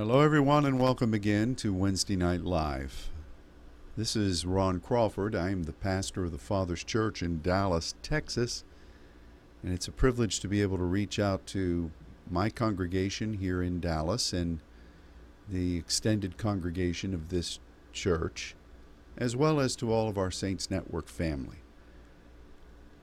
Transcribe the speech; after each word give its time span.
Hello, 0.00 0.22
everyone, 0.22 0.64
and 0.64 0.80
welcome 0.80 1.12
again 1.12 1.54
to 1.56 1.74
Wednesday 1.74 2.16
Night 2.16 2.40
Live. 2.40 3.10
This 3.98 4.16
is 4.16 4.46
Ron 4.46 4.80
Crawford. 4.80 5.34
I 5.34 5.50
am 5.50 5.64
the 5.64 5.74
pastor 5.74 6.24
of 6.24 6.32
the 6.32 6.38
Father's 6.38 6.82
Church 6.82 7.22
in 7.22 7.42
Dallas, 7.42 7.94
Texas, 8.00 8.64
and 9.62 9.74
it's 9.74 9.88
a 9.88 9.92
privilege 9.92 10.40
to 10.40 10.48
be 10.48 10.62
able 10.62 10.78
to 10.78 10.84
reach 10.84 11.18
out 11.18 11.44
to 11.48 11.90
my 12.30 12.48
congregation 12.48 13.34
here 13.34 13.62
in 13.62 13.78
Dallas 13.78 14.32
and 14.32 14.60
the 15.46 15.76
extended 15.76 16.38
congregation 16.38 17.12
of 17.12 17.28
this 17.28 17.60
church, 17.92 18.56
as 19.18 19.36
well 19.36 19.60
as 19.60 19.76
to 19.76 19.92
all 19.92 20.08
of 20.08 20.16
our 20.16 20.30
Saints 20.30 20.70
Network 20.70 21.08
family. 21.08 21.58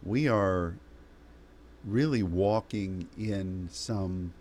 We 0.02 0.28
are 0.28 0.80
really 1.86 2.24
walking 2.24 3.08
in 3.16 3.70
some 3.72 4.34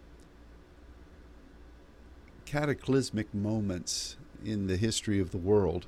cataclysmic 2.46 3.34
moments 3.34 4.16
in 4.44 4.68
the 4.68 4.76
history 4.76 5.20
of 5.20 5.32
the 5.32 5.38
world. 5.38 5.86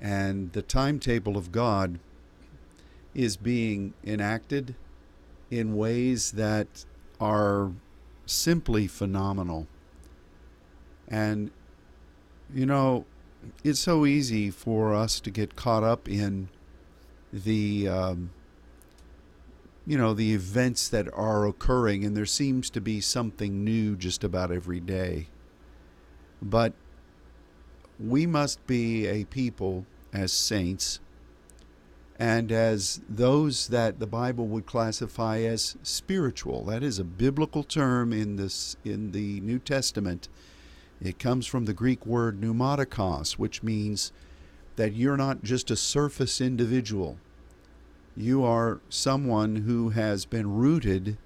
And 0.00 0.52
the 0.52 0.62
timetable 0.62 1.36
of 1.36 1.50
God 1.50 1.98
is 3.14 3.36
being 3.36 3.94
enacted 4.04 4.74
in 5.50 5.76
ways 5.76 6.32
that 6.32 6.84
are 7.20 7.72
simply 8.26 8.86
phenomenal. 8.86 9.66
And, 11.08 11.50
you 12.54 12.66
know, 12.66 13.06
it's 13.64 13.80
so 13.80 14.04
easy 14.04 14.50
for 14.50 14.94
us 14.94 15.20
to 15.20 15.30
get 15.30 15.56
caught 15.56 15.82
up 15.82 16.08
in 16.08 16.48
the, 17.32 17.88
um, 17.88 18.30
you 19.88 19.96
know, 19.96 20.12
the 20.12 20.34
events 20.34 20.86
that 20.90 21.08
are 21.14 21.46
occurring, 21.46 22.04
and 22.04 22.14
there 22.14 22.26
seems 22.26 22.68
to 22.68 22.80
be 22.80 23.00
something 23.00 23.64
new 23.64 23.96
just 23.96 24.22
about 24.22 24.52
every 24.52 24.80
day. 24.80 25.28
But 26.42 26.74
we 27.98 28.26
must 28.26 28.64
be 28.66 29.06
a 29.06 29.24
people 29.24 29.86
as 30.12 30.30
saints 30.30 31.00
and 32.18 32.52
as 32.52 33.00
those 33.08 33.68
that 33.68 33.98
the 33.98 34.06
Bible 34.06 34.46
would 34.48 34.66
classify 34.66 35.38
as 35.38 35.78
spiritual. 35.82 36.64
That 36.64 36.82
is 36.82 36.98
a 36.98 37.04
biblical 37.04 37.62
term 37.62 38.12
in 38.12 38.36
this 38.36 38.76
in 38.84 39.12
the 39.12 39.40
New 39.40 39.58
Testament. 39.58 40.28
It 41.00 41.18
comes 41.18 41.46
from 41.46 41.64
the 41.64 41.72
Greek 41.72 42.04
word 42.04 42.38
pneumatikos, 42.38 43.38
which 43.38 43.62
means 43.62 44.12
that 44.76 44.92
you're 44.92 45.16
not 45.16 45.42
just 45.42 45.70
a 45.70 45.76
surface 45.76 46.42
individual. 46.42 47.18
You 48.18 48.42
are 48.42 48.80
someone 48.88 49.56
who 49.56 49.90
has 49.90 50.24
been 50.24 50.52
rooted 50.56 51.16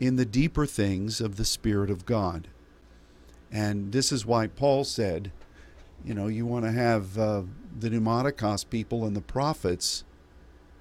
in 0.00 0.16
the 0.16 0.24
deeper 0.24 0.64
things 0.64 1.20
of 1.20 1.36
the 1.36 1.44
Spirit 1.44 1.90
of 1.90 2.06
God. 2.06 2.48
And 3.52 3.92
this 3.92 4.10
is 4.10 4.24
why 4.24 4.46
Paul 4.46 4.84
said, 4.84 5.30
you 6.06 6.14
know, 6.14 6.26
you 6.26 6.46
want 6.46 6.64
to 6.64 6.72
have 6.72 7.18
uh, 7.18 7.42
the 7.78 7.90
pneumatikos 7.90 8.66
people 8.70 9.04
and 9.04 9.14
the 9.14 9.20
prophets 9.20 10.04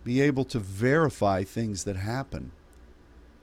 be 0.06 0.22
able 0.22 0.46
to 0.46 0.60
verify 0.60 1.44
things 1.44 1.84
that 1.84 1.98
happen. 1.98 2.54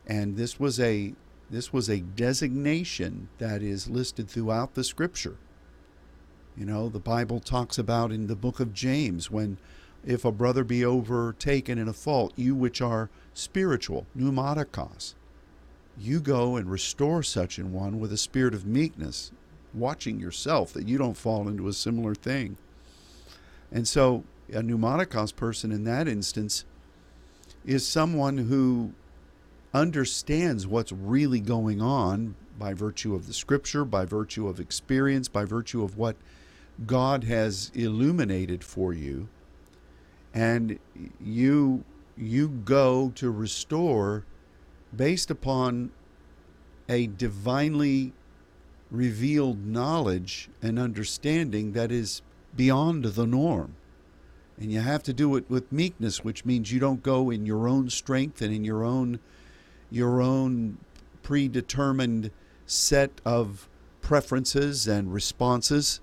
And 0.07 0.39
this 0.39 0.59
was 0.59 0.81
a 0.81 1.13
this 1.51 1.75
was 1.75 1.91
a 1.91 2.01
designation 2.01 3.29
that 3.37 3.63
is 3.63 3.91
listed 3.91 4.31
throughout 4.31 4.73
the 4.75 4.83
scripture. 4.83 5.37
You 6.57 6.65
know, 6.65 6.89
the 6.89 6.99
Bible 6.99 7.41
talks 7.41 7.77
about 7.77 8.13
in 8.13 8.29
the 8.29 8.37
book 8.37 8.61
of 8.61 8.73
James 8.73 9.31
when 9.31 9.59
if 10.05 10.25
a 10.25 10.33
brother 10.33 10.65
be 10.65 10.85
overtaken 10.85 11.79
in 11.79 11.89
a 11.89 11.93
fault, 11.93 12.33
you 12.37 12.55
which 12.55 12.81
are 12.81 13.11
spiritual, 13.35 14.07
pneumatikos, 14.17 15.15
you 15.99 16.21
go 16.21 16.57
and 16.57 16.71
restore 16.71 17.23
such 17.23 17.59
an 17.59 17.73
one 17.73 18.01
with 18.01 18.13
a 18.13 18.17
spirit 18.17 18.55
of 18.55 18.67
meekness, 18.67 19.31
watching 19.75 20.19
yourself 20.19 20.73
that 20.73 20.89
you 20.89 20.99
don't 20.99 21.17
fall 21.17 21.49
into 21.49 21.69
a 21.69 21.73
similar 21.73 22.15
thing. 22.15 22.57
And 23.71 23.87
so, 23.87 24.25
a 24.53 24.63
pneumatikos 24.63 25.35
person 25.35 25.73
in 25.73 25.85
that 25.85 26.09
instance 26.09 26.65
is 27.65 27.87
someone 27.87 28.39
who 28.39 28.93
understands 29.73 30.67
what's 30.67 30.93
really 30.93 31.41
going 31.41 31.81
on 31.81 32.35
by 32.59 32.75
virtue 32.75 33.15
of 33.15 33.27
the 33.27 33.33
scripture, 33.33 33.85
by 33.85 34.05
virtue 34.05 34.47
of 34.47 34.61
experience, 34.61 35.29
by 35.29 35.45
virtue 35.45 35.83
of 35.83 35.97
what 35.97 36.17
God 36.87 37.25
has 37.25 37.71
illuminated 37.75 38.63
for 38.63 38.93
you. 38.93 39.29
And 40.35 40.79
you 41.21 41.85
you 42.17 42.49
go 42.49 43.11
to 43.15 43.31
restore 43.31 44.25
based 44.95 45.31
upon 45.31 45.91
a 46.89 47.07
divinely 47.07 48.13
revealed 48.91 49.67
knowledge 49.67 50.51
and 50.61 50.79
understanding 50.79 51.73
that 51.73 51.91
is 51.91 52.23
beyond 52.55 53.05
the 53.05 53.27
norm. 53.27 53.75
And 54.59 54.71
you 54.71 54.81
have 54.81 55.03
to 55.05 55.13
do 55.13 55.35
it 55.37 55.49
with 55.49 55.73
meekness, 55.73 56.23
which 56.23 56.45
means 56.45 56.71
you 56.71 56.79
don't 56.79 57.03
go 57.03 57.31
in 57.31 57.47
your 57.47 57.67
own 57.67 57.89
strength 57.89 58.43
and 58.43 58.55
in 58.55 58.65
your 58.65 58.85
own 58.85 59.19
your 59.91 60.23
own 60.23 60.79
predetermined 61.23 62.31
set 62.67 63.21
of 63.25 63.69
preferences 64.01 64.87
and 64.89 65.13
responses 65.13 66.01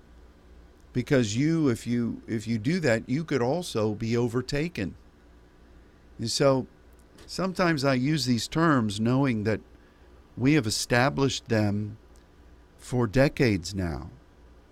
because 0.94 1.36
you 1.36 1.70
if 1.70 1.86
you 1.86 2.22
if 2.28 2.48
you 2.48 2.58
do 2.58 2.80
that 2.80 3.08
you 3.08 3.24
could 3.24 3.42
also 3.42 3.94
be 3.94 4.18
overtaken. 4.18 4.96
And 6.18 6.30
so 6.30 6.68
sometimes 7.26 7.86
i 7.86 7.94
use 7.94 8.26
these 8.26 8.48
terms 8.48 9.00
knowing 9.00 9.44
that 9.44 9.62
we 10.36 10.54
have 10.54 10.66
established 10.66 11.48
them 11.50 11.98
for 12.78 13.06
decades 13.08 13.76
now. 13.76 14.10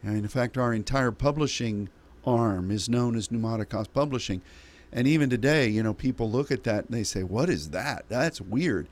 And 0.04 0.18
in 0.18 0.28
fact 0.28 0.58
our 0.58 0.74
entire 0.74 1.12
publishing 1.12 1.90
arm 2.26 2.72
is 2.72 2.90
known 2.90 3.16
as 3.16 3.30
pneumatikos 3.30 3.88
publishing. 3.94 4.42
And 4.92 5.08
even 5.08 5.30
today 5.30 5.68
you 5.68 5.84
know 5.84 5.94
people 5.94 6.30
look 6.30 6.52
at 6.52 6.64
that 6.64 6.86
and 6.86 6.94
they 6.94 7.04
say 7.04 7.24
what 7.24 7.50
is 7.50 7.70
that? 7.70 8.06
That's 8.10 8.42
weird. 8.42 8.88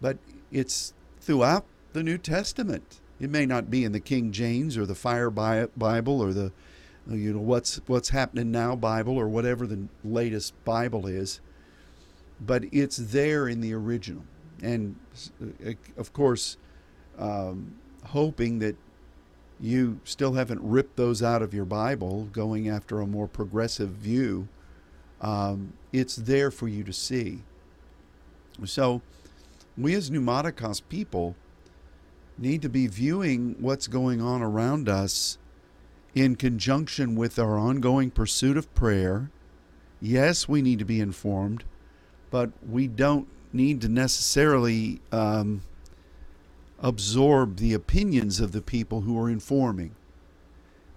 But 0.00 0.18
it's 0.52 0.92
throughout 1.20 1.64
the 1.94 2.02
New 2.02 2.18
Testament. 2.18 3.00
It 3.18 3.30
may 3.30 3.46
not 3.46 3.70
be 3.70 3.82
in 3.82 3.92
the 3.92 4.00
King 4.00 4.30
James 4.30 4.76
or 4.76 4.84
the 4.84 4.94
Fire 4.94 5.30
Bible 5.30 6.20
or 6.20 6.34
the 6.34 6.52
you 7.08 7.32
know 7.32 7.40
what's 7.40 7.80
what's 7.86 8.08
happening 8.08 8.50
now 8.50 8.74
Bible 8.74 9.18
or 9.18 9.28
whatever 9.28 9.66
the 9.66 9.86
latest 10.04 10.52
Bible 10.64 11.06
is, 11.06 11.40
but 12.40 12.64
it's 12.72 12.96
there 12.96 13.48
in 13.48 13.60
the 13.60 13.72
original. 13.74 14.24
And 14.62 14.96
uh, 15.64 15.72
of 15.96 16.12
course, 16.12 16.56
um, 17.18 17.76
hoping 18.06 18.58
that 18.60 18.76
you 19.60 20.00
still 20.04 20.34
haven't 20.34 20.60
ripped 20.62 20.96
those 20.96 21.22
out 21.22 21.42
of 21.42 21.54
your 21.54 21.64
Bible, 21.64 22.24
going 22.32 22.68
after 22.68 23.00
a 23.00 23.06
more 23.06 23.28
progressive 23.28 23.90
view. 23.90 24.48
Um, 25.20 25.72
it's 25.92 26.16
there 26.16 26.50
for 26.50 26.68
you 26.68 26.84
to 26.84 26.92
see. 26.92 27.42
So 28.64 29.00
we 29.78 29.94
as 29.94 30.10
pneumatikos 30.10 30.82
people 30.88 31.36
need 32.38 32.60
to 32.62 32.68
be 32.68 32.86
viewing 32.86 33.56
what's 33.58 33.86
going 33.86 34.20
on 34.20 34.42
around 34.42 34.88
us 34.88 35.38
in 36.16 36.34
conjunction 36.34 37.14
with 37.14 37.38
our 37.38 37.58
ongoing 37.58 38.10
pursuit 38.10 38.56
of 38.56 38.74
prayer. 38.74 39.30
Yes, 40.00 40.48
we 40.48 40.62
need 40.62 40.78
to 40.78 40.84
be 40.84 40.98
informed, 40.98 41.62
but 42.30 42.50
we 42.66 42.88
don't 42.88 43.28
need 43.52 43.82
to 43.82 43.88
necessarily 43.88 45.02
um, 45.12 45.60
absorb 46.80 47.56
the 47.56 47.74
opinions 47.74 48.40
of 48.40 48.52
the 48.52 48.62
people 48.62 49.02
who 49.02 49.20
are 49.20 49.28
informing. 49.28 49.94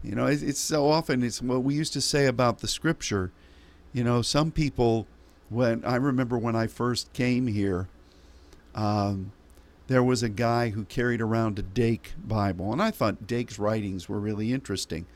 You 0.02 0.16
know, 0.16 0.25
it's 0.25 0.59
so 0.59 0.90
often 0.90 1.22
it's 1.22 1.41
what 1.41 1.63
we 1.63 1.75
used 1.75 1.91
to 1.94 2.01
say 2.01 2.25
about 2.25 2.59
the 2.59 2.68
scripture. 2.69 3.34
You 3.91 4.06
know, 4.06 4.22
some 4.22 4.51
people, 4.51 5.06
when 5.50 5.84
I 5.84 5.97
remember 5.97 6.38
when 6.38 6.56
I 6.56 6.68
first 6.68 7.12
came 7.12 7.47
here, 7.47 7.90
um, 8.74 9.34
there 9.89 10.03
was 10.03 10.22
a 10.22 10.29
guy 10.29 10.69
who 10.69 10.85
carried 10.85 11.19
around 11.19 11.57
a 11.57 11.63
Dake 11.63 12.13
Bible, 12.24 12.71
and 12.71 12.80
I 12.80 12.91
thought 12.91 13.25
Dake's 13.25 13.57
writings 13.57 14.07
were 14.07 14.19
really 14.19 14.53
interesting, 14.53 15.07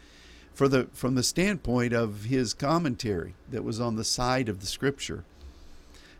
for 0.51 0.67
the 0.67 0.87
from 0.93 1.13
the 1.13 1.21
standpoint 1.21 1.93
of 1.93 2.25
his 2.25 2.55
commentary 2.55 3.35
that 3.51 3.63
was 3.63 3.79
on 3.79 3.95
the 3.95 4.03
side 4.03 4.49
of 4.49 4.61
the 4.61 4.65
Scripture. 4.65 5.25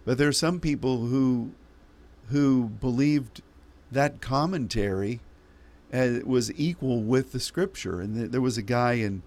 But 0.05 0.19
there 0.19 0.27
are 0.27 0.31
some 0.33 0.59
people 0.59 1.07
who 1.07 1.53
who 2.29 2.69
believed 2.69 3.41
that 3.91 4.21
commentary 4.21 5.19
uh, 5.91 6.19
was 6.23 6.53
equal 6.53 7.01
with 7.01 7.31
the 7.31 7.39
Scripture, 7.39 8.01
and 8.01 8.31
there 8.31 8.39
was 8.39 8.59
a 8.59 8.61
guy 8.61 8.94
in 8.94 9.23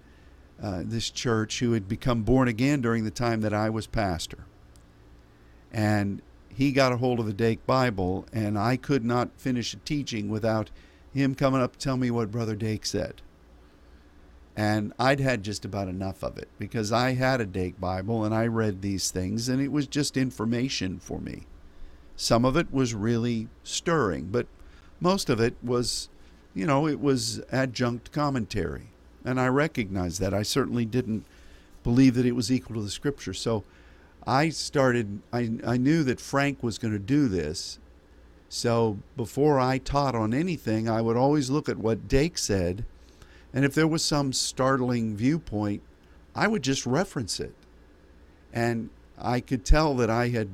uh, 0.63 0.83
this 0.85 1.09
church 1.09 1.59
who 1.59 1.73
had 1.73 1.89
become 1.89 2.23
born 2.23 2.47
again 2.47 2.79
during 2.79 3.03
the 3.03 3.11
time 3.11 3.41
that 3.41 3.53
I 3.53 3.69
was 3.69 3.87
pastor, 3.87 4.45
and 5.69 6.21
he 6.57 6.71
got 6.71 6.91
a 6.91 6.97
hold 6.97 7.19
of 7.19 7.27
the 7.27 7.33
Dake 7.33 7.67
Bible, 7.67 8.25
and 8.33 8.57
I 8.57 8.77
could 8.77 9.05
not 9.05 9.29
finish 9.37 9.75
a 9.75 9.77
teaching 9.77 10.27
without 10.27 10.71
him 11.13 11.35
coming 11.35 11.61
up 11.61 11.73
to 11.73 11.77
tell 11.79 11.97
me 11.97 12.09
what 12.09 12.31
Brother 12.31 12.55
Dake 12.55 12.83
said. 12.83 13.21
And 14.55 14.91
I'd 14.97 15.19
had 15.19 15.43
just 15.43 15.65
about 15.65 15.87
enough 15.87 16.23
of 16.23 16.35
it 16.39 16.49
because 16.57 16.91
I 16.91 17.13
had 17.13 17.39
a 17.39 17.45
Dake 17.45 17.79
Bible 17.79 18.25
and 18.25 18.33
I 18.33 18.47
read 18.47 18.81
these 18.81 19.11
things, 19.11 19.47
and 19.47 19.61
it 19.61 19.71
was 19.71 19.85
just 19.85 20.17
information 20.17 20.97
for 20.97 21.19
me. 21.19 21.43
Some 22.15 22.43
of 22.43 22.57
it 22.57 22.73
was 22.73 22.95
really 22.95 23.49
stirring, 23.63 24.29
but 24.31 24.47
most 24.99 25.29
of 25.29 25.39
it 25.39 25.57
was, 25.61 26.09
you 26.55 26.65
know, 26.65 26.87
it 26.87 26.99
was 26.99 27.39
adjunct 27.51 28.11
commentary. 28.11 28.87
And 29.23 29.39
I 29.39 29.47
recognized 29.47 30.19
that. 30.21 30.33
I 30.33 30.41
certainly 30.41 30.85
didn't 30.85 31.23
believe 31.83 32.15
that 32.15 32.25
it 32.25 32.31
was 32.31 32.51
equal 32.51 32.77
to 32.77 32.81
the 32.81 32.89
scripture. 32.89 33.35
So 33.35 33.63
I 34.27 34.49
started, 34.49 35.21
I, 35.31 35.51
I 35.65 35.77
knew 35.77 36.03
that 36.03 36.19
Frank 36.19 36.61
was 36.61 36.77
going 36.77 36.91
to 36.91 36.99
do 36.99 37.29
this. 37.29 37.79
So 38.49 38.99
before 39.15 39.57
I 39.57 39.77
taught 39.77 40.15
on 40.15 40.33
anything, 40.33 40.89
I 40.89 41.01
would 41.01 41.15
always 41.15 41.49
look 41.49 41.69
at 41.69 41.77
what 41.77 42.09
Dake 42.09 42.37
said. 42.37 42.83
And 43.53 43.63
if 43.63 43.73
there 43.73 43.87
was 43.87 44.03
some 44.03 44.33
startling 44.33 45.15
viewpoint, 45.15 45.81
I 46.35 46.47
would 46.47 46.61
just 46.61 46.85
reference 46.85 47.39
it. 47.39 47.53
And 48.51 48.89
I 49.17 49.39
could 49.39 49.63
tell 49.63 49.95
that 49.95 50.09
I 50.09 50.27
had 50.27 50.49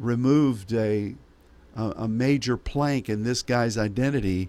removed 0.00 0.72
a, 0.72 1.14
a, 1.76 2.08
major 2.08 2.56
plank 2.56 3.08
in 3.08 3.22
this 3.22 3.42
guy's 3.42 3.78
identity. 3.78 4.48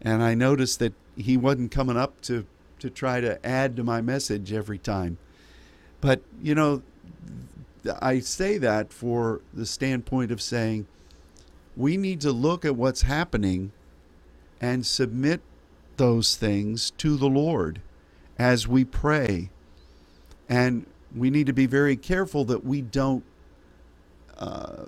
And 0.00 0.22
I 0.22 0.34
noticed 0.34 0.78
that 0.78 0.92
he 1.16 1.36
wasn't 1.36 1.72
coming 1.72 1.96
up 1.96 2.20
to, 2.22 2.46
to 2.78 2.88
try 2.88 3.20
to 3.20 3.44
add 3.44 3.74
to 3.76 3.84
my 3.84 4.00
message 4.00 4.52
every 4.52 4.78
time. 4.78 5.18
But, 6.00 6.22
you 6.42 6.54
know, 6.54 6.82
I 8.00 8.20
say 8.20 8.58
that 8.58 8.92
for 8.92 9.40
the 9.52 9.66
standpoint 9.66 10.30
of 10.30 10.40
saying 10.40 10.86
we 11.76 11.96
need 11.96 12.20
to 12.22 12.32
look 12.32 12.64
at 12.64 12.76
what's 12.76 13.02
happening 13.02 13.72
and 14.60 14.86
submit 14.86 15.40
those 15.96 16.36
things 16.36 16.90
to 16.92 17.16
the 17.16 17.28
Lord 17.28 17.80
as 18.38 18.66
we 18.66 18.84
pray. 18.84 19.50
And 20.48 20.86
we 21.14 21.30
need 21.30 21.46
to 21.46 21.52
be 21.52 21.66
very 21.66 21.96
careful 21.96 22.44
that 22.46 22.64
we 22.64 22.80
don't 22.80 23.24
uh, 24.38 24.86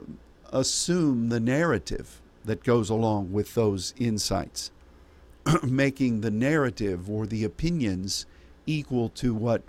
assume 0.52 1.28
the 1.28 1.40
narrative 1.40 2.20
that 2.44 2.62
goes 2.62 2.90
along 2.90 3.32
with 3.32 3.54
those 3.54 3.94
insights, 3.98 4.70
making 5.62 6.20
the 6.20 6.30
narrative 6.30 7.10
or 7.10 7.26
the 7.26 7.44
opinions 7.44 8.26
equal 8.66 9.08
to 9.10 9.34
what 9.34 9.62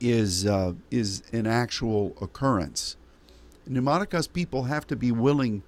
is 0.00 0.46
uh, 0.46 0.74
is 0.90 1.22
an 1.32 1.46
actual 1.46 2.14
occurrence. 2.20 2.96
Pneumatikos 3.68 4.32
people 4.32 4.64
have 4.64 4.86
to 4.86 4.96
be 4.96 5.12
willing 5.12 5.62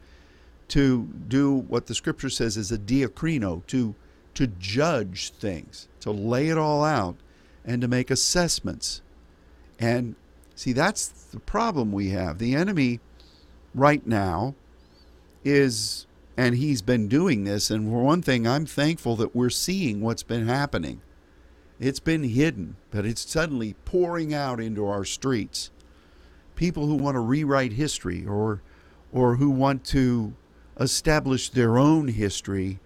to 0.68 1.08
do 1.26 1.52
what 1.54 1.86
the 1.86 1.94
scripture 1.94 2.30
says 2.30 2.56
is 2.56 2.70
a 2.70 2.78
diakrino, 2.78 3.66
to 3.66 3.94
to 4.34 4.46
judge 4.46 5.30
things, 5.30 5.88
to 6.00 6.10
lay 6.10 6.48
it 6.48 6.56
all 6.56 6.84
out, 6.84 7.16
and 7.64 7.82
to 7.82 7.88
make 7.88 8.10
assessments. 8.10 9.02
And 9.78 10.14
see, 10.54 10.72
that's 10.72 11.08
the 11.08 11.40
problem 11.40 11.92
we 11.92 12.10
have. 12.10 12.38
The 12.38 12.54
enemy 12.54 13.00
right 13.74 14.06
now 14.06 14.54
is, 15.44 16.06
and 16.36 16.54
he's 16.54 16.82
been 16.82 17.08
doing 17.08 17.44
this, 17.44 17.70
and 17.70 17.88
for 17.90 18.02
one 18.02 18.22
thing, 18.22 18.46
I'm 18.46 18.66
thankful 18.66 19.16
that 19.16 19.34
we're 19.34 19.50
seeing 19.50 20.00
what's 20.00 20.22
been 20.22 20.46
happening. 20.46 21.00
It's 21.80 21.98
been 21.98 22.24
hidden, 22.24 22.76
but 22.90 23.06
it's 23.06 23.28
suddenly 23.28 23.74
pouring 23.86 24.34
out 24.34 24.60
into 24.60 24.86
our 24.86 25.04
streets. 25.04 25.70
People 26.54 26.86
who 26.86 26.94
want 26.94 27.14
to 27.14 27.20
rewrite 27.20 27.72
history 27.72 28.26
or 28.26 28.60
or 29.12 29.36
who 29.36 29.50
want 29.50 29.82
to 29.86 30.34
establish 30.78 31.48
their 31.48 31.78
own 31.78 32.08
history 32.08 32.78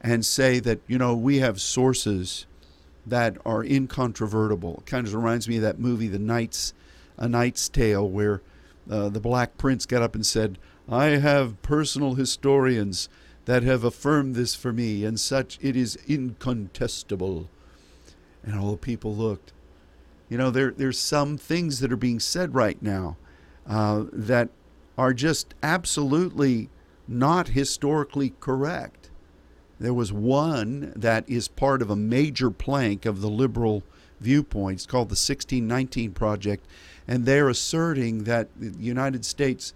and 0.00 0.24
say 0.24 0.60
that, 0.60 0.80
you 0.86 0.98
know, 0.98 1.14
we 1.14 1.38
have 1.38 1.60
sources 1.60 2.46
that 3.06 3.36
are 3.44 3.64
incontrovertible. 3.64 4.76
It 4.78 4.86
kind 4.86 5.06
of 5.06 5.14
reminds 5.14 5.48
me 5.48 5.56
of 5.56 5.62
that 5.62 5.80
movie, 5.80 6.08
The 6.08 6.18
Knight's 6.18 6.74
A 7.16 7.28
Knight's 7.28 7.68
Tale, 7.68 8.08
where 8.08 8.42
uh, 8.90 9.08
the 9.08 9.20
Black 9.20 9.56
Prince 9.56 9.86
got 9.86 10.02
up 10.02 10.14
and 10.14 10.26
said, 10.26 10.58
I 10.88 11.06
have 11.06 11.60
personal 11.62 12.14
historians 12.14 13.08
that 13.46 13.62
have 13.62 13.82
affirmed 13.82 14.34
this 14.34 14.54
for 14.54 14.72
me, 14.72 15.04
and 15.04 15.18
such 15.18 15.58
it 15.62 15.74
is 15.74 15.96
incontestable. 16.06 17.48
And 18.44 18.58
all 18.58 18.72
the 18.72 18.76
people 18.76 19.14
looked. 19.14 19.52
You 20.28 20.38
know, 20.38 20.50
there 20.50 20.70
there's 20.70 20.98
some 20.98 21.36
things 21.36 21.80
that 21.80 21.92
are 21.92 21.96
being 21.96 22.20
said 22.20 22.54
right 22.54 22.80
now 22.82 23.16
uh, 23.66 24.04
that 24.12 24.48
are 24.96 25.12
just 25.12 25.54
absolutely 25.62 26.68
not 27.06 27.48
historically 27.48 28.32
correct. 28.40 29.10
There 29.78 29.94
was 29.94 30.12
one 30.12 30.92
that 30.94 31.28
is 31.28 31.48
part 31.48 31.82
of 31.82 31.90
a 31.90 31.96
major 31.96 32.50
plank 32.50 33.04
of 33.04 33.20
the 33.20 33.28
liberal 33.28 33.82
viewpoints 34.20 34.86
called 34.86 35.08
the 35.08 35.18
1619 35.18 36.12
Project, 36.12 36.66
and 37.08 37.26
they're 37.26 37.48
asserting 37.48 38.24
that 38.24 38.48
the 38.58 38.70
United 38.78 39.24
States 39.24 39.74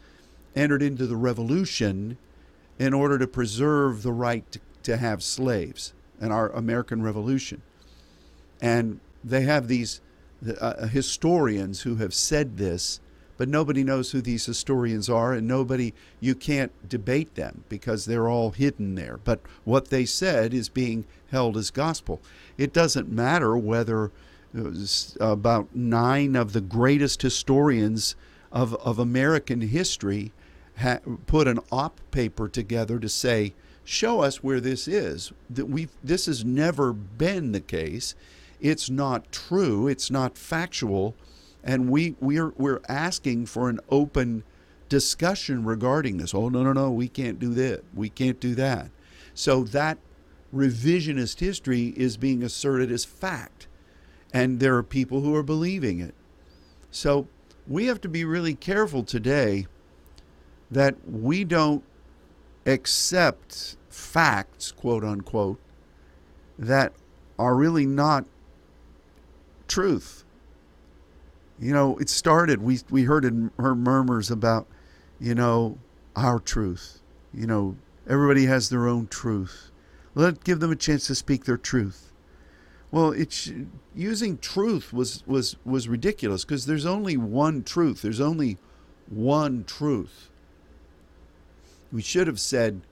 entered 0.54 0.82
into 0.82 1.06
the 1.06 1.16
revolution 1.16 2.16
in 2.78 2.94
order 2.94 3.18
to 3.18 3.26
preserve 3.26 4.02
the 4.02 4.12
right 4.12 4.50
to, 4.52 4.60
to 4.84 4.96
have 4.96 5.22
slaves 5.22 5.92
and 6.20 6.32
our 6.32 6.50
American 6.50 7.02
Revolution. 7.02 7.62
And 8.60 9.00
they 9.22 9.42
have 9.42 9.68
these 9.68 10.00
uh, 10.60 10.86
historians 10.86 11.82
who 11.82 11.96
have 11.96 12.14
said 12.14 12.56
this 12.56 13.00
but 13.36 13.48
nobody 13.48 13.84
knows 13.84 14.12
who 14.12 14.20
these 14.20 14.46
historians 14.46 15.10
are, 15.10 15.32
and 15.32 15.46
nobody, 15.46 15.92
you 16.20 16.34
can't 16.34 16.72
debate 16.88 17.34
them 17.34 17.64
because 17.68 18.04
they're 18.04 18.28
all 18.28 18.50
hidden 18.50 18.94
there. 18.94 19.18
But 19.22 19.40
what 19.64 19.88
they 19.88 20.04
said 20.04 20.54
is 20.54 20.68
being 20.68 21.04
held 21.30 21.56
as 21.56 21.70
gospel. 21.70 22.20
It 22.56 22.72
doesn't 22.72 23.10
matter 23.10 23.56
whether 23.56 24.10
about 25.20 25.74
nine 25.74 26.34
of 26.34 26.54
the 26.54 26.62
greatest 26.62 27.20
historians 27.20 28.16
of, 28.50 28.74
of 28.76 28.98
American 28.98 29.60
history 29.60 30.32
ha- 30.78 31.00
put 31.26 31.46
an 31.46 31.60
op 31.70 32.00
paper 32.10 32.48
together 32.48 32.98
to 32.98 33.08
say, 33.08 33.52
show 33.84 34.20
us 34.20 34.42
where 34.42 34.60
this 34.60 34.88
is. 34.88 35.32
That 35.50 35.66
we 35.66 35.88
this 36.02 36.24
has 36.24 36.42
never 36.42 36.94
been 36.94 37.52
the 37.52 37.60
case. 37.60 38.14
It's 38.60 38.88
not 38.90 39.30
true. 39.32 39.88
It's 39.88 40.10
not 40.10 40.38
factual 40.38 41.14
and 41.66 41.90
we 41.90 42.14
we're 42.20 42.54
we're 42.56 42.80
asking 42.88 43.44
for 43.46 43.68
an 43.68 43.80
open 43.90 44.44
discussion 44.88 45.64
regarding 45.64 46.16
this. 46.16 46.32
Oh 46.32 46.48
no 46.48 46.62
no 46.62 46.72
no, 46.72 46.90
we 46.92 47.08
can't 47.08 47.40
do 47.40 47.52
that. 47.54 47.82
We 47.92 48.08
can't 48.08 48.38
do 48.38 48.54
that. 48.54 48.90
So 49.34 49.64
that 49.64 49.98
revisionist 50.54 51.40
history 51.40 51.92
is 51.96 52.16
being 52.16 52.42
asserted 52.44 52.90
as 52.92 53.04
fact, 53.04 53.66
and 54.32 54.60
there 54.60 54.76
are 54.76 54.82
people 54.84 55.22
who 55.22 55.34
are 55.34 55.42
believing 55.42 55.98
it. 55.98 56.14
So 56.92 57.26
we 57.66 57.86
have 57.86 58.00
to 58.02 58.08
be 58.08 58.24
really 58.24 58.54
careful 58.54 59.02
today 59.02 59.66
that 60.70 60.94
we 61.04 61.42
don't 61.42 61.82
accept 62.64 63.76
facts, 63.88 64.70
quote 64.70 65.02
unquote, 65.02 65.58
that 66.58 66.92
are 67.38 67.56
really 67.56 67.86
not 67.86 68.24
truth 69.68 70.24
you 71.58 71.72
know, 71.72 71.96
it 71.98 72.08
started. 72.08 72.62
We 72.62 72.80
we 72.90 73.04
heard 73.04 73.24
in 73.24 73.50
her 73.58 73.74
murmurs 73.74 74.30
about, 74.30 74.66
you 75.18 75.34
know, 75.34 75.78
our 76.14 76.38
truth. 76.38 77.00
You 77.32 77.46
know, 77.46 77.76
everybody 78.08 78.46
has 78.46 78.68
their 78.68 78.86
own 78.86 79.06
truth. 79.06 79.70
Let 80.14 80.44
give 80.44 80.60
them 80.60 80.72
a 80.72 80.76
chance 80.76 81.06
to 81.06 81.14
speak 81.14 81.44
their 81.44 81.56
truth. 81.56 82.12
Well, 82.90 83.10
it's 83.10 83.50
using 83.94 84.38
truth 84.38 84.92
was 84.92 85.22
was 85.26 85.56
was 85.64 85.88
ridiculous 85.88 86.44
because 86.44 86.66
there's 86.66 86.86
only 86.86 87.16
one 87.16 87.62
truth. 87.62 88.02
There's 88.02 88.20
only 88.20 88.58
one 89.08 89.64
truth. 89.64 90.30
We 91.90 92.02
should 92.02 92.26
have 92.26 92.40
said, 92.40 92.82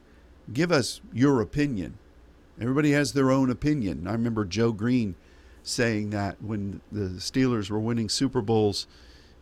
"Give 0.53 0.73
us 0.73 1.01
your 1.13 1.41
opinion." 1.43 1.99
Everybody 2.59 2.93
has 2.93 3.13
their 3.13 3.31
own 3.31 3.51
opinion. 3.51 4.07
I 4.07 4.13
remember 4.13 4.45
Joe 4.45 4.73
Greene 4.73 5.17
saying 5.65 6.11
that 6.11 6.41
when 6.41 6.81
the 6.93 7.09
Steelers 7.19 7.71
were 7.71 7.81
winning 7.81 8.09
Super 8.09 8.41
Bowls 8.41 8.87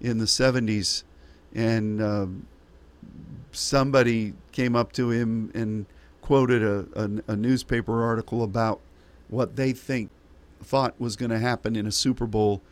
in 0.01 0.19
the 0.19 0.25
70s, 0.25 1.03
and 1.55 2.01
uh, 2.01 2.27
somebody 3.51 4.33
came 4.53 4.75
up 4.75 4.93
to 4.93 5.11
him 5.11 5.51
and 5.55 5.85
quoted 6.23 6.63
a, 6.63 6.87
a, 6.95 7.33
a 7.33 7.37
newspaper 7.37 8.03
article 8.03 8.43
about 8.43 8.81
what 9.29 9.57
they 9.57 9.73
think 9.73 10.11
thought 10.63 10.99
was 11.01 11.17
going 11.17 11.31
to 11.31 11.39
happen 11.39 11.75
in 11.75 11.87
a 11.87 11.93
Super 11.93 12.27
Bowl. 12.27 12.63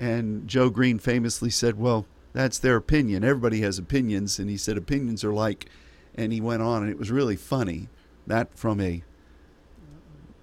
And 0.00 0.48
Joe 0.48 0.70
Greene 0.70 0.98
famously 0.98 1.50
said, 1.50 1.78
Well, 1.78 2.06
that's 2.32 2.58
their 2.58 2.76
opinion. 2.76 3.22
Everybody 3.22 3.60
has 3.60 3.78
opinions. 3.78 4.38
And 4.38 4.48
he 4.48 4.56
said, 4.56 4.76
Opinions 4.76 5.22
are 5.24 5.32
like, 5.32 5.66
and 6.14 6.32
he 6.32 6.40
went 6.40 6.62
on, 6.62 6.82
and 6.82 6.90
it 6.90 6.98
was 6.98 7.10
really 7.10 7.36
funny. 7.36 7.88
That 8.26 8.56
from 8.56 8.80
a 8.80 9.02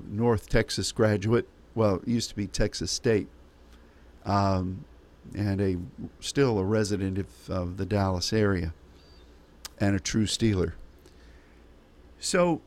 North 0.07 0.47
Texas 0.47 0.91
graduate 0.91 1.47
well, 1.75 1.95
it 1.97 2.07
used 2.07 2.29
to 2.29 2.35
be 2.35 2.47
Texas 2.47 2.91
State, 2.91 3.27
um, 4.25 4.85
and 5.35 5.61
a 5.61 5.77
still 6.19 6.57
a 6.57 6.63
resident 6.63 7.17
of, 7.17 7.49
of 7.49 7.77
the 7.77 7.85
Dallas 7.85 8.33
area, 8.33 8.73
and 9.79 9.95
a 9.95 9.99
true 9.99 10.25
Steeler. 10.25 10.73
So 12.19 12.61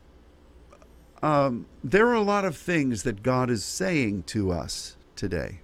um, 1.21 1.65
there 1.83 2.07
are 2.07 2.13
a 2.13 2.21
lot 2.21 2.45
of 2.45 2.55
things 2.55 3.03
that 3.03 3.23
God 3.23 3.49
is 3.49 3.65
saying 3.65 4.23
to 4.27 4.51
us 4.51 4.95
today. 5.15 5.61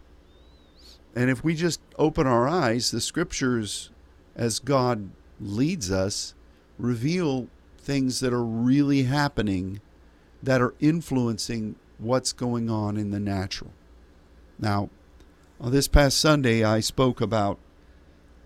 And 1.16 1.30
if 1.30 1.44
we 1.44 1.56
just 1.56 1.80
open 1.98 2.28
our 2.28 2.48
eyes, 2.48 2.92
the 2.92 3.00
scriptures, 3.00 3.90
as 4.36 4.60
God 4.60 5.12
leads 5.40 5.90
us, 5.92 6.34
reveal 6.78 7.48
things 7.78 8.20
that 8.20 8.34
are 8.34 8.44
really 8.44 9.04
happening 9.04 9.80
that 10.44 10.62
are 10.62 10.74
influencing 10.80 11.76
what's 11.98 12.34
going 12.34 12.70
on 12.70 12.98
in 12.98 13.12
the 13.12 13.20
natural. 13.20 13.72
Now, 14.60 14.90
on 15.60 15.72
this 15.72 15.88
past 15.88 16.20
Sunday, 16.20 16.64
I 16.64 16.80
spoke 16.80 17.22
about 17.22 17.60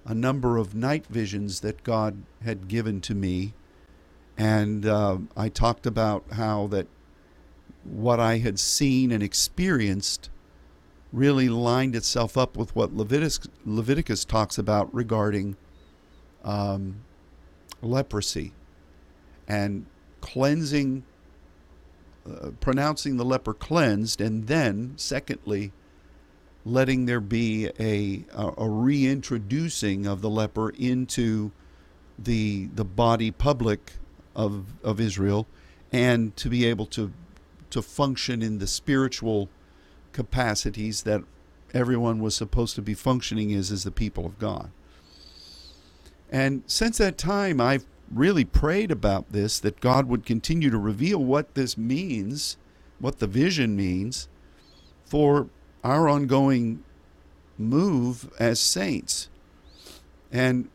a 0.06 0.14
number 0.14 0.58
of 0.58 0.76
night 0.76 1.06
visions 1.08 1.60
that 1.62 1.84
God 1.84 2.24
had 2.44 2.68
given 2.68 3.02
to 3.02 3.16
me. 3.16 3.54
And 4.38 4.86
uh, 4.86 5.18
I 5.36 5.50
talked 5.50 5.86
about 5.86 6.24
how 6.34 6.68
that 6.68 6.88
what 7.84 8.20
I 8.20 8.38
had 8.38 8.60
seen 8.60 9.12
and 9.12 9.24
experienced 9.24 10.30
really 11.12 11.50
lined 11.50 11.96
itself 11.96 12.38
up 12.38 12.56
with 12.56 12.76
what 12.76 12.94
Leviticus, 12.94 13.48
Leviticus 13.66 14.26
talks 14.26 14.58
about 14.58 14.94
regarding 14.94 15.58
um, 16.44 17.02
leprosy 17.82 18.54
and 19.48 19.86
cleansing, 20.22 21.04
uh, 22.28 22.52
pronouncing 22.60 23.18
the 23.18 23.26
leper 23.26 23.54
cleansed, 23.54 24.22
and 24.22 24.48
then, 24.48 24.94
secondly, 24.98 25.72
letting 26.66 27.06
there 27.06 27.22
be 27.22 27.70
a, 27.80 28.26
a, 28.34 28.54
a 28.58 28.70
reintroducing 28.70 30.06
of 30.06 30.22
the 30.22 30.30
leper 30.30 30.70
into 30.72 31.52
the 32.18 32.68
the 32.76 32.84
body 32.84 33.32
public 33.32 33.94
of 34.36 34.66
of 34.84 35.00
Israel, 35.00 35.48
and 35.92 36.36
to 36.36 36.50
be 36.50 36.66
able 36.66 36.86
to 36.86 37.12
to 37.70 37.82
function 37.82 38.42
in 38.42 38.60
the 38.60 38.68
spiritual 38.68 39.50
capacities 40.12 41.04
that 41.04 41.22
everyone 41.74 42.20
was 42.20 42.36
supposed 42.36 42.76
to 42.76 42.82
be 42.82 42.94
functioning 42.94 43.54
as 43.54 43.72
as 43.72 43.84
the 43.84 43.92
people 43.92 44.26
of 44.26 44.38
God. 44.40 44.72
And 46.32 46.64
since 46.68 46.98
that 46.98 47.18
time, 47.18 47.62
I've 47.62 47.86
really 48.12 48.46
prayed 48.46 48.92
about 48.92 49.32
this 49.32 49.60
that 49.60 49.80
God 49.80 50.08
would 50.08 50.26
continue 50.26 50.70
to 50.70 50.78
reveal 50.78 51.24
what 51.24 51.54
this 51.54 51.78
means, 51.78 52.58
what 53.00 53.20
the 53.20 53.28
vision 53.28 53.76
means 53.76 54.28
for 55.06 55.48
our 55.84 56.08
ongoing 56.08 56.84
move 57.58 58.32
as 58.40 58.60
saints. 58.60 59.30
And 60.32 60.70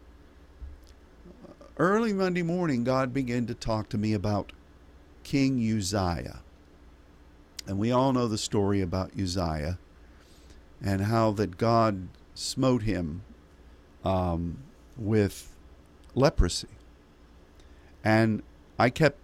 early 1.79 2.13
Monday 2.13 2.43
morning, 2.43 2.85
God 2.85 3.13
began 3.13 3.47
to 3.47 3.55
talk 3.55 3.89
to 3.91 3.99
me 3.99 4.13
about 4.13 4.53
King 5.23 5.59
Uzziah. 5.59 6.41
And 7.67 7.79
we 7.79 7.91
all 7.91 8.13
know 8.13 8.29
the 8.29 8.39
story 8.39 8.81
about 8.81 9.19
Uzziah 9.19 9.79
and 10.83 11.03
how 11.03 11.31
that 11.33 11.57
God 11.57 12.09
smote 12.35 12.83
him 12.83 13.23
um, 14.05 14.59
with 14.97 15.55
leprosy. 16.15 16.69
And 18.05 18.43
I 18.79 18.91
kept 18.91 19.19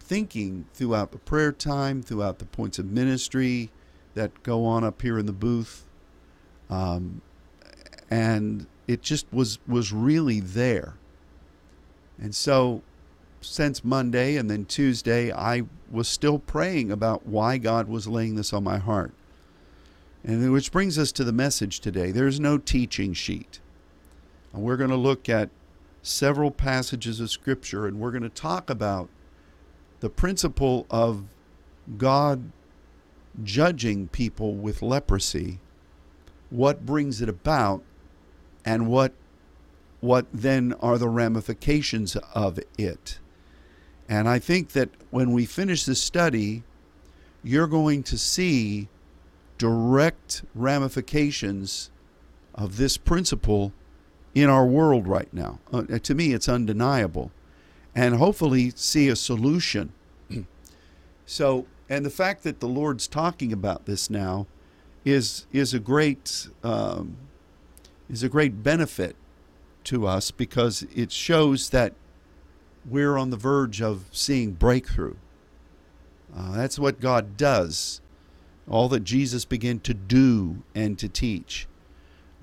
thinking 0.00 0.66
throughout 0.74 1.12
the 1.12 1.18
prayer 1.18 1.52
time, 1.52 2.02
throughout 2.02 2.40
the 2.40 2.44
points 2.44 2.78
of 2.78 2.86
ministry 2.86 3.70
that 4.14 4.42
go 4.42 4.64
on 4.64 4.82
up 4.82 5.00
here 5.00 5.18
in 5.18 5.26
the 5.26 5.32
booth. 5.32 5.86
Um, 6.68 7.22
and 8.10 8.66
it 8.86 9.02
just 9.02 9.26
was 9.32 9.58
was 9.68 9.92
really 9.92 10.40
there. 10.40 10.94
And 12.20 12.34
so 12.34 12.82
since 13.40 13.84
Monday 13.84 14.36
and 14.36 14.50
then 14.50 14.64
Tuesday, 14.64 15.32
I 15.32 15.62
was 15.90 16.08
still 16.08 16.38
praying 16.38 16.90
about 16.90 17.26
why 17.26 17.58
God 17.58 17.88
was 17.88 18.08
laying 18.08 18.34
this 18.34 18.52
on 18.52 18.64
my 18.64 18.78
heart. 18.78 19.12
And 20.24 20.52
which 20.52 20.72
brings 20.72 20.98
us 20.98 21.12
to 21.12 21.24
the 21.24 21.32
message 21.32 21.78
today. 21.80 22.10
There's 22.10 22.40
no 22.40 22.58
teaching 22.58 23.12
sheet. 23.12 23.60
And 24.52 24.62
we're 24.62 24.76
going 24.76 24.90
to 24.90 24.96
look 24.96 25.28
at 25.28 25.50
several 26.08 26.50
passages 26.50 27.20
of 27.20 27.30
Scripture 27.30 27.86
and 27.86 27.98
we're 27.98 28.10
going 28.10 28.22
to 28.22 28.28
talk 28.28 28.70
about 28.70 29.08
the 30.00 30.10
principle 30.10 30.86
of 30.90 31.24
God 31.96 32.52
judging 33.42 34.08
people 34.08 34.54
with 34.54 34.82
leprosy, 34.82 35.60
what 36.50 36.84
brings 36.84 37.20
it 37.20 37.28
about, 37.28 37.82
and 38.64 38.88
what 38.88 39.12
what 40.00 40.26
then 40.32 40.72
are 40.80 40.96
the 40.96 41.08
ramifications 41.08 42.16
of 42.32 42.60
it. 42.78 43.18
And 44.08 44.28
I 44.28 44.38
think 44.38 44.70
that 44.70 44.90
when 45.10 45.32
we 45.32 45.44
finish 45.44 45.84
this 45.84 46.00
study, 46.00 46.62
you're 47.42 47.66
going 47.66 48.04
to 48.04 48.16
see 48.16 48.88
direct 49.58 50.44
ramifications 50.54 51.90
of 52.54 52.76
this 52.76 52.96
principle 52.96 53.72
in 54.42 54.48
our 54.48 54.66
world 54.66 55.06
right 55.06 55.32
now. 55.32 55.58
Uh, 55.72 55.82
to 55.98 56.14
me, 56.14 56.32
it's 56.32 56.48
undeniable. 56.48 57.30
And 57.94 58.16
hopefully, 58.16 58.72
see 58.76 59.08
a 59.08 59.16
solution. 59.16 59.92
so, 61.26 61.66
and 61.88 62.04
the 62.04 62.10
fact 62.10 62.44
that 62.44 62.60
the 62.60 62.68
Lord's 62.68 63.08
talking 63.08 63.52
about 63.52 63.86
this 63.86 64.08
now 64.08 64.46
is 65.04 65.46
is 65.52 65.74
a 65.74 65.78
great 65.78 66.48
um, 66.62 67.16
is 68.10 68.22
a 68.22 68.28
great 68.28 68.62
benefit 68.62 69.16
to 69.84 70.06
us 70.06 70.30
because 70.30 70.86
it 70.94 71.10
shows 71.10 71.70
that 71.70 71.94
we're 72.88 73.16
on 73.16 73.30
the 73.30 73.36
verge 73.36 73.80
of 73.82 74.04
seeing 74.12 74.52
breakthrough. 74.52 75.16
Uh, 76.36 76.52
that's 76.52 76.78
what 76.78 77.00
God 77.00 77.36
does. 77.36 78.00
All 78.68 78.88
that 78.90 79.00
Jesus 79.00 79.44
began 79.44 79.80
to 79.80 79.94
do 79.94 80.62
and 80.74 80.98
to 80.98 81.08
teach. 81.08 81.66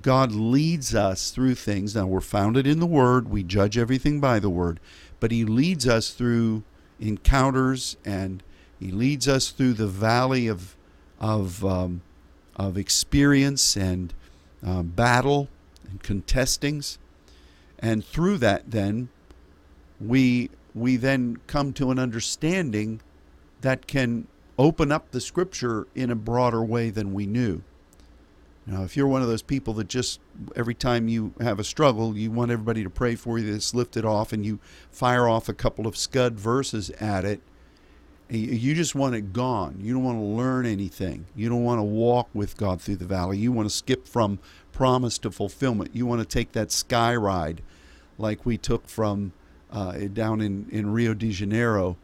God 0.06 0.34
leads 0.34 0.94
us 0.94 1.32
through 1.32 1.56
things. 1.56 1.96
Now, 1.96 2.06
we're 2.06 2.22
founded 2.22 2.68
in 2.68 2.80
the 2.80 2.86
Word, 2.86 3.28
we 3.28 3.42
judge 3.42 3.76
everything 3.76 4.20
by 4.20 4.38
the 4.38 4.52
Word, 4.52 4.80
but 5.20 5.32
He 5.32 5.44
leads 5.44 5.88
us 5.88 6.12
through 6.12 6.62
encounters 7.00 7.98
and 8.06 8.44
He 8.80 8.92
leads 8.92 9.28
us 9.28 9.50
through 9.50 9.74
the 9.74 9.88
valley 9.88 10.46
of, 10.46 10.76
of, 11.20 11.66
um, 11.66 12.04
of 12.56 12.78
experience 12.78 13.76
and 13.76 14.14
uh, 14.64 14.84
battle 14.84 15.50
and 15.90 16.04
contestings. 16.04 17.00
And 17.80 18.06
through 18.06 18.38
that, 18.38 18.70
then, 18.70 19.10
we, 20.00 20.52
we 20.76 20.98
then 20.98 21.38
come 21.48 21.74
to 21.74 21.90
an 21.90 21.98
understanding 21.98 23.02
that 23.62 23.88
can 23.88 24.28
open 24.60 24.92
up 24.92 25.10
the 25.10 25.20
Scripture 25.20 25.88
in 25.96 26.12
a 26.12 26.16
broader 26.16 26.64
way 26.64 26.92
than 26.92 27.12
we 27.12 27.26
knew. 27.26 27.64
Now, 28.68 28.84
if 28.84 28.98
you're 28.98 29.08
one 29.08 29.22
of 29.22 29.28
those 29.28 29.44
people 29.44 29.74
that 29.76 29.88
just 29.88 30.20
every 30.56 30.74
time 30.74 31.08
you 31.08 31.34
have 31.40 31.60
a 31.60 31.64
struggle, 31.64 32.18
you 32.18 32.32
want 32.32 32.52
everybody 32.52 32.84
to 32.84 32.90
pray 32.90 33.16
for 33.16 33.38
you, 33.38 33.52
that's 33.52 33.76
lifted 33.76 34.06
off, 34.06 34.34
and 34.34 34.46
you 34.46 34.60
fire 34.92 35.28
off 35.28 35.48
a 35.48 35.54
couple 35.54 35.86
of 35.86 35.96
scud 35.96 36.40
verses 36.40 36.90
at 36.92 37.26
it, 37.26 37.42
you 38.28 38.74
just 38.74 38.96
want 38.96 39.14
it 39.14 39.34
gone. 39.34 39.78
You 39.80 39.94
don't 39.94 40.04
want 40.04 40.18
to 40.18 40.24
learn 40.24 40.66
anything. 40.66 41.28
You 41.36 41.48
don't 41.48 41.64
want 41.64 41.78
to 41.78 41.84
walk 41.84 42.28
with 42.34 42.58
God 42.58 42.82
through 42.82 42.96
the 42.96 43.06
valley. 43.06 43.38
You 43.38 43.52
want 43.52 43.70
to 43.70 43.76
skip 43.76 44.08
from 44.08 44.40
promise 44.72 45.20
to 45.20 45.30
fulfillment. 45.30 45.92
You 45.94 46.08
want 46.08 46.22
to 46.22 46.28
take 46.28 46.54
that 46.54 46.72
sky 46.72 47.16
ride 47.16 47.62
like 48.18 48.46
we 48.46 48.58
took 48.58 48.88
from 48.88 49.32
uh, 49.72 49.94
down 50.12 50.42
in, 50.42 50.68
in 50.72 50.92
Rio 50.92 51.14
de 51.14 51.30
Janeiro 51.32 51.98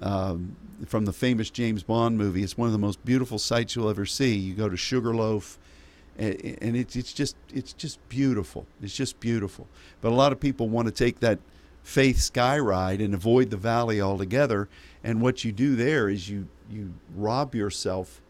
um, 0.00 0.56
from 0.86 1.04
the 1.04 1.12
famous 1.12 1.50
James 1.50 1.82
Bond 1.82 2.16
movie. 2.16 2.42
It's 2.42 2.56
one 2.56 2.66
of 2.66 2.72
the 2.72 2.78
most 2.78 3.04
beautiful 3.04 3.38
sights 3.38 3.76
you'll 3.76 3.90
ever 3.90 4.06
see. 4.06 4.34
You 4.34 4.54
go 4.54 4.70
to 4.70 4.76
Sugarloaf 4.78 5.58
and 6.18 6.76
it's 6.76 6.96
it's 6.96 7.12
just 7.12 7.36
it's 7.52 7.72
just 7.72 8.06
beautiful. 8.08 8.66
It's 8.82 8.96
just 8.96 9.20
beautiful. 9.20 9.66
But 10.00 10.12
a 10.12 10.14
lot 10.14 10.32
of 10.32 10.40
people 10.40 10.68
want 10.68 10.86
to 10.86 10.92
take 10.92 11.20
that 11.20 11.38
faith 11.82 12.18
sky 12.18 12.58
ride 12.58 13.00
and 13.00 13.14
avoid 13.14 13.50
the 13.50 13.56
valley 13.56 14.00
altogether. 14.00 14.68
And 15.04 15.20
what 15.20 15.44
you 15.44 15.52
do 15.52 15.76
there 15.76 16.08
is 16.08 16.28
you 16.28 16.48
you 16.70 16.94
rob 17.14 17.54
yourself 17.54 18.20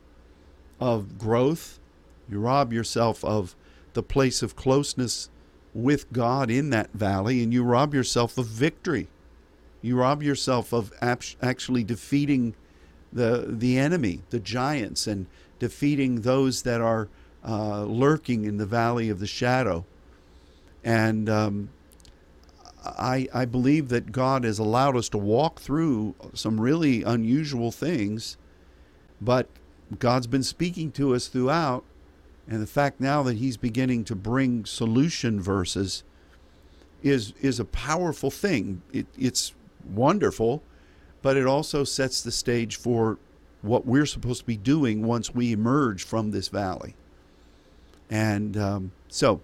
of 0.80 1.18
growth. 1.18 1.78
You 2.28 2.40
rob 2.40 2.72
yourself 2.72 3.24
of 3.24 3.54
the 3.94 4.02
place 4.02 4.42
of 4.42 4.56
closeness 4.56 5.30
with 5.72 6.12
God 6.12 6.50
in 6.50 6.70
that 6.70 6.92
valley, 6.92 7.42
and 7.42 7.52
you 7.52 7.62
rob 7.62 7.94
yourself 7.94 8.36
of 8.38 8.46
victory. 8.46 9.08
You 9.80 9.96
rob 9.96 10.22
yourself 10.22 10.72
of 10.72 10.92
actually 11.00 11.84
defeating 11.84 12.54
the 13.12 13.46
the 13.48 13.78
enemy, 13.78 14.22
the 14.30 14.40
giants, 14.40 15.06
and 15.06 15.26
defeating 15.58 16.22
those 16.22 16.62
that 16.62 16.80
are 16.80 17.08
uh, 17.46 17.84
lurking 17.84 18.44
in 18.44 18.56
the 18.56 18.66
valley 18.66 19.08
of 19.08 19.20
the 19.20 19.26
shadow. 19.26 19.84
And 20.82 21.28
um, 21.28 21.70
I, 22.84 23.28
I 23.32 23.44
believe 23.44 23.88
that 23.88 24.12
God 24.12 24.44
has 24.44 24.58
allowed 24.58 24.96
us 24.96 25.08
to 25.10 25.18
walk 25.18 25.60
through 25.60 26.14
some 26.34 26.60
really 26.60 27.02
unusual 27.02 27.70
things, 27.70 28.36
but 29.20 29.48
God's 29.98 30.26
been 30.26 30.42
speaking 30.42 30.90
to 30.92 31.14
us 31.14 31.28
throughout. 31.28 31.84
And 32.48 32.62
the 32.62 32.66
fact 32.66 33.00
now 33.00 33.22
that 33.24 33.36
He's 33.38 33.56
beginning 33.56 34.04
to 34.04 34.14
bring 34.14 34.64
solution 34.64 35.40
verses 35.40 36.04
is, 37.02 37.32
is 37.40 37.58
a 37.58 37.64
powerful 37.64 38.30
thing. 38.30 38.82
It, 38.92 39.06
it's 39.18 39.54
wonderful, 39.84 40.62
but 41.22 41.36
it 41.36 41.46
also 41.46 41.84
sets 41.84 42.22
the 42.22 42.32
stage 42.32 42.76
for 42.76 43.18
what 43.62 43.86
we're 43.86 44.06
supposed 44.06 44.40
to 44.40 44.46
be 44.46 44.56
doing 44.56 45.04
once 45.04 45.34
we 45.34 45.52
emerge 45.52 46.04
from 46.04 46.30
this 46.30 46.48
valley. 46.48 46.94
And 48.10 48.56
um, 48.56 48.92
so 49.08 49.40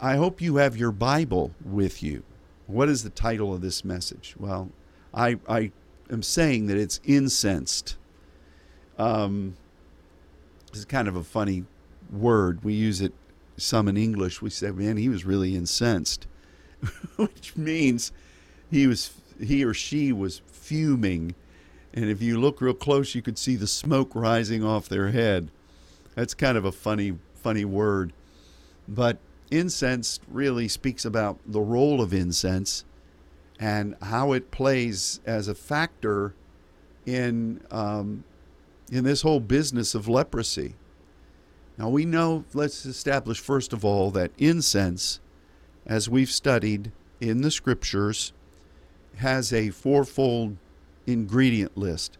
I 0.00 0.16
hope 0.16 0.40
you 0.40 0.56
have 0.56 0.76
your 0.76 0.92
Bible 0.92 1.52
with 1.64 2.02
you. 2.02 2.22
What 2.66 2.88
is 2.88 3.02
the 3.02 3.10
title 3.10 3.52
of 3.52 3.60
this 3.60 3.84
message? 3.84 4.34
Well, 4.38 4.70
I, 5.12 5.38
I 5.48 5.72
am 6.10 6.22
saying 6.22 6.66
that 6.68 6.76
it's 6.76 7.00
incensed. 7.04 7.96
Um, 8.98 9.56
it's 10.72 10.84
kind 10.84 11.08
of 11.08 11.16
a 11.16 11.24
funny 11.24 11.64
word. 12.10 12.64
We 12.64 12.74
use 12.74 13.00
it 13.00 13.12
some 13.56 13.88
in 13.88 13.96
English. 13.96 14.40
We 14.40 14.50
say, 14.50 14.70
"Man, 14.70 14.96
he 14.96 15.08
was 15.08 15.24
really 15.24 15.54
incensed," 15.54 16.26
which 17.16 17.56
means 17.56 18.12
he 18.70 18.86
was 18.86 19.12
he 19.40 19.64
or 19.64 19.74
she 19.74 20.12
was 20.12 20.40
fuming, 20.46 21.34
and 21.92 22.06
if 22.06 22.22
you 22.22 22.40
look 22.40 22.60
real 22.60 22.74
close, 22.74 23.14
you 23.14 23.22
could 23.22 23.38
see 23.38 23.56
the 23.56 23.66
smoke 23.66 24.14
rising 24.14 24.64
off 24.64 24.88
their 24.88 25.10
head. 25.10 25.50
That's 26.14 26.34
kind 26.34 26.56
of 26.56 26.64
a 26.64 26.72
funny 26.72 27.18
funny 27.42 27.64
word, 27.64 28.12
but 28.88 29.18
incense 29.50 30.20
really 30.28 30.68
speaks 30.68 31.04
about 31.04 31.38
the 31.46 31.60
role 31.60 32.00
of 32.00 32.14
incense 32.14 32.84
and 33.60 33.94
how 34.02 34.32
it 34.32 34.50
plays 34.50 35.20
as 35.26 35.48
a 35.48 35.54
factor 35.54 36.34
in 37.06 37.60
um, 37.70 38.24
in 38.90 39.04
this 39.04 39.22
whole 39.22 39.40
business 39.40 39.94
of 39.94 40.08
leprosy. 40.08 40.74
Now 41.78 41.88
we 41.88 42.04
know. 42.04 42.44
Let's 42.54 42.84
establish 42.86 43.40
first 43.40 43.72
of 43.72 43.84
all 43.84 44.10
that 44.12 44.30
incense, 44.38 45.20
as 45.86 46.08
we've 46.08 46.30
studied 46.30 46.92
in 47.20 47.42
the 47.42 47.50
scriptures, 47.50 48.32
has 49.16 49.52
a 49.52 49.70
fourfold 49.70 50.56
ingredient 51.06 51.76
list, 51.76 52.18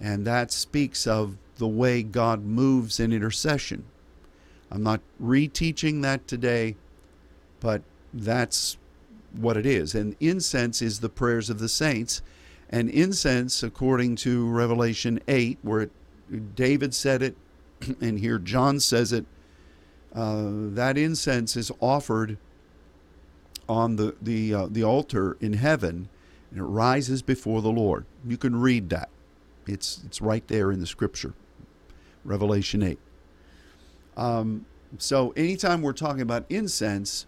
and 0.00 0.26
that 0.26 0.50
speaks 0.50 1.06
of 1.06 1.36
the 1.56 1.68
way 1.68 2.02
God 2.02 2.44
moves 2.44 2.98
in 2.98 3.12
intercession. 3.12 3.84
I'm 4.72 4.82
not 4.82 5.02
reteaching 5.22 6.00
that 6.02 6.26
today, 6.26 6.76
but 7.60 7.82
that's 8.14 8.78
what 9.32 9.58
it 9.58 9.66
is. 9.66 9.94
And 9.94 10.16
incense 10.18 10.80
is 10.80 11.00
the 11.00 11.10
prayers 11.10 11.50
of 11.50 11.58
the 11.58 11.68
saints. 11.68 12.22
And 12.70 12.88
incense, 12.88 13.62
according 13.62 14.16
to 14.16 14.48
Revelation 14.48 15.20
8, 15.28 15.58
where 15.60 15.82
it, 15.82 16.54
David 16.56 16.94
said 16.94 17.22
it, 17.22 17.36
and 18.00 18.18
here 18.18 18.38
John 18.38 18.80
says 18.80 19.12
it, 19.12 19.26
uh, 20.14 20.44
that 20.46 20.96
incense 20.96 21.54
is 21.54 21.70
offered 21.80 22.38
on 23.68 23.96
the 23.96 24.14
the 24.20 24.52
uh, 24.52 24.66
the 24.70 24.84
altar 24.84 25.38
in 25.40 25.54
heaven, 25.54 26.08
and 26.50 26.60
it 26.60 26.64
rises 26.64 27.22
before 27.22 27.62
the 27.62 27.70
Lord. 27.70 28.04
You 28.26 28.36
can 28.36 28.60
read 28.60 28.90
that; 28.90 29.08
it's 29.66 30.02
it's 30.04 30.20
right 30.20 30.46
there 30.48 30.70
in 30.70 30.80
the 30.80 30.86
Scripture, 30.86 31.32
Revelation 32.24 32.82
eight. 32.82 32.98
Um, 34.16 34.66
so 34.98 35.32
anytime 35.36 35.82
we're 35.82 35.92
talking 35.92 36.22
about 36.22 36.44
incense, 36.48 37.26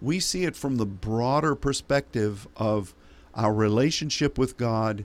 we 0.00 0.20
see 0.20 0.44
it 0.44 0.56
from 0.56 0.76
the 0.76 0.86
broader 0.86 1.54
perspective 1.54 2.46
of 2.56 2.94
our 3.34 3.52
relationship 3.52 4.38
with 4.38 4.56
God 4.56 5.04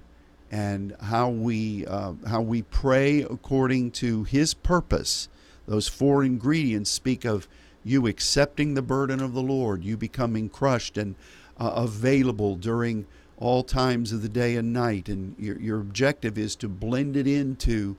and 0.52 0.96
how 1.02 1.30
we 1.30 1.86
uh, 1.86 2.14
how 2.28 2.42
we 2.42 2.62
pray 2.62 3.22
according 3.22 3.92
to 3.92 4.24
His 4.24 4.54
purpose. 4.54 5.30
Those 5.68 5.88
four 5.88 6.24
ingredients 6.24 6.90
speak 6.90 7.26
of 7.26 7.48
you 7.84 8.08
accepting 8.08 8.74
the 8.74 8.82
burden 8.82 9.22
of 9.22 9.34
the 9.34 9.42
Lord, 9.42 9.84
you 9.84 9.98
becoming 9.98 10.50
crushed 10.50 10.98
and 10.98 11.16
uh, 11.60 11.72
available 11.76 12.56
during 12.56 13.06
all 13.38 13.64
times 13.64 14.12
of 14.12 14.22
the 14.22 14.30
day 14.30 14.56
and 14.56 14.74
night, 14.74 15.10
and 15.10 15.36
your 15.38 15.60
your 15.60 15.80
objective 15.80 16.38
is 16.38 16.56
to 16.58 16.68
blend 16.68 17.16
it 17.16 17.28
into 17.28 17.98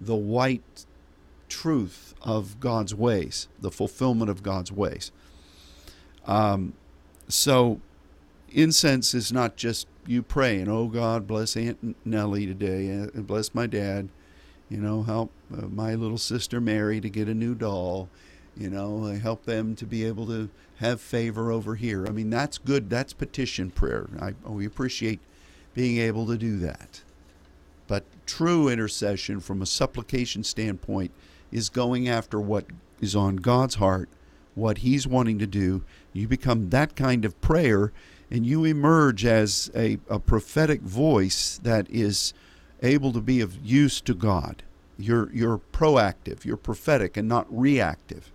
the 0.00 0.16
white 0.16 0.86
truth 1.48 2.14
of 2.22 2.60
God's 2.60 2.94
ways, 2.94 3.48
the 3.60 3.70
fulfillment 3.70 4.30
of 4.30 4.42
God's 4.42 4.72
ways. 4.72 5.12
Um, 6.26 6.74
so, 7.28 7.80
incense 8.50 9.14
is 9.14 9.32
not 9.32 9.56
just 9.56 9.86
you 10.06 10.22
praying, 10.22 10.68
oh 10.68 10.86
God, 10.86 11.26
bless 11.26 11.56
Aunt 11.56 11.96
Nellie 12.04 12.46
today, 12.46 12.88
and 12.88 13.16
uh, 13.16 13.20
bless 13.22 13.54
my 13.54 13.66
dad, 13.66 14.08
you 14.68 14.78
know, 14.78 15.02
help 15.02 15.30
uh, 15.56 15.66
my 15.66 15.94
little 15.94 16.18
sister 16.18 16.60
Mary 16.60 17.00
to 17.00 17.08
get 17.08 17.28
a 17.28 17.34
new 17.34 17.54
doll, 17.54 18.08
you 18.56 18.70
know, 18.70 19.04
help 19.14 19.44
them 19.44 19.74
to 19.76 19.84
be 19.84 20.04
able 20.04 20.26
to 20.26 20.48
have 20.76 21.00
favor 21.00 21.50
over 21.50 21.74
here. 21.74 22.06
I 22.06 22.10
mean, 22.10 22.30
that's 22.30 22.58
good. 22.58 22.90
That's 22.90 23.12
petition 23.12 23.70
prayer. 23.70 24.08
I, 24.20 24.34
we 24.48 24.66
appreciate 24.66 25.20
being 25.74 25.98
able 25.98 26.26
to 26.26 26.36
do 26.36 26.58
that. 26.58 27.02
But 27.86 28.04
true 28.26 28.68
intercession 28.68 29.40
from 29.40 29.62
a 29.62 29.66
supplication 29.66 30.42
standpoint 30.42 31.12
is 31.56 31.70
going 31.70 32.06
after 32.06 32.38
what 32.38 32.66
is 33.00 33.16
on 33.16 33.36
God's 33.36 33.76
heart, 33.76 34.10
what 34.54 34.78
He's 34.78 35.06
wanting 35.06 35.38
to 35.38 35.46
do. 35.46 35.82
You 36.12 36.28
become 36.28 36.68
that 36.68 36.94
kind 36.94 37.24
of 37.24 37.40
prayer, 37.40 37.92
and 38.30 38.44
you 38.44 38.64
emerge 38.64 39.24
as 39.24 39.70
a, 39.74 39.98
a 40.10 40.18
prophetic 40.18 40.82
voice 40.82 41.58
that 41.62 41.88
is 41.88 42.34
able 42.82 43.10
to 43.14 43.22
be 43.22 43.40
of 43.40 43.64
use 43.64 44.02
to 44.02 44.12
God. 44.12 44.64
You're, 44.98 45.32
you're 45.32 45.60
proactive, 45.72 46.44
you're 46.44 46.58
prophetic, 46.58 47.16
and 47.16 47.26
not 47.26 47.46
reactive. 47.48 48.30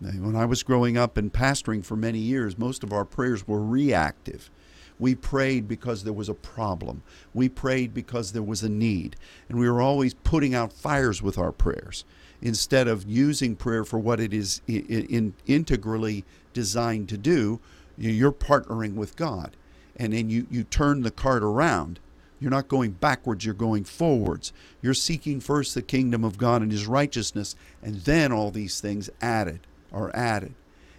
When 0.00 0.34
I 0.34 0.46
was 0.46 0.64
growing 0.64 0.98
up 0.98 1.16
and 1.16 1.32
pastoring 1.32 1.84
for 1.84 1.96
many 1.96 2.18
years, 2.18 2.58
most 2.58 2.82
of 2.82 2.92
our 2.92 3.04
prayers 3.04 3.46
were 3.46 3.62
reactive. 3.62 4.50
We 4.98 5.14
prayed 5.14 5.68
because 5.68 6.04
there 6.04 6.12
was 6.12 6.28
a 6.28 6.34
problem. 6.34 7.02
We 7.34 7.48
prayed 7.48 7.92
because 7.92 8.32
there 8.32 8.42
was 8.42 8.62
a 8.62 8.68
need. 8.68 9.16
And 9.48 9.58
we 9.58 9.68
were 9.68 9.82
always 9.82 10.14
putting 10.14 10.54
out 10.54 10.72
fires 10.72 11.22
with 11.22 11.38
our 11.38 11.52
prayers 11.52 12.04
instead 12.40 12.88
of 12.88 13.08
using 13.08 13.56
prayer 13.56 13.84
for 13.84 13.98
what 13.98 14.20
it 14.20 14.32
is 14.32 14.60
in, 14.66 15.06
in, 15.06 15.34
integrally 15.46 16.24
designed 16.52 17.08
to 17.10 17.18
do. 17.18 17.60
You're 17.98 18.32
partnering 18.32 18.94
with 18.94 19.16
God. 19.16 19.56
And 19.96 20.12
then 20.12 20.28
you, 20.30 20.46
you 20.50 20.64
turn 20.64 21.02
the 21.02 21.10
cart 21.10 21.42
around. 21.42 22.00
You're 22.38 22.50
not 22.50 22.68
going 22.68 22.92
backwards, 22.92 23.44
you're 23.44 23.54
going 23.54 23.84
forwards. 23.84 24.52
You're 24.82 24.94
seeking 24.94 25.40
first 25.40 25.74
the 25.74 25.82
kingdom 25.82 26.22
of 26.22 26.36
God 26.36 26.60
and 26.60 26.70
his 26.70 26.86
righteousness, 26.86 27.56
and 27.82 27.96
then 28.00 28.30
all 28.30 28.50
these 28.50 28.80
things 28.80 29.08
added 29.22 29.60
are 29.90 30.14
added. 30.14 30.54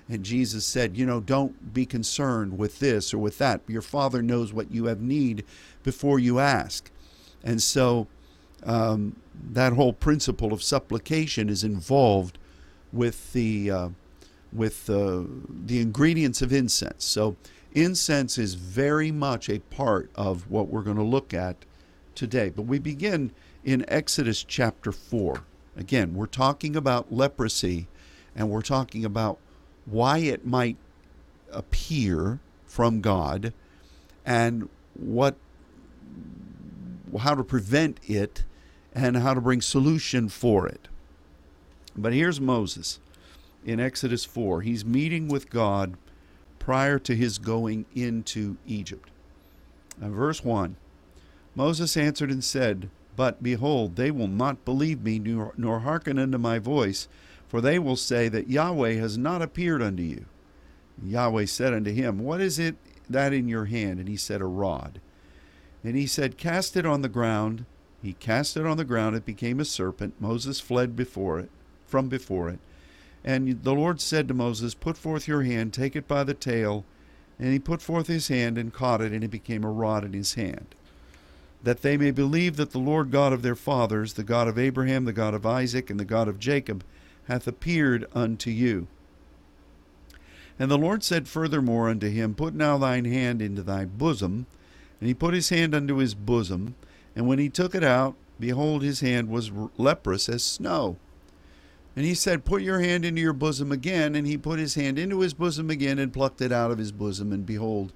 And 0.09 0.23
Jesus 0.23 0.65
said, 0.65 0.95
you 0.95 1.05
know, 1.05 1.19
don't 1.19 1.73
be 1.73 1.85
concerned 1.85 2.57
with 2.57 2.79
this 2.79 3.13
or 3.13 3.17
with 3.17 3.37
that. 3.39 3.61
Your 3.67 3.81
Father 3.81 4.21
knows 4.21 4.53
what 4.53 4.71
you 4.71 4.85
have 4.85 5.01
need 5.01 5.43
before 5.83 6.17
you 6.17 6.39
ask. 6.39 6.89
And 7.43 7.61
so 7.61 8.07
um, 8.63 9.17
that 9.51 9.73
whole 9.73 9.93
principle 9.93 10.53
of 10.53 10.63
supplication 10.63 11.49
is 11.49 11.63
involved 11.63 12.37
with 12.93 13.33
the 13.33 13.69
uh, 13.69 13.89
with 14.53 14.89
uh, 14.89 15.23
the 15.49 15.81
ingredients 15.81 16.41
of 16.41 16.53
incense. 16.53 17.03
So 17.03 17.35
incense 17.73 18.37
is 18.37 18.53
very 18.53 19.11
much 19.11 19.49
a 19.49 19.59
part 19.59 20.09
of 20.15 20.49
what 20.49 20.69
we're 20.69 20.83
going 20.83 20.97
to 20.97 21.03
look 21.03 21.33
at 21.33 21.57
today. 22.15 22.49
But 22.49 22.63
we 22.63 22.79
begin 22.79 23.31
in 23.63 23.85
Exodus 23.89 24.43
chapter 24.43 24.93
4. 24.93 25.43
Again, 25.75 26.15
we're 26.15 26.25
talking 26.25 26.75
about 26.75 27.13
leprosy 27.13 27.87
and 28.35 28.49
we're 28.49 28.61
talking 28.61 29.03
about 29.03 29.39
why 29.87 30.19
it 30.19 30.45
might 30.45 30.77
appear 31.51 32.39
from 32.65 33.01
God 33.01 33.53
and 34.25 34.69
what 34.93 35.35
how 37.19 37.33
to 37.33 37.43
prevent 37.43 37.99
it 38.03 38.43
and 38.93 39.17
how 39.17 39.33
to 39.33 39.41
bring 39.41 39.61
solution 39.61 40.27
for 40.27 40.67
it. 40.67 40.87
But 41.95 42.13
here's 42.13 42.41
Moses 42.41 42.99
in 43.65 43.79
Exodus 43.79 44.25
4. 44.25 44.61
He's 44.61 44.85
meeting 44.85 45.27
with 45.27 45.49
God 45.49 45.95
prior 46.59 46.99
to 46.99 47.15
his 47.15 47.37
going 47.37 47.85
into 47.95 48.57
Egypt. 48.67 49.09
Now, 49.99 50.09
verse 50.09 50.43
1 50.43 50.75
Moses 51.55 51.97
answered 51.97 52.29
and 52.29 52.43
said, 52.43 52.89
But 53.15 53.41
behold, 53.41 53.95
they 53.95 54.11
will 54.11 54.27
not 54.27 54.63
believe 54.63 55.01
me 55.01 55.17
nor, 55.17 55.53
nor 55.57 55.79
hearken 55.79 56.19
unto 56.19 56.37
my 56.37 56.59
voice 56.59 57.07
for 57.47 57.61
they 57.61 57.79
will 57.79 57.95
say 57.95 58.27
that 58.29 58.49
Yahweh 58.49 58.93
has 58.93 59.17
not 59.17 59.41
appeared 59.41 59.81
unto 59.81 60.03
you. 60.03 60.25
Yahweh 61.03 61.45
said 61.45 61.73
unto 61.73 61.91
him, 61.91 62.19
What 62.19 62.41
is 62.41 62.59
it 62.59 62.75
that 63.09 63.33
in 63.33 63.47
your 63.47 63.65
hand? 63.65 63.99
And 63.99 64.09
he 64.09 64.17
said, 64.17 64.41
A 64.41 64.45
rod. 64.45 64.99
And 65.83 65.95
he 65.95 66.07
said, 66.07 66.37
Cast 66.37 66.75
it 66.75 66.85
on 66.85 67.01
the 67.01 67.09
ground. 67.09 67.65
He 68.01 68.13
cast 68.13 68.57
it 68.57 68.65
on 68.65 68.77
the 68.77 68.85
ground. 68.85 69.15
It 69.15 69.25
became 69.25 69.59
a 69.59 69.65
serpent. 69.65 70.15
Moses 70.19 70.59
fled 70.59 70.95
before 70.95 71.39
it, 71.39 71.49
from 71.85 72.09
before 72.09 72.49
it. 72.49 72.59
And 73.23 73.63
the 73.63 73.73
Lord 73.73 74.01
said 74.01 74.27
to 74.27 74.33
Moses, 74.33 74.73
Put 74.73 74.97
forth 74.97 75.27
your 75.27 75.43
hand, 75.43 75.73
take 75.73 75.95
it 75.95 76.07
by 76.07 76.23
the 76.23 76.33
tail. 76.33 76.85
And 77.39 77.53
he 77.53 77.59
put 77.59 77.81
forth 77.81 78.07
his 78.07 78.29
hand 78.29 78.57
and 78.57 78.73
caught 78.73 79.01
it, 79.01 79.11
and 79.11 79.23
it 79.23 79.29
became 79.29 79.63
a 79.63 79.71
rod 79.71 80.03
in 80.03 80.13
his 80.13 80.33
hand. 80.33 80.73
That 81.63 81.81
they 81.81 81.97
may 81.97 82.11
believe 82.11 82.55
that 82.55 82.71
the 82.71 82.79
Lord 82.79 83.11
God 83.11 83.33
of 83.33 83.41
their 83.41 83.55
fathers, 83.55 84.13
the 84.13 84.23
God 84.23 84.47
of 84.47 84.57
Abraham, 84.57 85.05
the 85.05 85.13
God 85.13 85.33
of 85.33 85.45
Isaac, 85.45 85.89
and 85.89 85.99
the 85.99 86.05
God 86.05 86.27
of 86.27 86.39
Jacob, 86.39 86.83
hath 87.27 87.47
appeared 87.47 88.05
unto 88.13 88.49
you. 88.49 88.87
And 90.59 90.71
the 90.71 90.77
Lord 90.77 91.03
said 91.03 91.27
furthermore 91.27 91.89
unto 91.89 92.09
him, 92.09 92.33
Put 92.33 92.55
now 92.55 92.77
thine 92.77 93.05
hand 93.05 93.41
into 93.41 93.61
thy 93.61 93.85
bosom. 93.85 94.47
And 94.99 95.07
he 95.07 95.13
put 95.13 95.33
his 95.33 95.49
hand 95.49 95.75
unto 95.75 95.97
his 95.97 96.15
bosom, 96.15 96.75
and 97.15 97.27
when 97.27 97.39
he 97.39 97.49
took 97.49 97.75
it 97.75 97.83
out, 97.83 98.15
behold, 98.39 98.81
his 98.81 99.01
hand 99.01 99.29
was 99.29 99.51
leprous 99.77 100.27
as 100.27 100.43
snow. 100.43 100.97
And 101.95 102.05
he 102.05 102.13
said, 102.13 102.45
Put 102.45 102.61
your 102.61 102.79
hand 102.79 103.05
into 103.05 103.21
your 103.21 103.33
bosom 103.33 103.71
again. 103.71 104.15
And 104.15 104.25
he 104.27 104.37
put 104.37 104.59
his 104.59 104.75
hand 104.75 104.97
into 104.97 105.19
his 105.19 105.33
bosom 105.33 105.69
again, 105.69 105.99
and 105.99 106.13
plucked 106.13 106.41
it 106.41 106.51
out 106.51 106.71
of 106.71 106.77
his 106.77 106.91
bosom, 106.91 107.31
and 107.31 107.45
behold, 107.45 107.93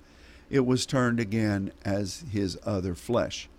it 0.49 0.65
was 0.65 0.85
turned 0.85 1.19
again 1.19 1.71
as 1.83 2.23
his 2.31 2.57
other 2.65 2.93
flesh. 2.93 3.49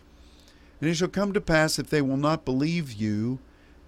And 0.81 0.91
it 0.91 0.95
shall 0.95 1.09
come 1.09 1.33
to 1.33 1.41
pass, 1.41 1.79
if 1.79 1.91
they 1.91 2.03
will 2.03 2.17
not 2.17 2.45
believe 2.45 2.93
you, 2.93 3.39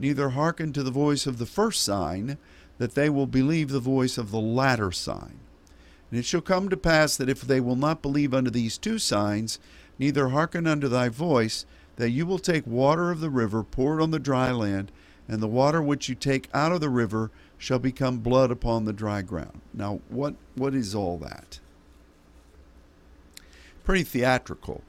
neither 0.05 0.31
hearken 0.31 0.71
to 0.71 0.83
the 0.83 0.91
voice 0.91 1.27
of 1.27 1.39
the 1.39 1.47
first 1.47 1.83
sign, 1.83 2.37
that 2.77 2.95
they 2.95 3.09
will 3.09 3.27
believe 3.27 3.71
the 3.71 3.81
voice 3.81 4.19
of 4.19 4.31
the 4.31 4.41
latter 4.41 4.93
sign. 4.93 5.39
And 6.11 6.19
it 6.21 6.27
shall 6.27 6.43
come 6.43 6.69
to 6.69 6.77
pass 6.77 7.17
that 7.17 7.31
if 7.31 7.41
they 7.41 7.59
will 7.59 7.75
not 7.75 8.03
believe 8.03 8.35
unto 8.35 8.51
these 8.51 8.77
two 8.77 8.99
signs, 8.99 9.59
neither 9.99 10.29
hearken 10.29 10.67
unto 10.67 10.89
thy 10.89 11.09
voice, 11.09 11.65
that 11.97 12.11
you 12.11 12.27
will 12.27 12.39
take 12.39 12.67
water 12.67 13.11
of 13.11 13.21
the 13.21 13.31
river, 13.31 13.63
pour 13.63 13.99
it 13.99 14.03
on 14.03 14.11
the 14.11 14.19
dry 14.19 14.53
land, 14.53 14.93
and 15.27 15.41
the 15.41 15.49
water 15.49 15.81
which 15.81 16.11
you 16.11 16.15
take 16.15 16.51
out 16.53 16.71
of 16.71 16.83
the 16.83 16.91
river 16.91 17.31
shall 17.57 17.79
become 17.79 18.19
blood 18.19 18.51
upon 18.51 18.85
the 18.85 18.93
dry 18.93 19.23
ground. 19.23 19.63
Now, 19.73 20.01
what, 20.11 20.35
what 20.55 20.75
is 20.75 20.95
all 20.95 21.17
that? 21.17 21.61
Pretty 23.85 24.05
theatrical. 24.05 24.83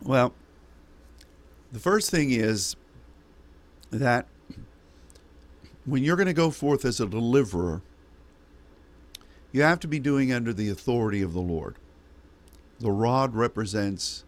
Well, 0.00 0.34
the 1.72 1.78
first 1.78 2.10
thing 2.10 2.30
is 2.30 2.76
that 3.90 4.26
when 5.84 6.02
you're 6.02 6.16
going 6.16 6.26
to 6.26 6.32
go 6.32 6.50
forth 6.50 6.84
as 6.84 7.00
a 7.00 7.06
deliverer, 7.06 7.82
you 9.52 9.62
have 9.62 9.80
to 9.80 9.88
be 9.88 9.98
doing 9.98 10.32
under 10.32 10.52
the 10.52 10.68
authority 10.68 11.22
of 11.22 11.32
the 11.32 11.40
Lord. 11.40 11.76
The 12.80 12.90
rod 12.90 13.34
represents 13.34 14.24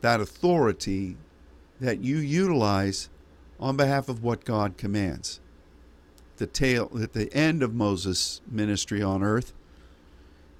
that 0.00 0.20
authority 0.20 1.16
that 1.80 2.00
you 2.00 2.18
utilize 2.18 3.08
on 3.58 3.76
behalf 3.76 4.08
of 4.08 4.22
what 4.22 4.44
God 4.44 4.76
commands. 4.76 5.40
The 6.36 6.46
tail 6.46 6.90
at 7.00 7.12
the 7.12 7.32
end 7.34 7.62
of 7.62 7.74
Moses' 7.74 8.40
ministry 8.50 9.02
on 9.02 9.22
earth, 9.22 9.52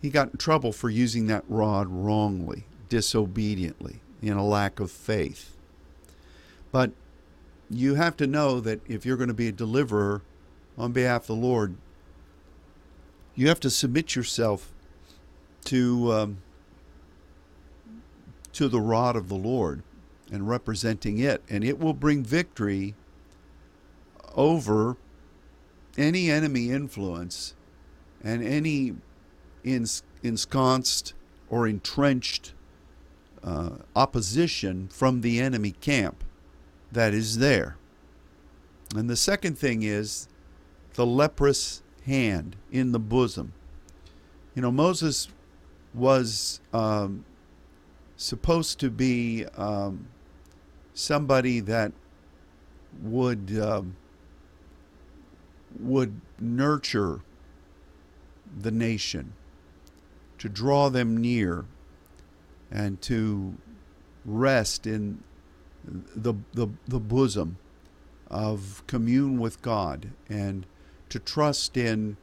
he 0.01 0.11
got 0.11 0.33
in 0.33 0.39
trouble 0.39 0.73
for 0.73 0.89
using 0.89 1.27
that 1.27 1.45
rod 1.49 1.89
wrongly, 1.89 2.65
disobediently, 2.89 4.01
in 4.23 4.35
a 4.35 4.47
lack 4.47 4.81
of 4.81 4.91
faith. 4.91 5.57
But 6.73 6.93
you 7.69 7.95
have 7.95 8.17
to 8.19 8.27
know 8.27 8.61
that 8.61 8.81
if 8.89 9.05
you're 9.05 9.17
going 9.17 9.29
to 9.29 9.35
be 9.35 9.49
a 9.49 9.53
deliverer 9.53 10.23
on 10.77 10.93
behalf 10.93 11.23
of 11.23 11.27
the 11.29 11.35
Lord, 11.35 11.77
you 13.35 13.49
have 13.49 13.61
to 13.61 13.71
submit 13.71 14.17
yourself 14.17 14.73
to 15.67 16.13
um, 16.13 16.39
to 18.53 18.69
the 18.69 18.81
rod 18.81 19.17
of 19.17 19.29
the 19.29 19.37
Lord 19.37 19.83
and 20.33 20.49
representing 20.49 21.19
it, 21.19 21.43
and 21.49 21.65
it 21.65 21.79
will 21.79 21.95
bring 21.95 22.23
victory 22.23 22.95
over 24.35 24.97
any 25.97 26.31
enemy 26.31 26.71
influence 26.71 27.55
and 28.23 28.43
any 28.43 28.95
ensconced 29.65 31.15
or 31.49 31.67
entrenched 31.67 32.53
uh, 33.43 33.71
opposition 33.97 34.89
from 34.89 35.21
the 35.21 35.41
enemy 35.41 35.73
camp 35.73 36.23
that 36.93 37.15
is 37.15 37.39
there. 37.39 37.77
And 38.95 39.09
the 39.09 39.17
second 39.17 39.59
thing 39.59 39.83
is 39.83 40.29
the 40.95 41.07
leprous 41.07 41.83
hand 42.07 42.57
in 42.71 42.93
the 42.93 42.99
bosom. 42.99 43.53
You 44.55 44.63
know, 44.63 44.73
Moses 44.73 45.29
was 45.95 46.61
um, 46.73 47.25
supposed 48.17 48.81
to 48.81 48.91
be 48.91 49.47
um, 49.57 50.09
somebody 50.95 51.61
that 51.61 51.93
would 53.03 53.59
um, 53.61 53.97
would 55.79 56.21
nurture 56.41 57.21
the 58.61 58.73
nation, 58.73 59.33
to 60.39 60.49
draw 60.49 60.89
them 60.89 61.17
near, 61.17 61.65
and 62.71 63.01
to 63.03 63.55
rest 64.25 64.87
in 64.87 65.23
the, 65.85 66.35
the, 66.53 66.69
the 66.87 67.01
bosom 67.01 67.57
of 68.29 68.85
commune 68.87 69.39
with 69.39 69.61
God 69.63 70.11
and 70.29 70.67
to 71.09 71.19
trust 71.19 71.77
in 71.77 72.17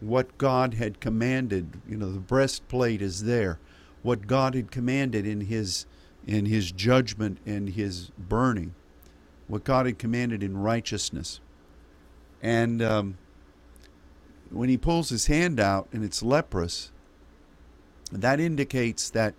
what 0.00 0.38
God 0.38 0.74
had 0.74 1.00
commanded. 1.00 1.80
You 1.88 1.96
know, 1.96 2.10
the 2.10 2.20
breastplate 2.20 3.02
is 3.02 3.24
there. 3.24 3.58
What 4.02 4.26
God 4.26 4.54
had 4.54 4.70
commanded 4.70 5.26
in 5.26 5.42
his 5.42 5.86
in 6.26 6.46
his 6.46 6.70
judgment 6.70 7.38
and 7.46 7.70
his 7.70 8.10
burning, 8.18 8.74
what 9.48 9.64
God 9.64 9.86
had 9.86 9.98
commanded 9.98 10.42
in 10.42 10.56
righteousness. 10.56 11.40
And 12.42 12.82
um, 12.82 13.18
when 14.50 14.68
he 14.68 14.76
pulls 14.76 15.08
his 15.08 15.26
hand 15.26 15.58
out 15.58 15.88
and 15.92 16.04
it's 16.04 16.22
leprous, 16.22 16.92
that 18.12 18.38
indicates 18.38 19.08
that 19.10 19.34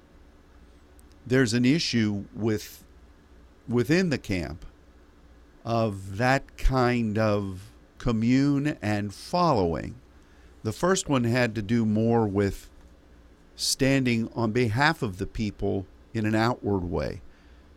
there's 1.26 1.54
an 1.54 1.65
issue 1.65 2.26
with 2.34 2.84
within 3.71 4.10
the 4.10 4.17
camp 4.17 4.65
of 5.63 6.17
that 6.17 6.57
kind 6.57 7.17
of 7.17 7.71
commune 7.97 8.77
and 8.81 9.13
following. 9.13 9.95
The 10.63 10.71
first 10.71 11.07
one 11.07 11.23
had 11.23 11.55
to 11.55 11.62
do 11.62 11.86
more 11.86 12.27
with 12.27 12.69
standing 13.55 14.29
on 14.36 14.51
behalf 14.51 15.01
of 15.01 15.17
the 15.17 15.27
people 15.27 15.86
in 16.13 16.25
an 16.25 16.36
outward 16.36 16.84
way. 16.84 17.21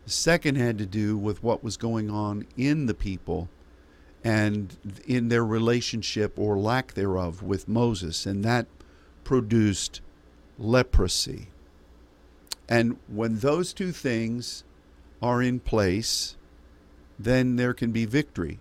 The 0.04 0.10
second 0.10 0.56
had 0.56 0.78
to 0.78 0.86
do 0.86 1.16
with 1.16 1.42
what 1.42 1.64
was 1.64 1.76
going 1.76 2.10
on 2.10 2.46
in 2.56 2.86
the 2.86 2.94
people 2.94 3.48
and 4.22 4.76
in 5.06 5.28
their 5.28 5.44
relationship 5.44 6.38
or 6.38 6.58
lack 6.58 6.94
thereof 6.94 7.42
with 7.42 7.68
Moses, 7.68 8.24
and 8.24 8.42
that 8.44 8.66
produced 9.22 10.00
leprosy. 10.58 11.48
And 12.68 12.98
when 13.08 13.40
those 13.40 13.74
two 13.74 13.92
things 13.92 14.64
are 15.24 15.40
in 15.40 15.58
place, 15.58 16.36
then 17.18 17.56
there 17.56 17.72
can 17.72 17.92
be 17.92 18.04
victory. 18.04 18.58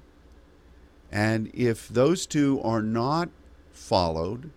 And 1.12 1.52
if 1.54 1.90
those 1.90 2.26
two 2.26 2.62
are 2.64 2.82
not 2.82 3.30
followed, 3.74 4.50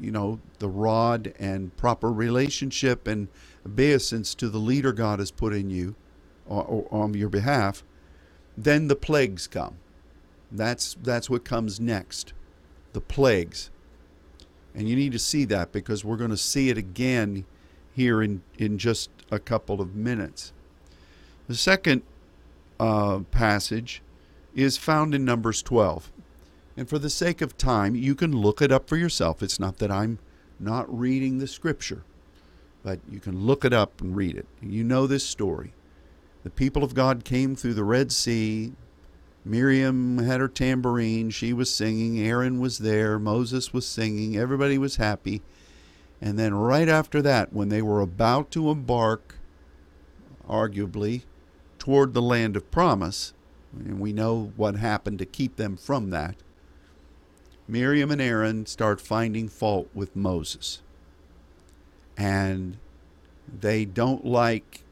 you 0.00 0.12
know, 0.12 0.38
the 0.60 0.68
rod 0.68 1.34
and 1.40 1.76
proper 1.76 2.12
relationship 2.12 3.08
and 3.08 3.26
obeisance 3.66 4.32
to 4.36 4.48
the 4.48 4.58
leader 4.58 4.92
God 4.92 5.18
has 5.18 5.32
put 5.32 5.52
in 5.52 5.70
you 5.70 5.96
or, 6.46 6.62
or 6.62 6.88
on 6.92 7.14
your 7.14 7.28
behalf, 7.28 7.82
then 8.56 8.86
the 8.86 8.96
plagues 8.96 9.48
come. 9.48 9.78
That's 10.52 10.96
that's 11.02 11.28
what 11.28 11.44
comes 11.44 11.80
next. 11.80 12.32
The 12.92 13.00
plagues. 13.00 13.70
And 14.72 14.88
you 14.88 14.94
need 14.94 15.12
to 15.12 15.18
see 15.18 15.44
that 15.46 15.72
because 15.72 16.04
we're 16.04 16.16
going 16.16 16.30
to 16.30 16.36
see 16.36 16.70
it 16.70 16.78
again 16.78 17.44
here 17.92 18.22
in, 18.22 18.42
in 18.56 18.78
just 18.78 19.10
a 19.32 19.40
couple 19.40 19.80
of 19.80 19.96
minutes. 19.96 20.52
The 21.50 21.56
second 21.56 22.02
uh, 22.78 23.22
passage 23.32 24.02
is 24.54 24.76
found 24.76 25.16
in 25.16 25.24
Numbers 25.24 25.62
12. 25.62 26.12
And 26.76 26.88
for 26.88 26.96
the 26.96 27.10
sake 27.10 27.40
of 27.40 27.58
time, 27.58 27.96
you 27.96 28.14
can 28.14 28.30
look 28.30 28.62
it 28.62 28.70
up 28.70 28.88
for 28.88 28.96
yourself. 28.96 29.42
It's 29.42 29.58
not 29.58 29.78
that 29.78 29.90
I'm 29.90 30.20
not 30.60 30.86
reading 30.96 31.38
the 31.38 31.48
scripture, 31.48 32.04
but 32.84 33.00
you 33.10 33.18
can 33.18 33.46
look 33.46 33.64
it 33.64 33.72
up 33.72 34.00
and 34.00 34.14
read 34.14 34.36
it. 34.36 34.46
You 34.62 34.84
know 34.84 35.08
this 35.08 35.26
story. 35.26 35.72
The 36.44 36.50
people 36.50 36.84
of 36.84 36.94
God 36.94 37.24
came 37.24 37.56
through 37.56 37.74
the 37.74 37.82
Red 37.82 38.12
Sea. 38.12 38.70
Miriam 39.44 40.18
had 40.18 40.38
her 40.38 40.46
tambourine. 40.46 41.30
She 41.30 41.52
was 41.52 41.68
singing. 41.68 42.20
Aaron 42.20 42.60
was 42.60 42.78
there. 42.78 43.18
Moses 43.18 43.72
was 43.72 43.88
singing. 43.88 44.36
Everybody 44.36 44.78
was 44.78 44.96
happy. 44.98 45.42
And 46.20 46.38
then, 46.38 46.54
right 46.54 46.88
after 46.88 47.20
that, 47.22 47.52
when 47.52 47.70
they 47.70 47.82
were 47.82 48.00
about 48.00 48.52
to 48.52 48.70
embark, 48.70 49.34
arguably, 50.48 51.22
toward 51.80 52.14
the 52.14 52.22
land 52.22 52.56
of 52.56 52.70
promise, 52.70 53.32
and 53.74 53.98
we 53.98 54.12
know 54.12 54.52
what 54.54 54.76
happened 54.76 55.18
to 55.18 55.26
keep 55.26 55.56
them 55.56 55.76
from 55.76 56.10
that, 56.10 56.36
Miriam 57.66 58.10
and 58.10 58.20
Aaron 58.20 58.66
start 58.66 59.00
finding 59.00 59.48
fault 59.48 59.88
with 59.94 60.14
Moses. 60.14 60.82
And 62.16 62.76
they 63.60 63.84
don't 63.84 64.24
like 64.24 64.84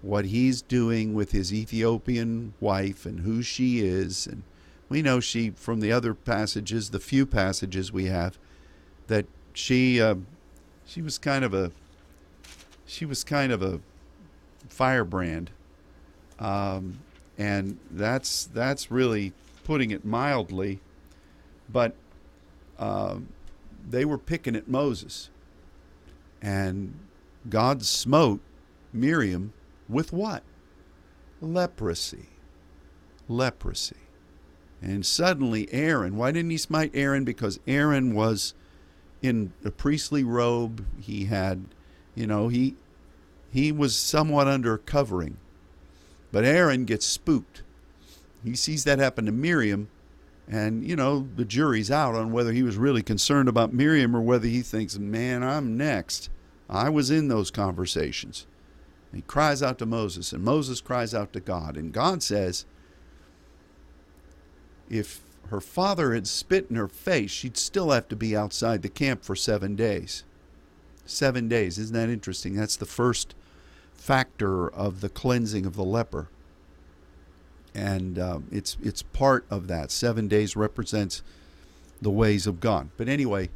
what 0.00 0.26
he's 0.26 0.62
doing 0.62 1.12
with 1.12 1.32
his 1.32 1.52
Ethiopian 1.52 2.54
wife 2.58 3.04
and 3.04 3.20
who 3.20 3.42
she 3.42 3.80
is. 3.80 4.26
And 4.26 4.44
we 4.88 5.02
know 5.02 5.20
she, 5.20 5.50
from 5.50 5.80
the 5.80 5.92
other 5.92 6.14
passages, 6.14 6.90
the 6.90 7.00
few 7.00 7.26
passages 7.26 7.92
we 7.92 8.06
have, 8.06 8.38
that 9.08 9.26
she 9.52 10.00
uh, 10.00 10.16
she 10.86 11.02
was 11.02 11.18
kind 11.18 11.44
of 11.44 11.52
a 11.52 11.70
she 12.86 13.04
was 13.04 13.24
kind 13.24 13.52
of 13.52 13.62
a 13.62 13.80
firebrand 14.68 15.50
um, 16.38 17.00
and 17.38 17.78
that's 17.90 18.44
that's 18.46 18.90
really 18.90 19.32
putting 19.64 19.90
it 19.90 20.04
mildly. 20.04 20.80
But 21.70 21.94
uh, 22.78 23.16
they 23.88 24.04
were 24.04 24.18
picking 24.18 24.56
at 24.56 24.68
Moses, 24.68 25.30
and 26.42 26.98
God 27.48 27.82
smote 27.84 28.40
Miriam 28.92 29.52
with 29.88 30.12
what? 30.12 30.42
Leprosy. 31.40 32.28
Leprosy. 33.28 33.96
And 34.82 35.04
suddenly 35.04 35.72
Aaron, 35.72 36.16
why 36.16 36.30
didn't 36.30 36.50
he 36.50 36.58
smite 36.58 36.90
Aaron? 36.94 37.24
Because 37.24 37.58
Aaron 37.66 38.14
was 38.14 38.54
in 39.22 39.52
a 39.64 39.70
priestly 39.70 40.22
robe. 40.22 40.84
He 41.00 41.24
had, 41.24 41.64
you 42.14 42.26
know, 42.26 42.48
he 42.48 42.76
he 43.50 43.72
was 43.72 43.96
somewhat 43.96 44.46
under 44.46 44.76
covering. 44.76 45.38
But 46.34 46.44
Aaron 46.44 46.84
gets 46.84 47.06
spooked. 47.06 47.62
He 48.42 48.56
sees 48.56 48.82
that 48.82 48.98
happen 48.98 49.24
to 49.26 49.30
Miriam, 49.30 49.86
and 50.48 50.84
you 50.84 50.96
know 50.96 51.28
the 51.36 51.44
jury's 51.44 51.92
out 51.92 52.16
on 52.16 52.32
whether 52.32 52.50
he 52.50 52.64
was 52.64 52.76
really 52.76 53.04
concerned 53.04 53.48
about 53.48 53.72
Miriam 53.72 54.16
or 54.16 54.20
whether 54.20 54.48
he 54.48 54.60
thinks, 54.60 54.98
"Man, 54.98 55.44
I'm 55.44 55.76
next." 55.76 56.30
I 56.68 56.88
was 56.88 57.08
in 57.08 57.28
those 57.28 57.52
conversations. 57.52 58.48
he 59.14 59.22
cries 59.22 59.62
out 59.62 59.78
to 59.78 59.86
Moses, 59.86 60.32
and 60.32 60.42
Moses 60.42 60.80
cries 60.80 61.14
out 61.14 61.32
to 61.34 61.38
God, 61.40 61.76
and 61.76 61.92
God 61.92 62.20
says, 62.20 62.64
"If 64.90 65.20
her 65.50 65.60
father 65.60 66.14
had 66.14 66.26
spit 66.26 66.66
in 66.68 66.74
her 66.74 66.88
face, 66.88 67.30
she'd 67.30 67.56
still 67.56 67.92
have 67.92 68.08
to 68.08 68.16
be 68.16 68.36
outside 68.36 68.82
the 68.82 68.88
camp 68.88 69.22
for 69.22 69.36
seven 69.36 69.76
days." 69.76 70.24
Seven 71.06 71.46
days. 71.46 71.78
Isn't 71.78 71.94
that 71.94 72.08
interesting? 72.08 72.56
That's 72.56 72.74
the 72.74 72.86
first 72.86 73.36
factor 73.94 74.68
of 74.68 75.00
the 75.00 75.08
cleansing 75.08 75.64
of 75.66 75.76
the 75.76 75.84
leper. 75.84 76.28
And 77.74 78.18
uh, 78.18 78.40
it's 78.52 78.76
it's 78.82 79.02
part 79.02 79.46
of 79.50 79.66
that. 79.68 79.90
Seven 79.90 80.28
days 80.28 80.54
represents 80.54 81.22
the 82.00 82.10
ways 82.10 82.46
of 82.46 82.60
God. 82.60 82.90
But 82.96 83.08
anyway, 83.08 83.50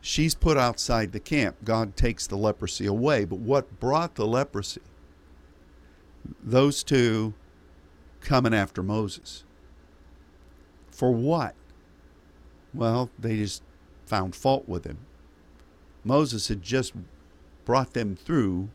she's 0.00 0.34
put 0.34 0.56
outside 0.56 1.12
the 1.12 1.20
camp. 1.20 1.56
God 1.64 1.96
takes 1.96 2.26
the 2.26 2.36
leprosy 2.36 2.86
away. 2.86 3.24
But 3.24 3.38
what 3.38 3.78
brought 3.78 4.16
the 4.16 4.26
leprosy? 4.26 4.80
Those 6.42 6.82
two 6.82 7.34
coming 8.20 8.54
after 8.54 8.82
Moses. 8.82 9.44
For 10.90 11.12
what? 11.12 11.54
Well, 12.74 13.10
they 13.18 13.36
just 13.36 13.62
found 14.06 14.34
fault 14.34 14.68
with 14.68 14.84
him. 14.84 14.98
Moses 16.04 16.48
had 16.48 16.62
just 16.62 16.94
brought 17.64 17.92
them 17.92 18.16
through 18.16 18.70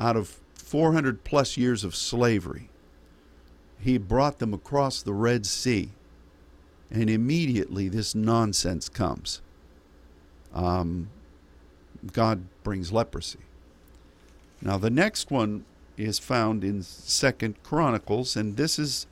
out 0.00 0.16
of 0.16 0.40
400 0.54 1.24
plus 1.24 1.56
years 1.56 1.84
of 1.84 1.94
slavery, 1.94 2.70
he 3.80 3.98
brought 3.98 4.38
them 4.38 4.52
across 4.52 5.02
the 5.02 5.12
Red 5.12 5.46
Sea. 5.46 5.90
And 6.90 7.10
immediately 7.10 7.88
this 7.88 8.14
nonsense 8.14 8.88
comes. 8.88 9.42
Um, 10.54 11.10
God 12.12 12.44
brings 12.62 12.92
leprosy. 12.92 13.40
Now, 14.62 14.78
the 14.78 14.90
next 14.90 15.30
one 15.30 15.64
is 15.96 16.18
found 16.18 16.64
in 16.64 16.82
Second 16.82 17.62
Chronicles, 17.62 18.36
and 18.36 18.56
this 18.56 18.78
is 18.78 19.06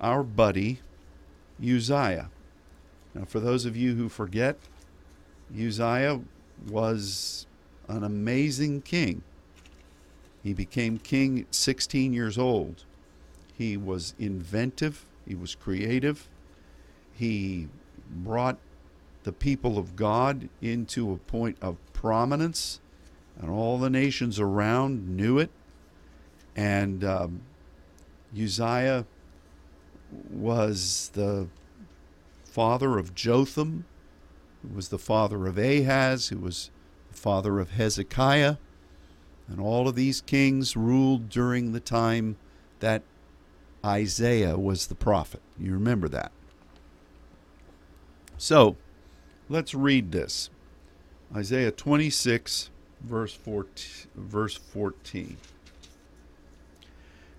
our 0.00 0.22
buddy 0.22 0.80
Uzziah. 1.62 2.30
Now, 3.14 3.24
for 3.24 3.40
those 3.40 3.64
of 3.64 3.76
you 3.76 3.94
who 3.94 4.08
forget, 4.08 4.56
Uzziah 5.54 6.20
was 6.68 7.46
an 7.88 8.02
amazing 8.02 8.82
king. 8.82 9.22
He 10.42 10.52
became 10.52 10.98
king 10.98 11.40
at 11.40 11.54
16 11.54 12.12
years 12.12 12.36
old. 12.36 12.84
He 13.54 13.76
was 13.76 14.14
inventive, 14.18 15.06
he 15.26 15.34
was 15.34 15.54
creative, 15.54 16.28
he 17.12 17.68
brought 18.10 18.58
the 19.22 19.32
people 19.32 19.78
of 19.78 19.94
God 19.94 20.48
into 20.60 21.12
a 21.12 21.16
point 21.16 21.56
of 21.60 21.76
prominence, 21.92 22.80
and 23.40 23.50
all 23.50 23.78
the 23.78 23.90
nations 23.90 24.40
around 24.40 25.08
knew 25.16 25.38
it. 25.38 25.50
And 26.56 27.04
um, 27.04 27.42
Uzziah 28.36 29.06
was 30.30 31.10
the 31.14 31.48
father 32.44 32.98
of 32.98 33.14
Jotham, 33.14 33.84
who 34.62 34.74
was 34.74 34.88
the 34.88 34.98
father 34.98 35.46
of 35.46 35.56
Ahaz, 35.56 36.28
who 36.28 36.38
was 36.38 36.70
the 37.10 37.16
father 37.16 37.58
of 37.58 37.70
Hezekiah. 37.70 38.56
And 39.48 39.60
all 39.60 39.88
of 39.88 39.94
these 39.94 40.20
kings 40.20 40.76
ruled 40.76 41.28
during 41.28 41.72
the 41.72 41.80
time 41.80 42.36
that 42.80 43.02
Isaiah 43.84 44.56
was 44.56 44.86
the 44.86 44.94
prophet. 44.94 45.42
You 45.58 45.72
remember 45.72 46.08
that. 46.08 46.32
So, 48.38 48.76
let's 49.48 49.74
read 49.74 50.12
this. 50.12 50.50
Isaiah 51.34 51.70
26, 51.70 52.70
verse 53.00 53.34
14. 53.34 54.10
Verse 54.14 54.56
14. 54.56 55.36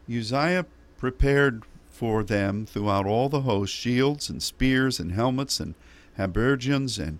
Uzziah 0.09 0.65
prepared 0.97 1.63
for 1.89 2.23
them 2.23 2.65
throughout 2.65 3.05
all 3.05 3.29
the 3.29 3.41
host 3.41 3.73
shields 3.73 4.29
and 4.29 4.41
spears 4.41 4.99
and 4.99 5.11
helmets 5.11 5.59
and 5.59 5.75
habergeons 6.17 6.99
and 6.99 7.19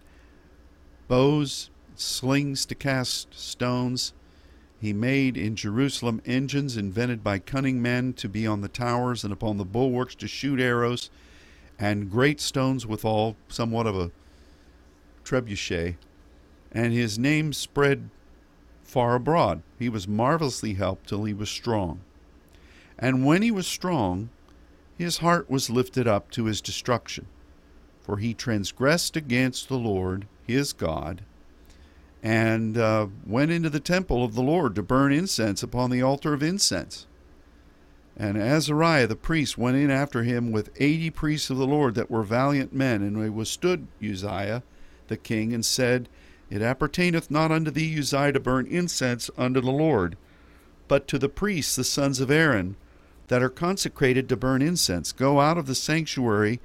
bows, 1.08 1.70
slings 1.96 2.66
to 2.66 2.76
cast 2.76 3.34
stones 3.34 4.14
he 4.84 4.92
made 4.92 5.38
in 5.38 5.56
Jerusalem 5.56 6.22
engines 6.26 6.76
invented 6.76 7.24
by 7.24 7.40
cunning 7.40 7.82
men 7.82 8.12
to 8.16 8.28
be 8.28 8.46
on 8.46 8.60
the 8.60 8.68
towers 8.68 9.24
and 9.24 9.32
upon 9.32 9.56
the 9.56 9.64
bulwarks 9.64 10.14
to 10.16 10.28
shoot 10.28 10.60
arrows, 10.60 11.10
and 11.80 12.12
great 12.12 12.42
stones 12.42 12.86
withal, 12.86 13.38
somewhat 13.48 13.88
of 13.88 13.98
a 13.98 14.12
trebuchet. 15.24 15.96
And 16.74 16.92
his 16.92 17.18
name 17.18 17.54
spread 17.54 18.10
far 18.84 19.16
abroad. 19.16 19.62
He 19.80 19.88
was 19.88 20.06
marvelously 20.06 20.74
helped 20.74 21.08
till 21.08 21.24
he 21.24 21.34
was 21.34 21.50
strong. 21.50 22.02
And 23.00 23.26
when 23.26 23.42
he 23.42 23.52
was 23.52 23.68
strong, 23.68 24.32
his 24.98 25.20
heart 25.20 25.50
was 25.50 25.70
lifted 25.70 26.10
up 26.10 26.30
to 26.32 26.44
his 26.44 26.60
destruction. 26.60 27.28
For 28.02 28.18
he 28.18 28.34
transgressed 28.34 29.16
against 29.16 29.70
the 29.70 29.78
Lord 29.78 30.28
his 30.46 30.74
God 30.74 31.22
and 32.24 32.78
uh, 32.78 33.08
went 33.28 33.52
into 33.52 33.70
the 33.70 33.82
temple 33.82 34.24
of 34.24 34.34
the 34.34 34.42
Lord 34.42 34.76
to 34.76 34.82
burn 34.82 35.12
incense 35.12 35.62
upon 35.62 35.92
the 35.92 36.02
altar 36.02 36.34
of 36.34 36.42
incense. 36.42 37.06
And 38.16 38.38
Azariah 38.38 39.08
the 39.08 39.18
priest 39.18 39.58
went 39.58 39.76
in 39.76 39.92
after 39.92 40.24
him 40.24 40.52
with 40.52 40.72
eighty 40.78 41.10
priests 41.10 41.50
of 41.50 41.58
the 41.58 41.68
Lord 41.68 41.96
that 41.96 42.10
were 42.10 42.24
valiant 42.24 42.74
men, 42.74 43.02
and 43.02 43.22
they 43.22 43.30
withstood 43.30 43.88
Uzziah 44.02 44.64
the 45.10 45.18
king, 45.18 45.54
and 45.54 45.66
said, 45.66 46.08
It 46.50 46.62
appertaineth 46.62 47.30
not 47.30 47.52
unto 47.52 47.70
thee, 47.70 48.00
Uzziah, 48.00 48.32
to 48.32 48.40
burn 48.40 48.68
incense 48.68 49.30
unto 49.38 49.60
the 49.60 49.72
Lord, 49.72 50.16
but 50.88 51.10
to 51.10 51.20
the 51.20 51.28
priests, 51.28 51.76
the 51.76 51.84
sons 51.84 52.22
of 52.22 52.32
Aaron, 52.32 52.78
that 53.28 53.44
are 53.44 53.50
consecrated 53.50 54.30
to 54.30 54.38
burn 54.38 54.62
incense. 54.62 55.12
Go 55.12 55.42
out 55.42 55.58
of 55.58 55.66
the 55.66 55.76
sanctuary, 55.76 56.62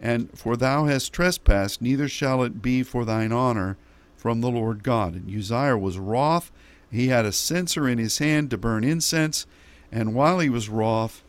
and 0.00 0.36
for 0.38 0.54
thou 0.54 0.84
hast 0.84 1.14
trespassed, 1.14 1.80
neither 1.80 2.08
shall 2.08 2.42
it 2.42 2.60
be 2.60 2.82
for 2.82 3.06
thine 3.06 3.32
honor 3.32 3.78
from 4.18 4.40
the 4.40 4.50
Lord 4.50 4.82
God. 4.82 5.14
And 5.14 5.34
Uzziah 5.34 5.78
was 5.78 5.96
wroth. 5.96 6.50
He 6.90 7.08
had 7.08 7.24
a 7.24 7.32
censer 7.32 7.88
in 7.88 7.98
his 7.98 8.18
hand 8.18 8.50
to 8.50 8.58
burn 8.58 8.84
incense. 8.84 9.46
And 9.90 10.14
while 10.14 10.40
he 10.40 10.50
was 10.50 10.68
wroth 10.68 11.22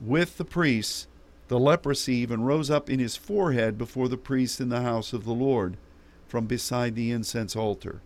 with 0.00 0.38
the 0.38 0.44
priests, 0.44 1.06
the 1.48 1.60
leprosy 1.60 2.14
even 2.16 2.42
rose 2.42 2.70
up 2.70 2.88
in 2.88 2.98
his 2.98 3.14
forehead 3.14 3.76
before 3.76 4.08
the 4.08 4.16
priests 4.16 4.60
in 4.60 4.70
the 4.70 4.80
house 4.80 5.12
of 5.12 5.24
the 5.24 5.34
Lord 5.34 5.76
from 6.26 6.46
beside 6.46 6.94
the 6.94 7.10
incense 7.10 7.54
altar. 7.54 8.00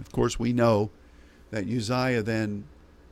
Of 0.00 0.10
course, 0.10 0.38
we 0.38 0.54
know 0.54 0.90
that 1.50 1.68
Uzziah 1.68 2.22
then 2.22 2.64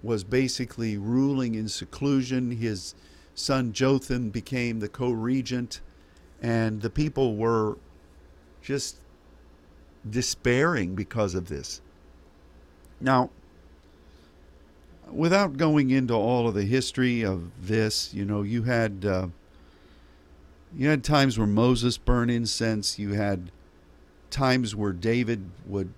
was 0.02 0.24
basically 0.24 0.96
ruling 0.96 1.54
in 1.54 1.68
seclusion. 1.68 2.52
His 2.52 2.94
son 3.34 3.72
Jotham 3.72 4.30
became 4.30 4.80
the 4.80 4.88
co 4.88 5.10
regent, 5.10 5.80
and 6.40 6.80
the 6.80 6.90
people 6.90 7.36
were 7.36 7.76
just 8.62 8.96
despairing 10.08 10.94
because 10.94 11.34
of 11.34 11.48
this. 11.48 11.80
Now, 13.00 13.30
without 15.10 15.56
going 15.56 15.90
into 15.90 16.14
all 16.14 16.48
of 16.48 16.54
the 16.54 16.64
history 16.64 17.24
of 17.24 17.50
this, 17.66 18.12
you 18.14 18.24
know, 18.24 18.42
you 18.42 18.64
had 18.64 19.04
uh, 19.04 19.28
you 20.76 20.88
had 20.88 21.04
times 21.04 21.38
where 21.38 21.46
Moses 21.46 21.98
burned 21.98 22.30
incense. 22.30 22.98
You 22.98 23.12
had 23.12 23.50
times 24.30 24.74
where 24.74 24.92
David 24.92 25.50
would 25.66 25.92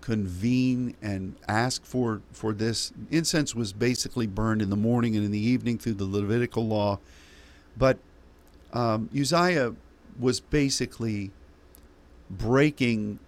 convene 0.00 0.94
and 1.02 1.34
ask 1.48 1.84
for 1.84 2.22
for 2.32 2.52
this. 2.52 2.92
Incense 3.10 3.54
was 3.54 3.72
basically 3.72 4.26
burned 4.26 4.62
in 4.62 4.70
the 4.70 4.76
morning 4.76 5.16
and 5.16 5.24
in 5.24 5.32
the 5.32 5.44
evening 5.44 5.78
through 5.78 5.94
the 5.94 6.04
Levitical 6.04 6.66
law, 6.66 6.98
but 7.76 7.98
um, 8.72 9.08
Uzziah 9.18 9.74
was 10.18 10.40
basically 10.40 11.30
breaking 12.30 13.18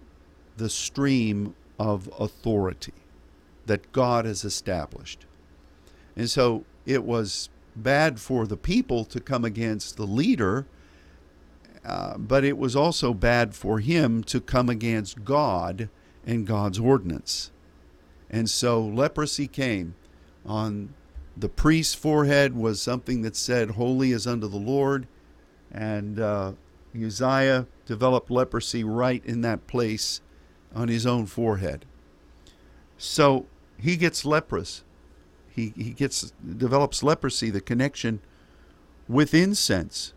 the 0.59 0.69
stream 0.69 1.55
of 1.79 2.09
authority 2.19 2.93
that 3.65 3.91
God 3.91 4.25
has 4.25 4.43
established. 4.43 5.25
And 6.15 6.29
so 6.29 6.65
it 6.85 7.03
was 7.03 7.49
bad 7.75 8.19
for 8.19 8.45
the 8.45 8.57
people 8.57 9.05
to 9.05 9.19
come 9.19 9.45
against 9.45 9.95
the 9.95 10.05
leader, 10.05 10.67
uh, 11.85 12.17
but 12.17 12.43
it 12.43 12.57
was 12.57 12.75
also 12.75 13.13
bad 13.13 13.55
for 13.55 13.79
him 13.79 14.23
to 14.25 14.41
come 14.41 14.69
against 14.69 15.23
God 15.23 15.89
and 16.25 16.45
God's 16.45 16.77
ordinance. 16.77 17.51
And 18.29 18.49
so 18.49 18.85
leprosy 18.85 19.47
came. 19.47 19.95
On 20.45 20.93
the 21.37 21.49
priest's 21.49 21.95
forehead 21.95 22.55
was 22.55 22.81
something 22.81 23.21
that 23.21 23.35
said, 23.35 23.71
Holy 23.71 24.11
is 24.11 24.27
unto 24.27 24.47
the 24.47 24.57
Lord. 24.57 25.07
And 25.71 26.19
uh, 26.19 26.53
Uzziah 26.95 27.67
developed 27.85 28.29
leprosy 28.29 28.83
right 28.83 29.23
in 29.25 29.41
that 29.41 29.67
place 29.67 30.21
on 30.73 30.87
his 30.87 31.05
own 31.05 31.25
forehead. 31.25 31.85
So 32.97 33.45
he 33.77 33.95
gets 33.95 34.25
leprous. 34.25 34.83
He, 35.49 35.73
he 35.75 35.91
gets 35.91 36.31
develops 36.45 37.03
leprosy, 37.03 37.49
the 37.49 37.61
connection 37.61 38.21
with 39.07 39.33
incense, 39.33 40.13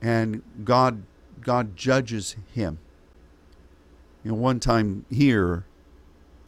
and 0.00 0.42
God 0.64 1.02
God 1.40 1.76
judges 1.76 2.36
him. 2.54 2.78
You 4.24 4.30
know, 4.30 4.36
one 4.36 4.60
time 4.60 5.04
here, 5.10 5.64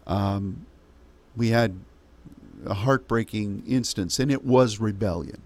um, 0.07 0.67
we 1.37 1.49
had 1.49 1.77
a 2.65 2.75
heartbreaking 2.75 3.65
instance, 3.67 4.19
and 4.19 4.31
it 4.31 4.45
was 4.45 4.79
rebellion. 4.79 5.43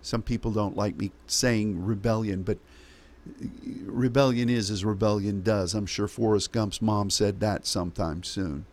Some 0.00 0.22
people 0.22 0.52
don't 0.52 0.76
like 0.76 0.96
me 0.96 1.10
saying 1.26 1.84
rebellion, 1.84 2.44
but 2.44 2.58
rebellion 3.84 4.48
is 4.48 4.70
as 4.70 4.84
rebellion 4.84 5.42
does. 5.42 5.74
I'm 5.74 5.86
sure 5.86 6.08
Forrest 6.08 6.52
Gump's 6.52 6.82
mom 6.82 7.10
said 7.10 7.40
that 7.40 7.66
sometime 7.66 8.22
soon 8.22 8.66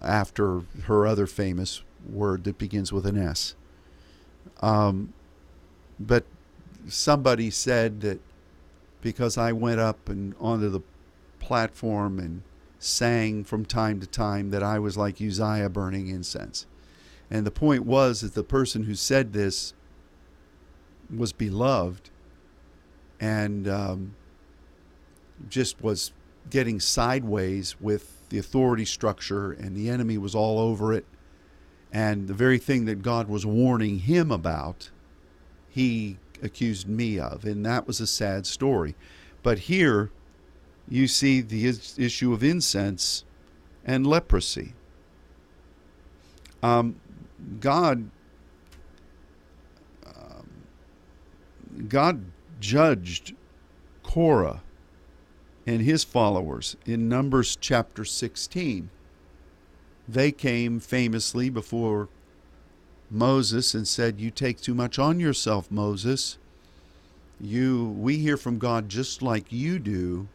after 0.00 0.62
her 0.84 1.06
other 1.06 1.26
famous 1.26 1.82
word 2.08 2.44
that 2.44 2.58
begins 2.58 2.92
with 2.92 3.06
an 3.06 3.18
S. 3.18 3.54
Um, 4.62 5.12
but 5.98 6.24
somebody 6.88 7.50
said 7.50 8.00
that 8.00 8.20
because 9.02 9.36
I 9.36 9.52
went 9.52 9.80
up 9.80 10.08
and 10.08 10.34
onto 10.40 10.68
the 10.68 10.80
platform 11.38 12.18
and 12.18 12.42
sang 12.78 13.44
from 13.44 13.64
time 13.64 14.00
to 14.00 14.06
time 14.06 14.50
that 14.50 14.62
I 14.62 14.78
was 14.78 14.96
like 14.96 15.20
Uzziah 15.20 15.68
burning 15.68 16.08
incense. 16.08 16.66
And 17.30 17.46
the 17.46 17.50
point 17.50 17.84
was 17.84 18.22
that 18.22 18.34
the 18.34 18.42
person 18.42 18.84
who 18.84 18.94
said 18.94 19.32
this 19.32 19.74
was 21.14 21.32
beloved 21.32 22.10
and 23.20 23.68
um, 23.68 24.14
just 25.48 25.80
was 25.82 26.12
getting 26.48 26.80
sideways 26.80 27.80
with 27.80 28.28
the 28.30 28.38
authority 28.38 28.84
structure, 28.84 29.52
and 29.52 29.76
the 29.76 29.90
enemy 29.90 30.16
was 30.16 30.34
all 30.34 30.58
over 30.58 30.92
it. 30.92 31.04
And 31.92 32.28
the 32.28 32.34
very 32.34 32.58
thing 32.58 32.84
that 32.86 33.02
God 33.02 33.28
was 33.28 33.44
warning 33.44 34.00
him 34.00 34.30
about, 34.30 34.90
he 35.68 36.18
accused 36.42 36.88
me 36.88 37.18
of. 37.18 37.44
And 37.44 37.66
that 37.66 37.86
was 37.86 38.00
a 38.00 38.06
sad 38.06 38.46
story. 38.46 38.94
But 39.42 39.60
here, 39.60 40.10
you 40.88 41.08
see 41.08 41.40
the 41.40 41.66
issue 41.66 42.32
of 42.32 42.42
incense 42.44 43.24
and 43.84 44.06
leprosy. 44.06 44.74
Um, 46.62 47.00
God, 47.58 48.10
um, 50.06 50.48
God 51.88 52.24
judged 52.60 53.34
Korah 54.02 54.62
and 55.66 55.82
his 55.82 56.04
followers 56.04 56.76
in 56.86 57.08
Numbers 57.08 57.56
chapter 57.60 58.04
16. 58.04 58.90
They 60.08 60.32
came 60.32 60.80
famously 60.80 61.50
before 61.50 62.08
Moses 63.10 63.74
and 63.74 63.86
said, 63.86 64.20
"You 64.20 64.30
take 64.30 64.60
too 64.60 64.74
much 64.74 64.98
on 64.98 65.20
yourself, 65.20 65.70
Moses. 65.70 66.38
You, 67.40 67.86
we 67.98 68.18
hear 68.18 68.36
from 68.36 68.58
God 68.58 68.88
just 68.88 69.22
like 69.22 69.52
you 69.52 69.78
do." 69.78 70.28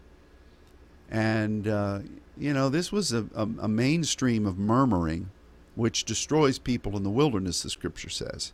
And 1.09 1.67
uh, 1.67 1.99
you 2.38 2.53
know, 2.53 2.69
this 2.69 2.91
was 2.91 3.13
a, 3.13 3.25
a, 3.35 3.43
a 3.59 3.67
mainstream 3.67 4.45
of 4.45 4.57
murmuring, 4.57 5.29
which 5.75 6.03
destroys 6.03 6.59
people 6.59 6.97
in 6.97 7.03
the 7.03 7.09
wilderness. 7.09 7.63
The 7.63 7.69
Scripture 7.69 8.09
says, 8.09 8.53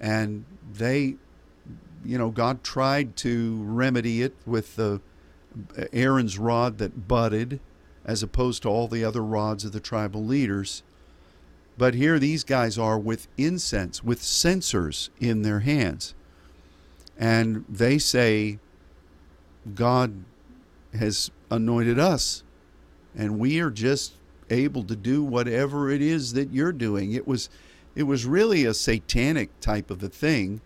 and 0.00 0.44
they, 0.72 1.16
you 2.04 2.18
know, 2.18 2.30
God 2.30 2.62
tried 2.62 3.16
to 3.18 3.62
remedy 3.62 4.22
it 4.22 4.34
with 4.46 4.76
the 4.76 5.00
Aaron's 5.92 6.38
rod 6.38 6.78
that 6.78 7.08
budded, 7.08 7.60
as 8.04 8.22
opposed 8.22 8.62
to 8.62 8.68
all 8.68 8.88
the 8.88 9.04
other 9.04 9.22
rods 9.22 9.64
of 9.64 9.72
the 9.72 9.80
tribal 9.80 10.24
leaders. 10.24 10.82
But 11.78 11.94
here 11.94 12.18
these 12.18 12.44
guys 12.44 12.78
are 12.78 12.98
with 12.98 13.28
incense, 13.36 14.02
with 14.02 14.22
censers 14.22 15.10
in 15.20 15.42
their 15.42 15.60
hands. 15.60 16.14
And 17.18 17.64
they 17.68 17.98
say, 17.98 18.58
God 19.74 20.24
has 20.94 21.30
anointed 21.50 21.98
us, 21.98 22.42
and 23.14 23.38
we 23.38 23.60
are 23.60 23.70
just 23.70 24.14
able 24.50 24.84
to 24.84 24.96
do 24.96 25.22
whatever 25.22 25.90
it 25.90 26.02
is 26.02 26.32
that 26.34 26.52
you're 26.52 26.72
doing. 26.72 27.12
It 27.12 27.26
was 27.26 27.48
it 27.94 28.04
was 28.04 28.24
really 28.24 28.64
a 28.64 28.74
satanic 28.74 29.60
type 29.60 29.90
of 29.90 30.02
a 30.02 30.08
thing. 30.08 30.60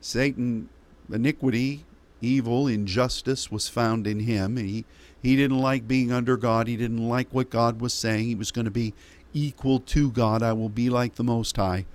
Satan 0.00 0.68
iniquity 1.12 1.84
evil, 2.20 2.66
injustice 2.66 3.50
was 3.50 3.68
found 3.68 4.06
in 4.06 4.20
him. 4.20 4.56
He, 4.56 4.84
he 5.22 5.36
didn't 5.36 5.60
like 5.60 5.88
being 5.88 6.12
under 6.12 6.36
God. 6.36 6.66
He 6.66 6.76
didn't 6.76 7.08
like 7.08 7.28
what 7.30 7.50
God 7.50 7.80
was 7.80 7.94
saying. 7.94 8.26
He 8.26 8.34
was 8.34 8.50
going 8.50 8.64
to 8.64 8.70
be 8.70 8.94
equal 9.32 9.80
to 9.80 10.10
God. 10.10 10.42
I 10.42 10.52
will 10.52 10.68
be 10.68 10.90
like 10.90 11.14
the 11.14 11.24
Most 11.24 11.56
High. 11.56 11.86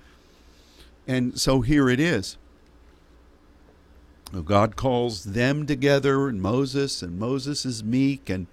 And 1.06 1.38
so 1.38 1.60
here 1.60 1.88
it 1.88 2.00
is. 2.00 2.36
God 4.44 4.74
calls 4.74 5.24
them 5.24 5.64
together, 5.64 6.28
and 6.28 6.42
Moses, 6.42 7.02
and 7.02 7.18
Moses 7.18 7.64
is 7.64 7.84
meek, 7.84 8.28
and 8.28 8.48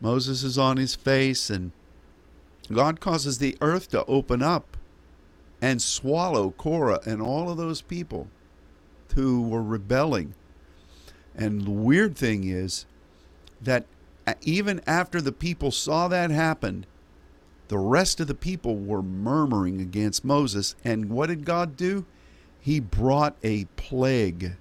Moses 0.00 0.44
is 0.44 0.56
on 0.56 0.76
his 0.76 0.94
face, 0.94 1.50
and 1.50 1.72
God 2.72 3.00
causes 3.00 3.38
the 3.38 3.56
earth 3.60 3.90
to 3.90 4.04
open 4.04 4.42
up 4.42 4.76
and 5.60 5.82
swallow 5.82 6.50
Korah 6.50 7.00
and 7.06 7.20
all 7.20 7.50
of 7.50 7.56
those 7.56 7.80
people 7.80 8.28
who 9.14 9.48
were 9.48 9.62
rebelling 9.62 10.34
and 11.36 11.62
the 11.62 11.70
weird 11.70 12.16
thing 12.16 12.44
is 12.44 12.86
that 13.60 13.84
even 14.42 14.80
after 14.86 15.20
the 15.20 15.32
people 15.32 15.70
saw 15.70 16.08
that 16.08 16.30
happen, 16.30 16.86
the 17.68 17.78
rest 17.78 18.20
of 18.20 18.26
the 18.26 18.34
people 18.34 18.76
were 18.76 19.02
murmuring 19.02 19.80
against 19.80 20.24
Moses. 20.24 20.74
And 20.84 21.10
what 21.10 21.26
did 21.26 21.44
God 21.44 21.76
do? 21.76 22.06
He 22.60 22.80
brought 22.80 23.36
a 23.42 23.66
plague 23.76 24.56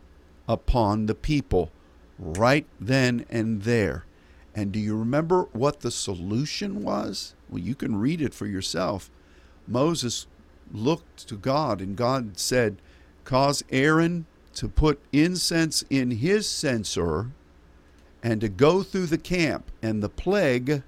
upon 0.48 1.06
the 1.06 1.16
people 1.16 1.72
right 2.20 2.68
then 2.80 3.26
and 3.30 3.64
there. 3.64 4.06
And 4.54 4.72
do 4.72 4.80
you 4.80 4.98
remember 4.98 5.44
what 5.54 5.80
the 5.80 5.92
solution 5.92 6.84
was? 6.84 7.36
Well, 7.50 7.62
you 7.62 7.76
can 7.76 7.96
read 7.98 8.22
it 8.22 8.34
for 8.34 8.46
yourself. 8.46 9.10
Moses 9.68 10.28
looked 10.72 11.28
to 11.28 11.36
God, 11.36 11.82
and 11.82 11.96
God 11.96 12.38
said, 12.38 12.78
Cause 13.24 13.64
Aaron 13.70 14.26
to 14.56 14.68
put 14.68 15.00
incense 15.12 15.84
in 15.90 16.12
his 16.12 16.50
censer 16.50 17.32
and 18.24 18.42
to 18.42 18.50
go 18.50 18.82
through 18.82 19.06
the 19.06 19.18
camp, 19.18 19.72
and 19.82 20.02
the 20.02 20.10
plague 20.10 20.82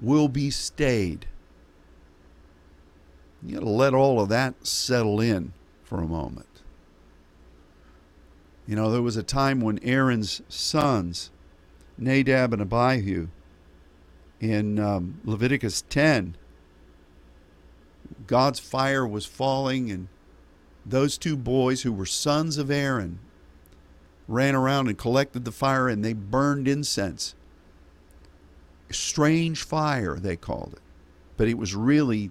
will 0.00 0.28
be 0.28 0.50
stayed. 0.50 1.26
You 3.42 3.54
got 3.54 3.60
to 3.60 3.68
let 3.70 3.94
all 3.94 4.20
of 4.20 4.28
that 4.28 4.66
settle 4.66 5.20
in 5.20 5.52
for 5.82 6.00
a 6.00 6.06
moment. 6.06 6.62
You 8.66 8.76
know, 8.76 8.90
there 8.90 9.00
was 9.00 9.16
a 9.16 9.22
time 9.22 9.60
when 9.62 9.78
Aaron's 9.82 10.42
sons, 10.48 11.30
Nadab 11.96 12.52
and 12.52 12.60
Abihu, 12.60 13.28
in 14.40 14.78
um, 14.78 15.20
Leviticus 15.24 15.82
10, 15.88 16.36
God's 18.26 18.58
fire 18.58 19.06
was 19.06 19.24
falling 19.24 19.90
and 19.90 20.08
those 20.90 21.18
two 21.18 21.36
boys 21.36 21.82
who 21.82 21.92
were 21.92 22.06
sons 22.06 22.58
of 22.58 22.70
Aaron 22.70 23.18
ran 24.26 24.54
around 24.54 24.88
and 24.88 24.98
collected 24.98 25.44
the 25.44 25.52
fire 25.52 25.88
and 25.88 26.04
they 26.04 26.12
burned 26.12 26.68
incense. 26.68 27.34
Strange 28.90 29.62
fire, 29.62 30.16
they 30.16 30.36
called 30.36 30.74
it. 30.74 30.80
But 31.36 31.48
it 31.48 31.58
was 31.58 31.74
really 31.74 32.30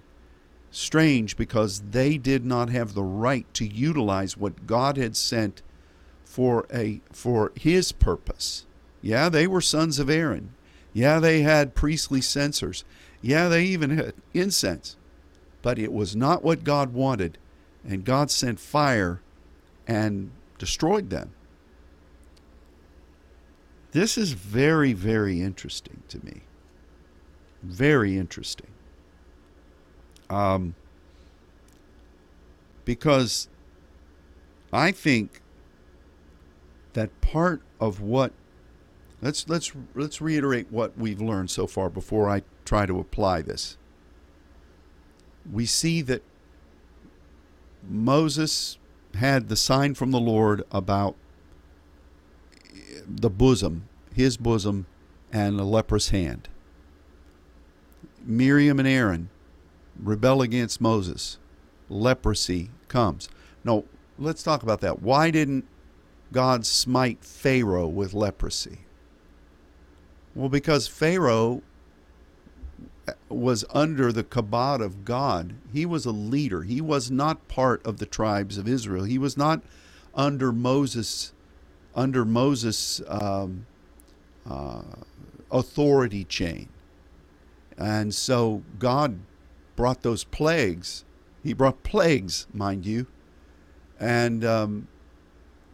strange 0.70 1.36
because 1.36 1.80
they 1.90 2.18
did 2.18 2.44
not 2.44 2.68
have 2.70 2.94
the 2.94 3.02
right 3.02 3.52
to 3.54 3.66
utilize 3.66 4.36
what 4.36 4.66
God 4.66 4.96
had 4.96 5.16
sent 5.16 5.62
for 6.24 6.66
a 6.72 7.00
for 7.10 7.52
his 7.56 7.92
purpose. 7.92 8.66
Yeah, 9.00 9.28
they 9.28 9.46
were 9.46 9.60
sons 9.60 9.98
of 9.98 10.10
Aaron. 10.10 10.54
Yeah, 10.92 11.20
they 11.20 11.42
had 11.42 11.74
priestly 11.74 12.20
censers. 12.20 12.84
Yeah, 13.22 13.48
they 13.48 13.64
even 13.64 13.90
had 13.90 14.14
incense. 14.34 14.96
But 15.62 15.78
it 15.78 15.92
was 15.92 16.14
not 16.14 16.44
what 16.44 16.64
God 16.64 16.92
wanted 16.92 17.38
and 17.88 18.04
God 18.04 18.30
sent 18.30 18.60
fire 18.60 19.22
and 19.86 20.30
destroyed 20.58 21.08
them. 21.08 21.32
This 23.92 24.18
is 24.18 24.32
very, 24.32 24.92
very 24.92 25.40
interesting 25.40 26.02
to 26.08 26.22
me. 26.24 26.42
Very 27.62 28.18
interesting. 28.18 28.68
Um, 30.28 30.74
because 32.84 33.48
I 34.70 34.92
think 34.92 35.40
that 36.92 37.18
part 37.22 37.62
of 37.80 38.02
what 38.02 38.32
let's 39.22 39.48
let's 39.48 39.72
let's 39.94 40.20
reiterate 40.20 40.70
what 40.70 40.98
we've 40.98 41.22
learned 41.22 41.50
so 41.50 41.66
far 41.66 41.88
before 41.88 42.28
I 42.28 42.42
try 42.66 42.84
to 42.84 42.98
apply 42.98 43.40
this. 43.40 43.78
We 45.50 45.64
see 45.64 46.02
that 46.02 46.22
Moses 47.82 48.78
had 49.14 49.48
the 49.48 49.56
sign 49.56 49.94
from 49.94 50.10
the 50.10 50.20
Lord 50.20 50.62
about 50.70 51.16
the 53.06 53.30
bosom, 53.30 53.88
his 54.14 54.36
bosom, 54.36 54.86
and 55.32 55.58
a 55.58 55.64
leprous 55.64 56.10
hand. 56.10 56.48
Miriam 58.24 58.78
and 58.78 58.88
Aaron 58.88 59.30
rebel 59.98 60.42
against 60.42 60.80
Moses. 60.80 61.38
Leprosy 61.88 62.70
comes. 62.88 63.28
No, 63.64 63.84
let's 64.18 64.42
talk 64.42 64.62
about 64.62 64.80
that. 64.80 65.02
Why 65.02 65.30
didn't 65.30 65.66
God 66.32 66.66
smite 66.66 67.24
Pharaoh 67.24 67.88
with 67.88 68.12
leprosy? 68.12 68.80
Well, 70.34 70.48
because 70.48 70.86
Pharaoh 70.86 71.62
was 73.28 73.64
under 73.70 74.12
the 74.12 74.24
kabod 74.24 74.82
of 74.82 75.04
God. 75.04 75.54
He 75.72 75.86
was 75.86 76.06
a 76.06 76.10
leader. 76.10 76.62
He 76.62 76.80
was 76.80 77.10
not 77.10 77.48
part 77.48 77.84
of 77.86 77.98
the 77.98 78.06
tribes 78.06 78.58
of 78.58 78.68
Israel. 78.68 79.04
He 79.04 79.18
was 79.18 79.36
not 79.36 79.62
under 80.14 80.52
Moses, 80.52 81.32
under 81.94 82.24
Moses' 82.24 83.00
um, 83.08 83.66
uh, 84.48 84.82
authority 85.50 86.24
chain. 86.24 86.68
And 87.76 88.14
so 88.14 88.62
God 88.78 89.20
brought 89.76 90.02
those 90.02 90.24
plagues. 90.24 91.04
He 91.44 91.52
brought 91.52 91.82
plagues, 91.84 92.48
mind 92.52 92.84
you, 92.84 93.06
and 94.00 94.44
um, 94.44 94.88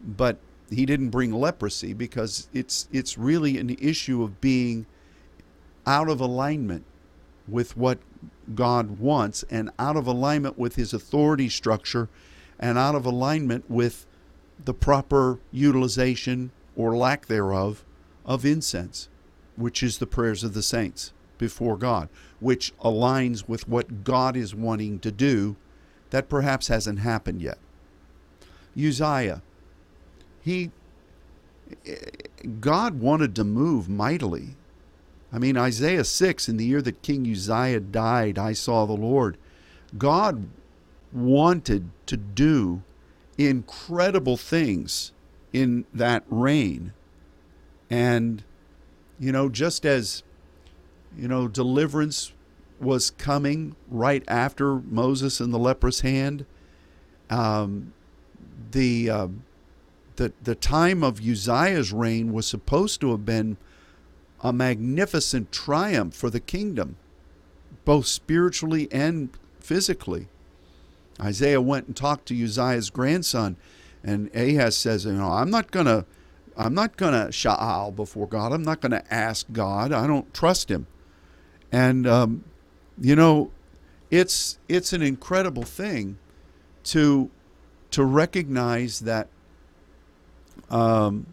but 0.05 0.37
he 0.69 0.85
didn't 0.85 1.09
bring 1.09 1.33
leprosy 1.33 1.93
because 1.93 2.47
it's 2.53 2.87
it's 2.91 3.17
really 3.17 3.57
an 3.57 3.75
issue 3.81 4.23
of 4.23 4.39
being 4.41 4.85
out 5.85 6.09
of 6.09 6.19
alignment 6.19 6.85
with 7.47 7.77
what 7.77 7.99
God 8.53 8.99
wants 8.99 9.43
and 9.49 9.69
out 9.77 9.97
of 9.97 10.07
alignment 10.07 10.57
with 10.57 10.75
his 10.75 10.93
authority 10.93 11.49
structure 11.49 12.09
and 12.59 12.77
out 12.77 12.95
of 12.95 13.05
alignment 13.05 13.69
with 13.69 14.05
the 14.63 14.73
proper 14.73 15.39
utilization 15.51 16.51
or 16.75 16.95
lack 16.95 17.25
thereof 17.25 17.83
of 18.25 18.45
incense, 18.45 19.09
which 19.55 19.83
is 19.83 19.97
the 19.97 20.07
prayers 20.07 20.43
of 20.43 20.53
the 20.53 20.63
saints 20.63 21.11
before 21.37 21.77
God, 21.77 22.09
which 22.39 22.75
aligns 22.79 23.47
with 23.47 23.67
what 23.67 24.03
God 24.03 24.37
is 24.37 24.55
wanting 24.55 24.99
to 24.99 25.11
do 25.11 25.55
that 26.09 26.29
perhaps 26.29 26.67
hasn't 26.67 26.99
happened 26.99 27.41
yet. 27.41 27.57
Uzziah, 28.77 29.41
he 30.41 30.71
God 32.59 32.99
wanted 32.99 33.35
to 33.35 33.43
move 33.43 33.89
mightily 33.89 34.55
I 35.31 35.39
mean, 35.39 35.57
Isaiah 35.57 36.03
6, 36.03 36.49
in 36.49 36.57
the 36.57 36.65
year 36.65 36.81
that 36.81 37.01
King 37.01 37.29
Uzziah 37.29 37.79
died, 37.79 38.37
I 38.37 38.53
saw 38.53 38.85
the 38.85 38.93
Lord. 38.93 39.37
God 39.97 40.47
wanted 41.11 41.89
to 42.07 42.17
do 42.17 42.83
incredible 43.37 44.37
things 44.37 45.11
in 45.53 45.85
that 45.93 46.23
reign. 46.29 46.93
And, 47.89 48.43
you 49.19 49.31
know, 49.31 49.49
just 49.49 49.85
as, 49.85 50.23
you 51.17 51.27
know, 51.27 51.47
deliverance 51.47 52.33
was 52.79 53.09
coming 53.09 53.75
right 53.89 54.23
after 54.27 54.75
Moses 54.75 55.39
and 55.39 55.53
the 55.53 55.59
leprous 55.59 56.01
hand, 56.01 56.45
um, 57.29 57.93
the, 58.71 59.09
uh, 59.09 59.27
the, 60.17 60.33
the 60.43 60.55
time 60.55 61.03
of 61.03 61.19
Uzziah's 61.19 61.93
reign 61.93 62.33
was 62.33 62.45
supposed 62.45 63.01
to 63.01 63.11
have 63.11 63.25
been 63.25 63.57
a 64.45 64.53
magnificent 64.53 65.51
triumph 65.51 66.13
for 66.13 66.29
the 66.29 66.39
kingdom, 66.39 66.97
both 67.83 68.05
spiritually 68.05 68.87
and 68.91 69.29
physically. 69.59 70.27
Isaiah 71.19 71.59
went 71.61 71.87
and 71.87 71.95
talked 71.95 72.27
to 72.27 72.43
Uzziah's 72.43 72.91
grandson, 72.91 73.55
and 74.03 74.29
Ahaz 74.35 74.77
says, 74.77 75.05
"You 75.05 75.13
know, 75.13 75.31
I'm 75.31 75.49
not 75.49 75.71
gonna, 75.71 76.05
I'm 76.55 76.75
not 76.75 76.95
gonna 76.95 77.29
sha'al 77.29 77.95
before 77.95 78.27
God. 78.27 78.53
I'm 78.53 78.61
not 78.61 78.81
gonna 78.81 79.03
ask 79.09 79.47
God. 79.51 79.91
I 79.91 80.05
don't 80.05 80.31
trust 80.31 80.69
Him." 80.69 80.85
And 81.71 82.05
um, 82.05 82.43
you 83.01 83.15
know, 83.15 83.49
it's 84.11 84.59
it's 84.69 84.93
an 84.93 85.01
incredible 85.01 85.63
thing 85.63 86.19
to 86.83 87.31
to 87.89 88.05
recognize 88.05 88.99
that 88.99 89.27
um, 90.69 91.25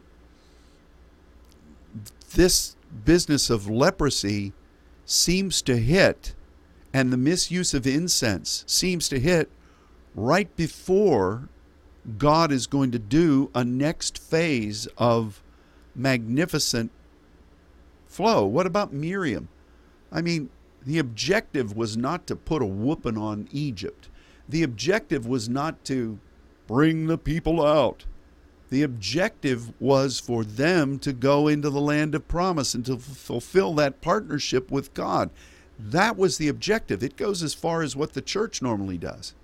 this 2.34 2.74
business 3.04 3.50
of 3.50 3.68
leprosy 3.68 4.52
seems 5.04 5.62
to 5.62 5.76
hit, 5.78 6.34
and 6.92 7.12
the 7.12 7.16
misuse 7.16 7.74
of 7.74 7.86
incense 7.86 8.64
seems 8.66 9.08
to 9.08 9.18
hit 9.18 9.50
right 10.14 10.54
before 10.56 11.48
God 12.18 12.52
is 12.52 12.66
going 12.66 12.90
to 12.92 12.98
do 12.98 13.50
a 13.54 13.64
next 13.64 14.18
phase 14.18 14.86
of 14.98 15.42
magnificent 15.94 16.90
flow. 18.06 18.44
What 18.44 18.66
about 18.66 18.92
Miriam? 18.92 19.48
I 20.10 20.20
mean, 20.20 20.50
the 20.84 20.98
objective 20.98 21.76
was 21.76 21.96
not 21.96 22.26
to 22.26 22.36
put 22.36 22.62
a 22.62 22.66
whooping 22.66 23.16
on 23.16 23.48
Egypt. 23.52 24.08
The 24.48 24.62
objective 24.62 25.26
was 25.26 25.48
not 25.48 25.84
to 25.84 26.18
bring 26.66 27.06
the 27.06 27.18
people 27.18 27.64
out. 27.64 28.04
The 28.72 28.82
objective 28.82 29.78
was 29.82 30.18
for 30.18 30.44
them 30.44 30.98
to 31.00 31.12
go 31.12 31.46
into 31.46 31.68
the 31.68 31.78
land 31.78 32.14
of 32.14 32.26
promise 32.26 32.72
and 32.72 32.86
to 32.86 32.96
fulfill 32.96 33.74
that 33.74 34.00
partnership 34.00 34.70
with 34.70 34.94
God. 34.94 35.28
That 35.78 36.16
was 36.16 36.38
the 36.38 36.48
objective. 36.48 37.02
It 37.02 37.18
goes 37.18 37.42
as 37.42 37.52
far 37.52 37.82
as 37.82 37.94
what 37.94 38.14
the 38.14 38.22
church 38.22 38.62
normally 38.62 38.96
does. 38.96 39.34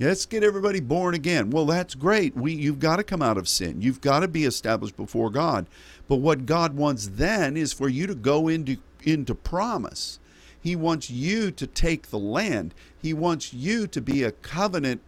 Let's 0.00 0.24
get 0.24 0.42
everybody 0.42 0.80
born 0.80 1.14
again. 1.14 1.50
Well, 1.50 1.66
that's 1.66 1.94
great. 1.94 2.34
We, 2.34 2.54
you've 2.54 2.78
got 2.78 2.96
to 2.96 3.04
come 3.04 3.20
out 3.20 3.36
of 3.36 3.50
sin. 3.50 3.82
You've 3.82 4.00
got 4.00 4.20
to 4.20 4.28
be 4.28 4.46
established 4.46 4.96
before 4.96 5.28
God. 5.28 5.66
But 6.08 6.16
what 6.16 6.46
God 6.46 6.74
wants 6.74 7.10
then 7.16 7.58
is 7.58 7.74
for 7.74 7.90
you 7.90 8.06
to 8.06 8.14
go 8.14 8.48
into, 8.48 8.78
into 9.02 9.34
promise. 9.34 10.20
He 10.58 10.74
wants 10.74 11.10
you 11.10 11.50
to 11.50 11.66
take 11.66 12.08
the 12.08 12.18
land. 12.18 12.72
He 12.96 13.12
wants 13.12 13.52
you 13.52 13.86
to 13.88 14.00
be 14.00 14.22
a 14.22 14.32
covenant 14.32 15.02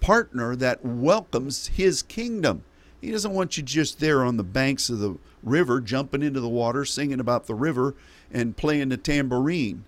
partner 0.00 0.56
that 0.56 0.84
welcomes 0.84 1.68
His 1.68 2.02
kingdom. 2.02 2.64
He 3.00 3.10
doesn't 3.10 3.32
want 3.32 3.56
you 3.56 3.62
just 3.62 3.98
there 3.98 4.24
on 4.24 4.36
the 4.36 4.44
banks 4.44 4.90
of 4.90 4.98
the 4.98 5.16
river, 5.42 5.80
jumping 5.80 6.22
into 6.22 6.40
the 6.40 6.48
water, 6.48 6.84
singing 6.84 7.20
about 7.20 7.46
the 7.46 7.54
river, 7.54 7.94
and 8.30 8.56
playing 8.56 8.90
the 8.90 8.96
tambourine. 8.96 9.84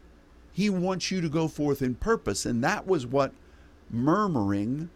He 0.53 0.71
wants 0.71 1.11
you 1.11 1.21
to 1.21 1.29
go 1.29 1.49
forth 1.49 1.83
in 1.83 1.95
purpose. 1.95 2.47
And 2.47 2.65
that 2.65 2.87
was 2.87 3.07
what 3.07 3.33
murmuring 3.91 4.91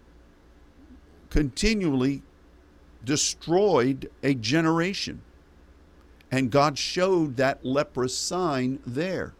continually 1.30 2.22
destroyed 3.04 4.10
a 4.22 4.34
generation. 4.34 5.22
And 6.30 6.50
God 6.50 6.78
showed 6.78 7.36
that 7.36 7.64
leprous 7.64 8.16
sign 8.16 8.80
there. 8.86 9.34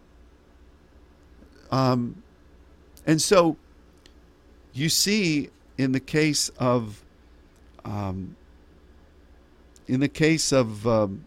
Um, 1.71 2.23
and 3.05 3.21
so 3.21 3.57
you 4.73 4.89
see 4.89 5.49
in 5.77 5.91
the 5.91 5.99
case 5.99 6.49
of 6.57 7.03
um, 7.83 8.35
in 9.87 9.99
the 9.99 10.09
case 10.09 10.51
of 10.51 10.85
um, 10.87 11.25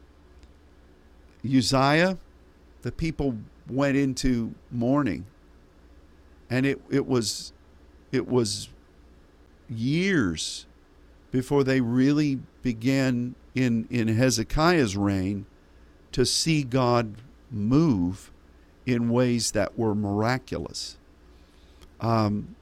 Uzziah, 1.44 2.18
the 2.82 2.92
people 2.92 3.38
went 3.68 3.96
into 3.96 4.54
mourning, 4.70 5.26
and 6.48 6.66
it 6.66 6.80
it 6.90 7.06
was 7.06 7.52
it 8.12 8.28
was 8.28 8.68
years 9.68 10.66
before 11.30 11.64
they 11.64 11.80
really 11.80 12.40
began 12.62 13.34
in 13.54 13.86
in 13.90 14.08
Hezekiah's 14.08 14.96
reign 14.96 15.46
to 16.12 16.26
see 16.26 16.62
God 16.62 17.16
move 17.50 18.30
in 18.86 19.10
ways 19.10 19.52
that 19.52 19.78
were 19.78 19.94
miraculous. 19.94 20.96
Um, 22.00 22.56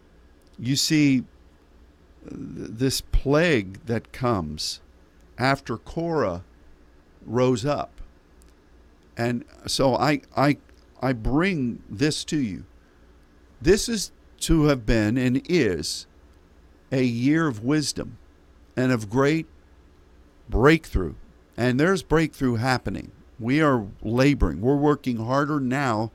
you 0.59 0.76
see, 0.76 1.24
this 2.30 3.01
plague 3.01 3.86
that 3.86 4.12
comes 4.12 4.80
after 5.39 5.76
Korah 5.76 6.43
rose 7.24 7.64
up. 7.64 8.01
And 9.16 9.45
so 9.66 9.95
I, 9.95 10.22
I, 10.36 10.59
I 11.01 11.12
bring 11.12 11.82
this 11.89 12.24
to 12.24 12.39
you. 12.39 12.64
This 13.61 13.89
is 13.89 14.12
to 14.41 14.64
have 14.64 14.86
been 14.86 15.18
and 15.18 15.43
is 15.49 16.07
a 16.93 17.03
year 17.03 17.47
of 17.47 17.64
wisdom 17.64 18.18
and 18.76 18.93
of 18.93 19.11
great 19.11 19.47
breakthrough. 20.49 21.14
And 21.57 21.78
there's 21.78 22.03
breakthrough 22.03 22.57
happening. 22.57 23.11
We 23.41 23.61
are 23.61 23.86
laboring. 24.03 24.61
We're 24.61 24.76
working 24.76 25.16
harder 25.16 25.61
now 25.61 26.12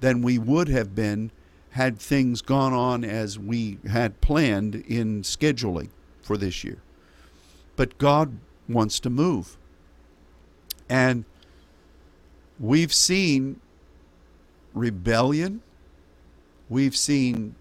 than 0.00 0.22
we 0.22 0.38
would 0.38 0.68
have 0.68 0.94
been 0.94 1.30
had 1.70 1.98
things 1.98 2.42
gone 2.42 2.74
on 2.74 3.04
as 3.04 3.38
we 3.38 3.78
had 3.88 4.20
planned 4.20 4.74
in 4.74 5.22
scheduling 5.22 5.88
for 6.22 6.36
this 6.36 6.62
year. 6.62 6.82
But 7.76 7.96
God 7.96 8.36
wants 8.72 9.00
to 9.00 9.10
move. 9.10 9.56
And 10.88 11.24
we've 12.58 12.92
seen 12.92 13.60
rebellion. 14.74 15.62
We've 16.68 16.96
seen 16.96 17.54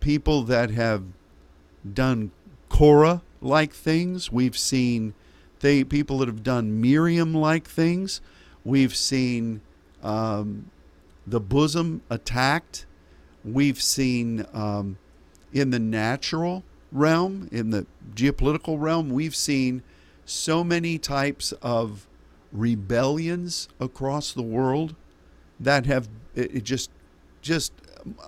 people 0.00 0.42
that 0.44 0.70
have 0.70 1.04
done 1.92 2.30
Korah 2.68 3.22
like 3.40 3.72
things. 3.72 4.32
We've 4.32 4.56
seen 4.56 5.14
they 5.60 5.84
people 5.84 6.18
that 6.18 6.28
have 6.28 6.42
done 6.42 6.80
Miriam-like 6.80 7.68
things. 7.68 8.20
We've 8.64 8.96
seen 8.96 9.60
um, 10.02 10.70
the 11.26 11.40
bosom 11.40 12.02
attacked. 12.10 12.84
We've 13.44 13.80
seen 13.80 14.44
um, 14.52 14.98
in 15.52 15.70
the 15.70 15.78
natural 15.78 16.64
realm, 16.90 17.48
in 17.52 17.70
the 17.70 17.86
geopolitical 18.14 18.80
realm, 18.80 19.10
we've 19.10 19.36
seen 19.36 19.82
so 20.24 20.62
many 20.62 20.98
types 20.98 21.52
of 21.62 22.06
rebellions 22.52 23.68
across 23.80 24.32
the 24.32 24.42
world 24.42 24.94
that 25.58 25.86
have 25.86 26.08
it 26.34 26.64
just 26.64 26.90
just 27.40 27.72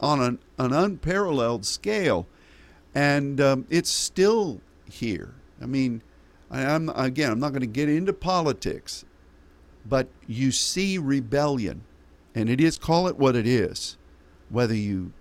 on 0.01 0.20
an, 0.20 0.38
an 0.59 0.72
unparalleled 0.72 1.64
scale, 1.64 2.26
and 2.95 3.40
um, 3.40 3.66
it's 3.70 3.90
still 3.90 4.61
here. 4.90 5.34
I 5.61 5.66
mean, 5.66 6.03
I, 6.51 6.62
am 6.62 6.88
again, 6.90 7.32
I'm 7.32 7.40
not 7.40 7.51
going 7.51 7.61
to 7.61 7.66
get 7.66 7.88
into 7.88 8.12
politics, 8.12 9.05
but 9.86 10.09
you 10.26 10.53
see 10.53 10.99
rebellion, 10.99 11.82
and 12.34 12.49
it 12.49 12.61
is 12.61 12.78
call 12.78 13.07
it 13.09 13.18
what 13.18 13.36
it 13.36 13.47
is, 13.47 13.97
whether 14.49 14.74
you 14.74 15.12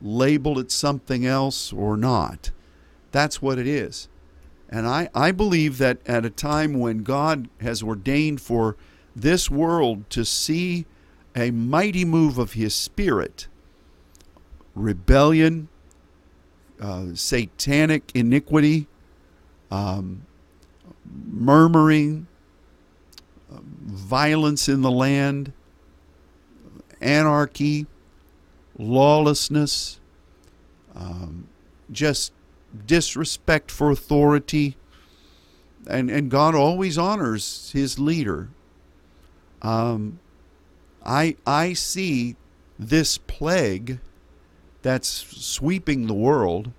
label 0.00 0.58
it 0.58 0.70
something 0.70 1.24
else 1.24 1.72
or 1.72 1.96
not. 1.96 2.50
That's 3.12 3.40
what 3.40 3.58
it 3.58 3.66
is. 3.66 4.08
And 4.72 4.88
I, 4.88 5.10
I 5.14 5.32
believe 5.32 5.76
that 5.78 5.98
at 6.06 6.24
a 6.24 6.30
time 6.30 6.80
when 6.80 7.02
God 7.02 7.50
has 7.60 7.82
ordained 7.82 8.40
for 8.40 8.74
this 9.14 9.50
world 9.50 10.08
to 10.08 10.24
see 10.24 10.86
a 11.36 11.50
mighty 11.50 12.06
move 12.06 12.38
of 12.38 12.54
His 12.54 12.74
Spirit, 12.74 13.48
rebellion, 14.74 15.68
uh, 16.80 17.08
satanic 17.12 18.12
iniquity, 18.14 18.86
um, 19.70 20.26
murmuring, 21.04 22.26
uh, 23.52 23.58
violence 23.82 24.70
in 24.70 24.80
the 24.80 24.90
land, 24.90 25.52
anarchy, 27.02 27.86
lawlessness, 28.78 30.00
um, 30.94 31.46
just 31.90 32.32
disrespect 32.86 33.70
for 33.70 33.90
authority. 33.90 34.76
And, 35.86 36.10
and 36.10 36.30
God 36.30 36.54
always 36.54 36.96
honors 36.96 37.70
his 37.72 37.98
leader. 37.98 38.48
Um, 39.62 40.20
I, 41.04 41.36
I 41.46 41.72
see 41.72 42.36
this 42.78 43.18
plague 43.18 43.98
that's 44.82 45.08
sweeping 45.08 46.06
the 46.06 46.14
world 46.14 46.72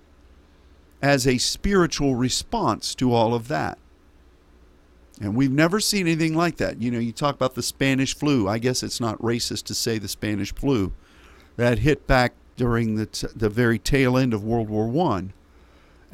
as 1.02 1.26
a 1.26 1.38
spiritual 1.38 2.14
response 2.14 2.94
to 2.94 3.12
all 3.12 3.34
of 3.34 3.48
that. 3.48 3.78
And 5.20 5.36
we've 5.36 5.52
never 5.52 5.78
seen 5.80 6.06
anything 6.06 6.34
like 6.34 6.56
that. 6.56 6.80
You 6.80 6.90
know, 6.90 6.98
you 6.98 7.12
talk 7.12 7.34
about 7.34 7.54
the 7.54 7.62
Spanish 7.62 8.16
flu. 8.16 8.48
I 8.48 8.58
guess 8.58 8.82
it's 8.82 9.00
not 9.00 9.18
racist 9.18 9.64
to 9.64 9.74
say 9.74 9.98
the 9.98 10.08
Spanish 10.08 10.54
flu 10.54 10.92
that 11.56 11.78
hit 11.80 12.06
back 12.06 12.32
during 12.56 12.96
the, 12.96 13.06
t- 13.06 13.28
the 13.34 13.48
very 13.48 13.78
tail 13.78 14.16
end 14.16 14.34
of 14.34 14.42
World 14.42 14.68
War 14.68 14.88
One, 14.88 15.32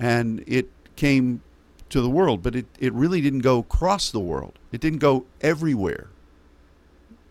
and 0.01 0.43
it 0.47 0.69
came 0.97 1.43
to 1.91 2.01
the 2.01 2.09
world, 2.09 2.43
but 2.43 2.57
it, 2.57 2.67
it 2.79 2.93
really 2.95 3.21
didn't 3.21 3.41
go 3.41 3.59
across 3.59 4.11
the 4.11 4.21
world. 4.21 4.59
It 4.73 4.81
didn't 4.81 5.01
go 5.01 5.27
everywhere. 5.41 6.09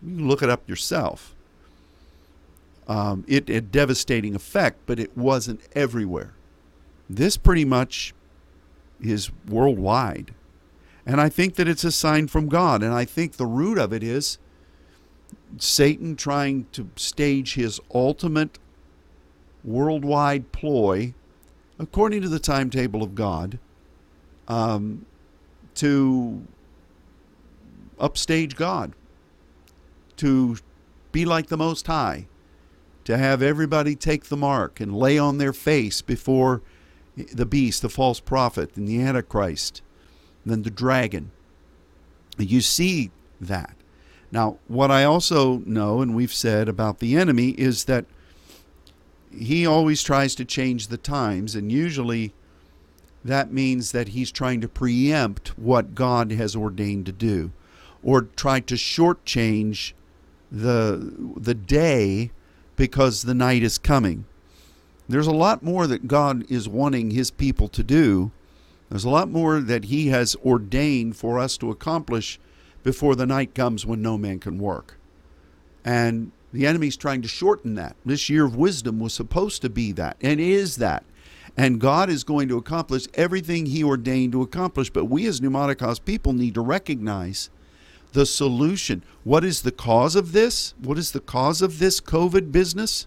You 0.02 0.16
can 0.16 0.28
look 0.28 0.42
it 0.42 0.48
up 0.48 0.68
yourself. 0.68 1.34
Um, 2.86 3.24
it 3.26 3.48
had 3.48 3.72
devastating 3.72 4.34
effect, 4.34 4.78
but 4.86 4.98
it 4.98 5.16
wasn't 5.16 5.60
everywhere. 5.74 6.32
This 7.08 7.36
pretty 7.36 7.64
much 7.64 8.14
is 9.00 9.30
worldwide. 9.48 10.34
And 11.04 11.20
I 11.20 11.28
think 11.28 11.56
that 11.56 11.66
it's 11.66 11.84
a 11.84 11.92
sign 11.92 12.28
from 12.28 12.48
God. 12.48 12.82
And 12.82 12.92
I 12.94 13.04
think 13.04 13.32
the 13.32 13.46
root 13.46 13.78
of 13.78 13.92
it 13.92 14.02
is 14.02 14.38
Satan 15.58 16.14
trying 16.14 16.66
to 16.72 16.90
stage 16.96 17.54
his 17.54 17.80
ultimate 17.92 18.58
worldwide 19.64 20.52
ploy, 20.52 21.14
according 21.80 22.20
to 22.20 22.28
the 22.28 22.38
timetable 22.38 23.02
of 23.02 23.14
God, 23.14 23.58
um, 24.46 25.06
to 25.74 26.46
upstage 27.98 28.54
God, 28.54 28.92
to 30.18 30.58
be 31.10 31.24
like 31.24 31.46
the 31.46 31.56
Most 31.56 31.86
High, 31.86 32.26
to 33.04 33.16
have 33.16 33.42
everybody 33.42 33.96
take 33.96 34.24
the 34.24 34.36
mark 34.36 34.78
and 34.78 34.94
lay 34.94 35.18
on 35.18 35.38
their 35.38 35.54
face 35.54 36.02
before 36.02 36.60
the 37.16 37.46
beast, 37.46 37.80
the 37.80 37.88
false 37.88 38.20
prophet, 38.20 38.76
and 38.76 38.86
the 38.86 39.00
Antichrist, 39.00 39.80
and 40.44 40.52
then 40.52 40.62
the 40.62 40.70
dragon. 40.70 41.30
You 42.38 42.60
see 42.60 43.10
that. 43.40 43.74
Now, 44.30 44.58
what 44.68 44.90
I 44.90 45.04
also 45.04 45.58
know, 45.64 46.02
and 46.02 46.14
we've 46.14 46.32
said 46.32 46.68
about 46.68 46.98
the 46.98 47.16
enemy, 47.16 47.50
is 47.50 47.84
that 47.84 48.04
he 49.32 49.66
always 49.66 50.02
tries 50.02 50.34
to 50.36 50.44
change 50.44 50.88
the 50.88 50.96
times, 50.96 51.54
and 51.54 51.70
usually 51.70 52.32
that 53.24 53.52
means 53.52 53.92
that 53.92 54.08
he's 54.08 54.32
trying 54.32 54.60
to 54.60 54.68
preempt 54.68 55.58
what 55.58 55.94
God 55.94 56.32
has 56.32 56.56
ordained 56.56 57.06
to 57.06 57.12
do, 57.12 57.52
or 58.02 58.22
try 58.22 58.60
to 58.60 58.74
shortchange 58.74 59.92
the 60.50 61.32
the 61.36 61.54
day 61.54 62.30
because 62.76 63.22
the 63.22 63.34
night 63.34 63.62
is 63.62 63.78
coming. 63.78 64.24
There's 65.08 65.26
a 65.26 65.32
lot 65.32 65.62
more 65.62 65.86
that 65.86 66.08
God 66.08 66.50
is 66.50 66.68
wanting 66.68 67.10
his 67.10 67.30
people 67.30 67.68
to 67.68 67.82
do. 67.82 68.30
There's 68.88 69.04
a 69.04 69.10
lot 69.10 69.30
more 69.30 69.60
that 69.60 69.86
he 69.86 70.08
has 70.08 70.34
ordained 70.44 71.16
for 71.16 71.38
us 71.38 71.56
to 71.58 71.70
accomplish 71.70 72.40
before 72.82 73.14
the 73.14 73.26
night 73.26 73.54
comes 73.54 73.84
when 73.84 74.02
no 74.02 74.16
man 74.16 74.38
can 74.38 74.58
work. 74.58 74.96
And 75.84 76.32
the 76.52 76.66
enemy's 76.66 76.96
trying 76.96 77.22
to 77.22 77.28
shorten 77.28 77.74
that. 77.74 77.96
This 78.04 78.28
year 78.28 78.44
of 78.44 78.56
wisdom 78.56 78.98
was 78.98 79.14
supposed 79.14 79.62
to 79.62 79.70
be 79.70 79.92
that 79.92 80.16
and 80.20 80.40
is 80.40 80.76
that. 80.76 81.04
And 81.56 81.80
God 81.80 82.08
is 82.08 82.24
going 82.24 82.48
to 82.48 82.56
accomplish 82.56 83.06
everything 83.14 83.66
He 83.66 83.82
ordained 83.82 84.32
to 84.32 84.42
accomplish. 84.42 84.90
But 84.90 85.06
we 85.06 85.26
as 85.26 85.40
Pneumatikos 85.40 86.04
people 86.04 86.32
need 86.32 86.54
to 86.54 86.60
recognize 86.60 87.50
the 88.12 88.26
solution. 88.26 89.02
What 89.24 89.44
is 89.44 89.62
the 89.62 89.72
cause 89.72 90.16
of 90.16 90.32
this? 90.32 90.74
What 90.80 90.98
is 90.98 91.12
the 91.12 91.20
cause 91.20 91.62
of 91.62 91.78
this 91.78 92.00
COVID 92.00 92.52
business? 92.52 93.06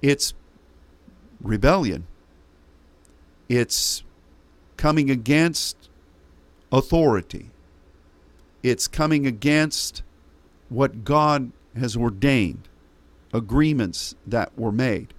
It's 0.00 0.34
rebellion. 1.40 2.06
It's 3.48 4.02
coming 4.76 5.10
against 5.10 5.76
authority 6.70 7.52
it's 8.62 8.86
coming 8.86 9.26
against 9.26 10.02
what 10.68 11.04
God 11.04 11.52
has 11.76 11.96
ordained, 11.96 12.68
agreements 13.32 14.14
that 14.26 14.56
were 14.58 14.72
made. 14.72 15.14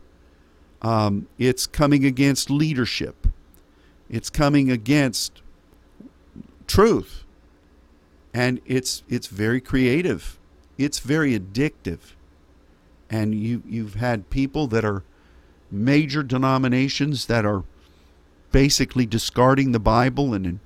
Um, 0.82 1.28
it's 1.38 1.66
coming 1.66 2.06
against 2.06 2.50
leadership. 2.50 3.28
It's 4.10 4.30
coming 4.30 4.70
against 4.70 5.42
truth. 6.68 7.24
And 8.34 8.60
it's 8.66 9.04
it's 9.08 9.28
very 9.28 9.62
creative. 9.62 10.40
It's 10.78 11.00
very 11.00 11.38
addictive. 11.38 12.14
And 13.10 13.36
you 13.36 13.64
you've 13.66 13.96
had 13.96 14.30
people 14.30 14.68
that 14.68 14.84
are 14.84 15.04
major 15.72 16.24
denominations 16.24 17.28
that 17.28 17.46
are 17.46 17.64
basically 18.52 19.06
discarding 19.06 19.72
the 19.72 19.80
Bible 19.80 20.34
and 20.34 20.60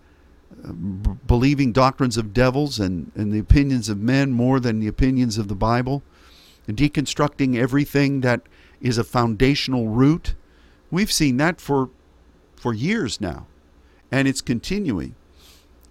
believing 1.27 1.71
doctrines 1.71 2.17
of 2.17 2.33
devils 2.33 2.79
and, 2.79 3.11
and 3.15 3.31
the 3.31 3.39
opinions 3.39 3.89
of 3.89 3.99
men 3.99 4.31
more 4.31 4.59
than 4.59 4.79
the 4.79 4.87
opinions 4.87 5.37
of 5.37 5.47
the 5.47 5.55
Bible, 5.55 6.03
deconstructing 6.67 7.55
everything 7.55 8.21
that 8.21 8.41
is 8.81 8.97
a 8.97 9.03
foundational 9.03 9.87
root. 9.87 10.35
We've 10.91 11.11
seen 11.11 11.37
that 11.37 11.61
for 11.61 11.89
for 12.55 12.73
years 12.73 13.21
now, 13.21 13.45
and 14.11 14.27
it's 14.27 14.41
continuing. 14.41 15.15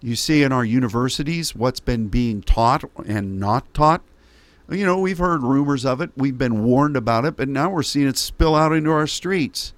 You 0.01 0.15
see 0.15 0.43
in 0.43 0.51
our 0.51 0.65
universities 0.65 1.55
what's 1.55 1.79
been 1.79 2.07
being 2.07 2.41
taught 2.41 2.83
and 3.05 3.39
not 3.39 3.73
taught. 3.73 4.01
You 4.69 4.85
know, 4.85 4.99
we've 4.99 5.17
heard 5.17 5.43
rumors 5.43 5.85
of 5.85 6.01
it, 6.01 6.11
we've 6.17 6.37
been 6.37 6.65
warned 6.65 6.97
about 6.97 7.23
it, 7.23 7.37
but 7.37 7.47
now 7.47 7.69
we're 7.69 7.83
seeing 7.83 8.07
it 8.07 8.17
spill 8.17 8.53
out 8.53 8.73
into 8.73 8.91
our 8.91 9.07
streets. 9.07 9.73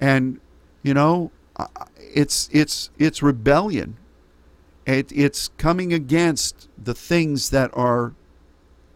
And 0.00 0.40
you 0.82 0.92
know, 0.92 1.30
it's 1.96 2.48
it's 2.52 2.90
it's 2.98 3.22
rebellion 3.22 3.96
it, 4.88 5.12
it's 5.12 5.48
coming 5.58 5.92
against 5.92 6.68
the 6.82 6.94
things 6.94 7.50
that 7.50 7.70
are 7.74 8.14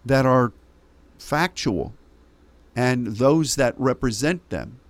that 0.04 0.24
are 0.24 0.52
factual 1.18 1.92
and 2.74 3.06
those 3.06 3.56
that 3.56 3.78
represent 3.78 4.48
them. 4.48 4.80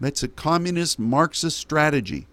It's 0.00 0.22
a 0.22 0.28
communist 0.28 0.98
Marxist 0.98 1.56
strategy. 1.56 2.26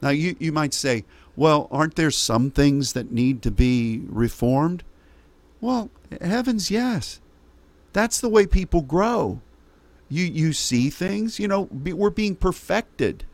Now, 0.00 0.10
you, 0.10 0.36
you 0.38 0.52
might 0.52 0.72
say, 0.72 1.04
well, 1.34 1.68
aren't 1.70 1.96
there 1.96 2.10
some 2.10 2.50
things 2.50 2.92
that 2.92 3.10
need 3.10 3.42
to 3.42 3.50
be 3.50 4.02
reformed? 4.08 4.84
Well, 5.60 5.90
heavens, 6.20 6.70
yes. 6.70 7.20
That's 7.92 8.20
the 8.20 8.28
way 8.28 8.46
people 8.46 8.82
grow. 8.82 9.40
You, 10.08 10.24
you 10.24 10.52
see 10.52 10.88
things, 10.88 11.38
you 11.38 11.48
know, 11.48 11.62
we're 11.62 12.10
being 12.10 12.36
perfected 12.36 13.24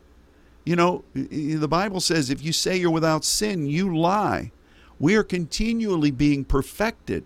You 0.70 0.76
know, 0.76 1.02
the 1.14 1.66
Bible 1.66 1.98
says 1.98 2.30
if 2.30 2.44
you 2.44 2.52
say 2.52 2.76
you're 2.76 2.92
without 2.92 3.24
sin, 3.24 3.66
you 3.66 3.92
lie. 3.92 4.52
We 5.00 5.16
are 5.16 5.24
continually 5.24 6.12
being 6.12 6.44
perfected. 6.44 7.24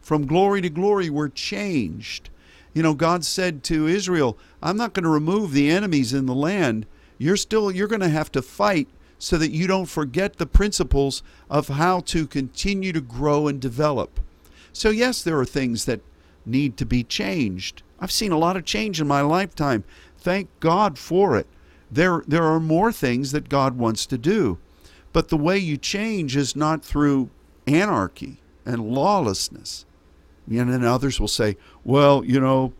From 0.00 0.26
glory 0.26 0.62
to 0.62 0.70
glory, 0.70 1.10
we're 1.10 1.28
changed. 1.28 2.30
You 2.72 2.82
know, 2.82 2.94
God 2.94 3.26
said 3.26 3.62
to 3.64 3.86
Israel, 3.86 4.38
I'm 4.62 4.78
not 4.78 4.94
going 4.94 5.04
to 5.04 5.10
remove 5.10 5.52
the 5.52 5.68
enemies 5.68 6.14
in 6.14 6.24
the 6.24 6.34
land. 6.34 6.86
You're 7.18 7.36
still 7.36 7.70
you're 7.70 7.88
going 7.88 8.00
to 8.00 8.08
have 8.08 8.32
to 8.32 8.40
fight 8.40 8.88
so 9.18 9.36
that 9.36 9.50
you 9.52 9.66
don't 9.66 9.84
forget 9.84 10.36
the 10.36 10.46
principles 10.46 11.22
of 11.50 11.68
how 11.68 12.00
to 12.00 12.26
continue 12.26 12.94
to 12.94 13.02
grow 13.02 13.48
and 13.48 13.60
develop. 13.60 14.18
So 14.72 14.88
yes, 14.88 15.22
there 15.22 15.38
are 15.38 15.44
things 15.44 15.84
that 15.84 16.00
need 16.46 16.78
to 16.78 16.86
be 16.86 17.04
changed. 17.04 17.82
I've 18.00 18.10
seen 18.10 18.32
a 18.32 18.38
lot 18.38 18.56
of 18.56 18.64
change 18.64 18.98
in 18.98 19.06
my 19.06 19.20
lifetime. 19.20 19.84
Thank 20.16 20.48
God 20.58 20.98
for 20.98 21.36
it. 21.36 21.46
There 21.90 22.22
there 22.26 22.44
are 22.44 22.60
more 22.60 22.92
things 22.92 23.32
that 23.32 23.48
God 23.48 23.78
wants 23.78 24.06
to 24.06 24.18
do. 24.18 24.58
But 25.12 25.28
the 25.28 25.36
way 25.36 25.58
you 25.58 25.76
change 25.76 26.36
is 26.36 26.54
not 26.54 26.84
through 26.84 27.30
anarchy 27.66 28.40
and 28.64 28.90
lawlessness. 28.90 29.86
And 30.48 30.72
then 30.72 30.84
others 30.84 31.20
will 31.20 31.28
say, 31.28 31.56
well, 31.84 32.24
you 32.24 32.40
know, 32.40 32.72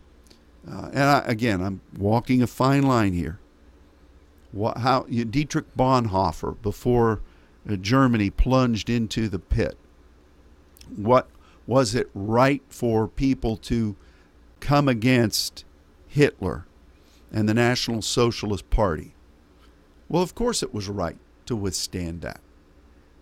uh, 0.69 0.89
and 0.91 1.03
I, 1.03 1.23
again, 1.25 1.61
I'm 1.61 1.81
walking 1.97 2.41
a 2.41 2.47
fine 2.47 2.83
line 2.83 3.13
here. 3.13 3.39
What, 4.51 4.79
how 4.79 5.03
Dietrich 5.03 5.75
Bonhoeffer, 5.77 6.59
before 6.61 7.21
uh, 7.69 7.75
Germany 7.75 8.29
plunged 8.29 8.89
into 8.89 9.29
the 9.29 9.39
pit, 9.39 9.77
what 10.95 11.29
was 11.67 11.93
it 11.93 12.09
right 12.15 12.63
for 12.69 13.07
people 13.07 13.55
to 13.57 13.95
come 14.59 14.87
against 14.87 15.65
Hitler 16.07 16.65
and 17.31 17.47
the 17.47 17.53
National 17.53 18.01
Socialist 18.01 18.69
Party? 18.69 19.13
Well, 20.07 20.23
of 20.23 20.35
course 20.35 20.63
it 20.63 20.73
was 20.73 20.89
right 20.89 21.17
to 21.45 21.55
withstand 21.55 22.21
that. 22.21 22.41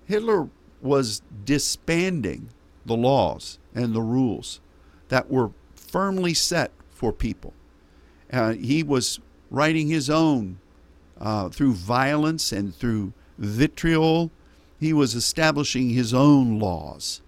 Hitler 0.05 0.49
was 0.81 1.21
disbanding 1.43 2.49
the 2.85 2.95
laws 2.95 3.59
and 3.75 3.93
the 3.93 4.01
rules 4.01 4.61
that 5.09 5.29
were 5.29 5.51
firmly 5.75 6.33
set 6.33 6.71
for 6.89 7.11
people. 7.11 7.53
Uh, 8.31 8.53
he 8.53 8.83
was 8.83 9.19
writing 9.49 9.87
his 9.87 10.09
own 10.09 10.59
uh, 11.19 11.49
through 11.49 11.73
violence 11.73 12.51
and 12.51 12.75
through 12.75 13.13
vitriol. 13.37 14.31
He 14.79 14.93
was 14.93 15.15
establishing 15.15 15.89
his 15.89 16.13
own 16.13 16.59
laws. 16.59 17.21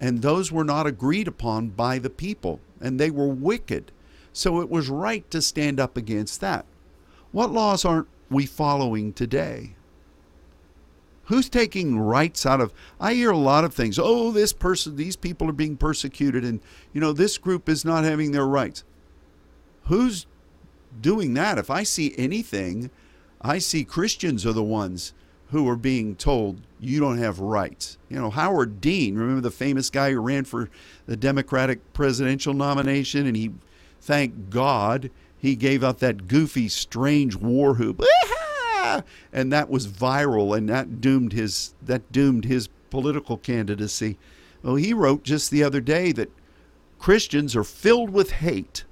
And 0.00 0.22
those 0.22 0.50
were 0.50 0.64
not 0.64 0.86
agreed 0.86 1.28
upon 1.28 1.70
by 1.70 1.98
the 1.98 2.10
people, 2.10 2.60
and 2.80 2.98
they 2.98 3.10
were 3.10 3.28
wicked. 3.28 3.92
So 4.32 4.60
it 4.60 4.70
was 4.70 4.88
right 4.88 5.28
to 5.30 5.42
stand 5.42 5.80
up 5.80 5.96
against 5.96 6.40
that. 6.40 6.66
What 7.32 7.52
laws 7.52 7.84
aren't 7.84 8.08
we 8.30 8.46
following 8.46 9.12
today? 9.12 9.74
Who's 11.24 11.48
taking 11.48 11.98
rights 11.98 12.44
out 12.44 12.60
of? 12.60 12.72
I 13.00 13.14
hear 13.14 13.30
a 13.30 13.36
lot 13.36 13.64
of 13.64 13.72
things. 13.72 14.00
Oh, 14.00 14.32
this 14.32 14.52
person, 14.52 14.96
these 14.96 15.14
people 15.14 15.48
are 15.48 15.52
being 15.52 15.76
persecuted, 15.76 16.44
and 16.44 16.60
you 16.92 17.00
know 17.00 17.12
this 17.12 17.38
group 17.38 17.68
is 17.68 17.84
not 17.84 18.02
having 18.02 18.32
their 18.32 18.46
rights. 18.46 18.82
Who's 19.84 20.26
doing 21.00 21.34
that? 21.34 21.56
If 21.56 21.70
I 21.70 21.84
see 21.84 22.14
anything, 22.18 22.90
I 23.40 23.58
see 23.58 23.84
Christians 23.84 24.44
are 24.44 24.52
the 24.52 24.64
ones 24.64 25.12
who 25.50 25.68
are 25.68 25.76
being 25.76 26.16
told 26.16 26.60
you 26.80 27.00
don't 27.00 27.18
have 27.18 27.38
rights. 27.38 27.98
You 28.08 28.16
know, 28.16 28.30
Howard 28.30 28.80
Dean, 28.80 29.16
remember 29.16 29.40
the 29.40 29.50
famous 29.50 29.90
guy 29.90 30.12
who 30.12 30.20
ran 30.20 30.44
for 30.44 30.68
the 31.06 31.16
Democratic 31.16 31.92
presidential 31.92 32.54
nomination, 32.54 33.26
and 33.26 33.36
he, 33.36 33.52
thank 34.00 34.50
God, 34.50 35.10
he 35.36 35.56
gave 35.56 35.82
out 35.84 36.00
that 36.00 36.28
goofy, 36.28 36.68
strange 36.68 37.36
war 37.36 37.74
whoop 37.74 38.02
and 39.32 39.52
that 39.52 39.70
was 39.70 39.86
viral, 39.86 40.56
and 40.56 40.68
that 40.68 41.00
doomed 41.00 41.32
his 41.32 41.74
that 41.82 42.10
doomed 42.12 42.44
his 42.44 42.68
political 42.90 43.36
candidacy. 43.36 44.18
Well, 44.62 44.76
he 44.76 44.92
wrote 44.92 45.22
just 45.22 45.50
the 45.50 45.62
other 45.62 45.80
day 45.80 46.12
that 46.12 46.30
Christians 46.98 47.56
are 47.56 47.64
filled 47.64 48.10
with 48.10 48.30
hate, 48.32 48.84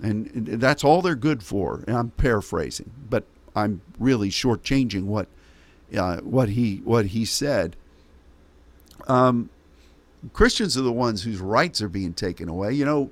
and 0.00 0.30
that's 0.46 0.84
all 0.84 1.02
they're 1.02 1.14
good 1.14 1.42
for. 1.42 1.84
And 1.86 1.96
I'm 1.96 2.10
paraphrasing, 2.10 2.90
but 3.08 3.24
I'm 3.54 3.80
really 3.98 4.30
shortchanging 4.30 5.04
what 5.04 5.28
uh, 5.96 6.18
what 6.18 6.50
he 6.50 6.76
what 6.84 7.06
he 7.06 7.24
said. 7.24 7.76
Um, 9.06 9.50
Christians 10.32 10.78
are 10.78 10.82
the 10.82 10.92
ones 10.92 11.22
whose 11.22 11.40
rights 11.40 11.82
are 11.82 11.88
being 11.88 12.14
taken 12.14 12.48
away. 12.48 12.72
You 12.72 12.84
know, 12.84 13.10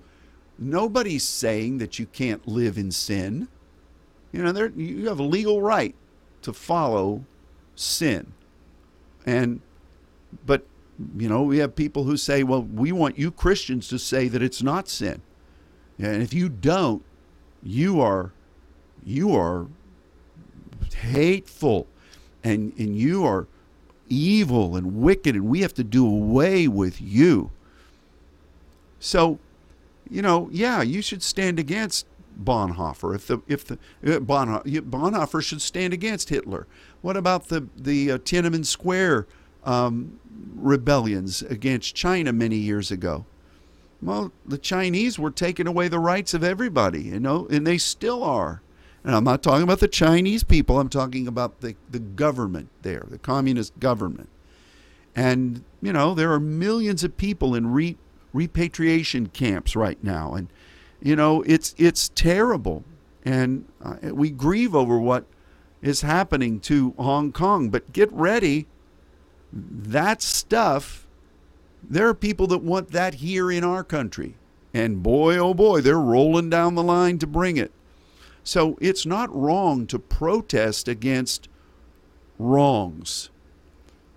nobody's 0.59 1.25
saying 1.25 1.79
that 1.79 1.99
you 1.99 2.07
can't 2.07 2.47
live 2.47 2.79
in 2.79 2.91
sin. 2.91 3.49
You 4.33 4.43
know, 4.43 4.53
there 4.53 4.69
you 4.69 5.09
have 5.09 5.19
a 5.19 5.25
legal 5.25 5.63
right 5.63 5.95
to 6.43 6.53
follow 6.53 7.25
sin. 7.75 8.33
And 9.27 9.61
but 10.45 10.65
you 11.17 11.29
know, 11.29 11.43
we 11.43 11.59
have 11.59 11.75
people 11.75 12.05
who 12.05 12.17
say, 12.17 12.43
"Well, 12.43 12.63
we 12.63 12.93
want 12.93 13.19
you 13.19 13.31
Christians 13.31 13.89
to 13.89 13.99
say 13.99 14.29
that 14.29 14.43
it's 14.43 14.63
not 14.63 14.89
sin." 14.89 15.23
And 15.99 16.23
if 16.23 16.33
you 16.33 16.49
don't, 16.49 17.03
you 17.63 18.01
are 18.01 18.33
you 19.05 19.35
are 19.35 19.67
hateful 20.95 21.87
and 22.45 22.73
and 22.79 22.97
you 22.97 23.25
are 23.25 23.47
evil 24.09 24.77
and 24.77 24.97
wicked 24.97 25.35
and 25.35 25.47
we 25.47 25.61
have 25.61 25.75
to 25.75 25.85
do 25.85 26.07
away 26.07 26.69
with 26.69 27.01
you. 27.01 27.51
So, 29.01 29.39
you 30.13 30.23
know, 30.23 30.49
yeah, 30.53 30.83
you 30.83 31.03
should 31.03 31.23
stand 31.23 31.59
against 31.59 32.07
Bonhoeffer. 32.43 33.15
If 33.15 33.27
the 33.27 33.41
if 33.49 33.65
the 33.65 33.75
uh, 34.05 34.19
Bonhoeffer 34.21 35.43
should 35.43 35.63
stand 35.63 35.93
against 35.93 36.29
Hitler. 36.29 36.67
What 37.01 37.17
about 37.17 37.49
the 37.49 37.69
the 37.77 38.13
uh, 38.13 38.19
Tiananmen 38.19 38.67
Square 38.67 39.27
um, 39.65 40.21
rebellions 40.55 41.43
against 41.43 41.95
China 41.95 42.33
many 42.33 42.57
years 42.57 42.91
ago? 42.91 43.27
Well, 44.01 44.33
the 44.45 44.59
Chinese 44.59 45.19
were 45.19 45.31
taking 45.31 45.67
away 45.67 45.89
the 45.89 46.01
rights 46.01 46.35
of 46.35 46.43
everybody, 46.43 47.03
you 47.03 47.21
know, 47.21 47.47
and 47.51 47.67
they 47.67 47.79
still 47.79 48.25
are. 48.25 48.61
And 49.05 49.15
I'm 49.15 49.25
not 49.25 49.43
talking 49.43 49.63
about 49.63 49.81
the 49.81 49.89
Chinese 49.89 50.45
people. 50.45 50.79
I'm 50.79 50.89
talking 50.89 51.27
about 51.27 51.61
the, 51.61 51.77
the 51.91 51.99
government 52.01 52.69
there, 52.83 53.05
the 53.09 53.19
communist 53.19 53.79
government. 53.79 54.29
And, 55.15 55.65
you 55.81 55.93
know, 55.93 56.15
there 56.15 56.33
are 56.33 56.41
millions 56.41 57.05
of 57.05 57.17
people 57.17 57.55
in 57.55 57.73
re, 57.73 57.97
repatriation 58.33 59.29
camps 59.29 59.77
right 59.77 60.03
now. 60.03 60.35
And 60.35 60.49
you 61.01 61.17
know, 61.17 61.43
it's 61.43 61.75
it's 61.79 62.09
terrible, 62.11 62.85
and 63.25 63.67
uh, 63.83 63.97
we 64.13 64.31
grieve 64.31 64.75
over 64.75 64.99
what 64.99 65.25
is 65.81 66.03
happening 66.03 66.61
to 66.61 66.95
Hong 66.97 67.33
Kong. 67.33 67.71
But 67.71 67.93
get 67.93 68.13
ready, 68.13 68.67
that 69.53 70.23
stuff. 70.23 71.07
There 71.83 72.09
are 72.09 72.15
people 72.15 72.47
that 72.47 72.59
want 72.59 72.93
that 72.93 73.15
here 73.15 73.51
in 73.51 73.65
our 73.65 73.83
country, 73.83 74.37
and 74.73 75.03
boy, 75.03 75.37
oh 75.37 75.55
boy, 75.55 75.81
they're 75.81 75.99
rolling 75.99 76.49
down 76.49 76.77
the 76.77 76.83
line 76.83 77.19
to 77.19 77.27
bring 77.27 77.57
it. 77.57 77.73
So 78.45 78.79
it's 78.81 79.05
not 79.05 79.35
wrong 79.35 79.87
to 79.89 79.99
protest 79.99 80.87
against 80.87 81.49
wrongs. 82.39 83.31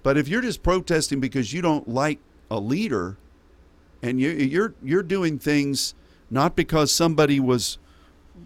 But 0.04 0.18
if 0.18 0.28
you're 0.28 0.42
just 0.42 0.62
protesting 0.62 1.20
because 1.20 1.54
you 1.54 1.64
don't 1.64 1.88
like 1.88 2.20
a 2.52 2.60
leader 2.60 3.18
and 4.06 4.20
you, 4.20 4.30
you're 4.30 4.74
you're 4.84 5.04
doing 5.04 5.40
things 5.40 5.94
not 6.30 6.56
because 6.56 6.92
somebody 6.92 7.40
was 7.40 7.78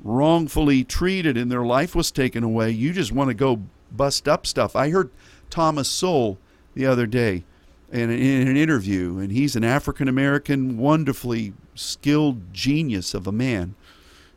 wrongfully 0.04 0.84
treated 0.84 1.38
and 1.38 1.52
their 1.52 1.64
life 1.64 1.96
was 1.96 2.12
taken 2.12 2.44
away. 2.44 2.72
You 2.72 2.94
just 2.94 3.12
want 3.12 3.30
to 3.30 3.34
go 3.34 3.62
bust 3.92 4.28
up 4.28 4.46
stuff. 4.46 4.76
I 4.76 4.90
heard 4.90 5.10
Thomas 5.50 5.90
Sowell 5.90 6.38
the 6.74 6.86
other 6.86 7.06
day 7.06 7.44
in, 7.92 8.10
in 8.10 8.48
an 8.48 8.56
interview, 8.56 9.18
and 9.18 9.32
he's 9.32 9.56
an 9.56 9.64
African 9.64 10.08
American, 10.08 10.78
wonderfully 10.78 11.54
skilled 11.76 12.54
genius 12.54 13.14
of 13.14 13.28
a 13.28 13.32
man. 13.32 13.76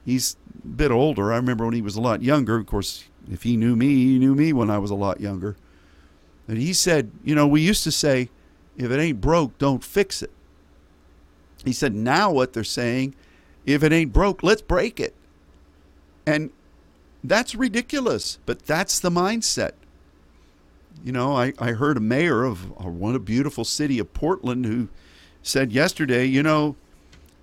He's 0.05 0.37
a 0.64 0.66
bit 0.66 0.91
older. 0.91 1.33
I 1.33 1.37
remember 1.37 1.64
when 1.64 1.75
he 1.75 1.83
was 1.83 1.97
a 1.97 2.01
lot 2.01 2.23
younger. 2.23 2.57
Of 2.57 2.66
course, 2.66 3.05
if 3.31 3.43
he 3.43 3.57
knew 3.57 3.77
me, 3.77 3.89
he 3.89 4.18
knew 4.18 4.35
me 4.35 4.53
when 4.53 4.70
I 4.70 4.79
was 4.79 4.91
a 4.91 4.97
lot 4.97 5.20
younger. 5.20 5.57
And 6.49 6.59
he 6.59 6.73
said, 6.73 7.11
You 7.23 7.35
know, 7.35 7.47
we 7.47 7.61
used 7.61 7.85
to 7.85 7.93
say, 7.93 8.31
if 8.77 8.91
it 8.91 8.99
ain't 8.99 9.20
broke, 9.20 9.59
don't 9.59 9.85
fix 9.85 10.23
it. 10.23 10.31
He 11.64 11.72
said, 11.72 11.94
now 11.94 12.30
what 12.32 12.52
they're 12.52 12.64
saying 12.64 13.14
if 13.64 13.82
it 13.82 13.92
ain't 13.92 14.12
broke, 14.12 14.42
let's 14.42 14.62
break 14.62 14.98
it. 14.98 15.14
And 16.26 16.50
that's 17.22 17.54
ridiculous, 17.54 18.38
but 18.46 18.66
that's 18.66 18.98
the 19.00 19.10
mindset. 19.10 19.72
You 21.04 21.12
know, 21.12 21.36
I, 21.36 21.52
I 21.58 21.72
heard 21.72 21.96
a 21.96 22.00
mayor 22.00 22.44
of 22.44 22.72
uh, 22.72 22.88
one 22.88 23.14
a 23.14 23.18
beautiful 23.18 23.64
city 23.64 23.98
of 23.98 24.12
Portland 24.12 24.66
who 24.66 24.88
said 25.42 25.72
yesterday, 25.72 26.24
you 26.24 26.42
know, 26.42 26.76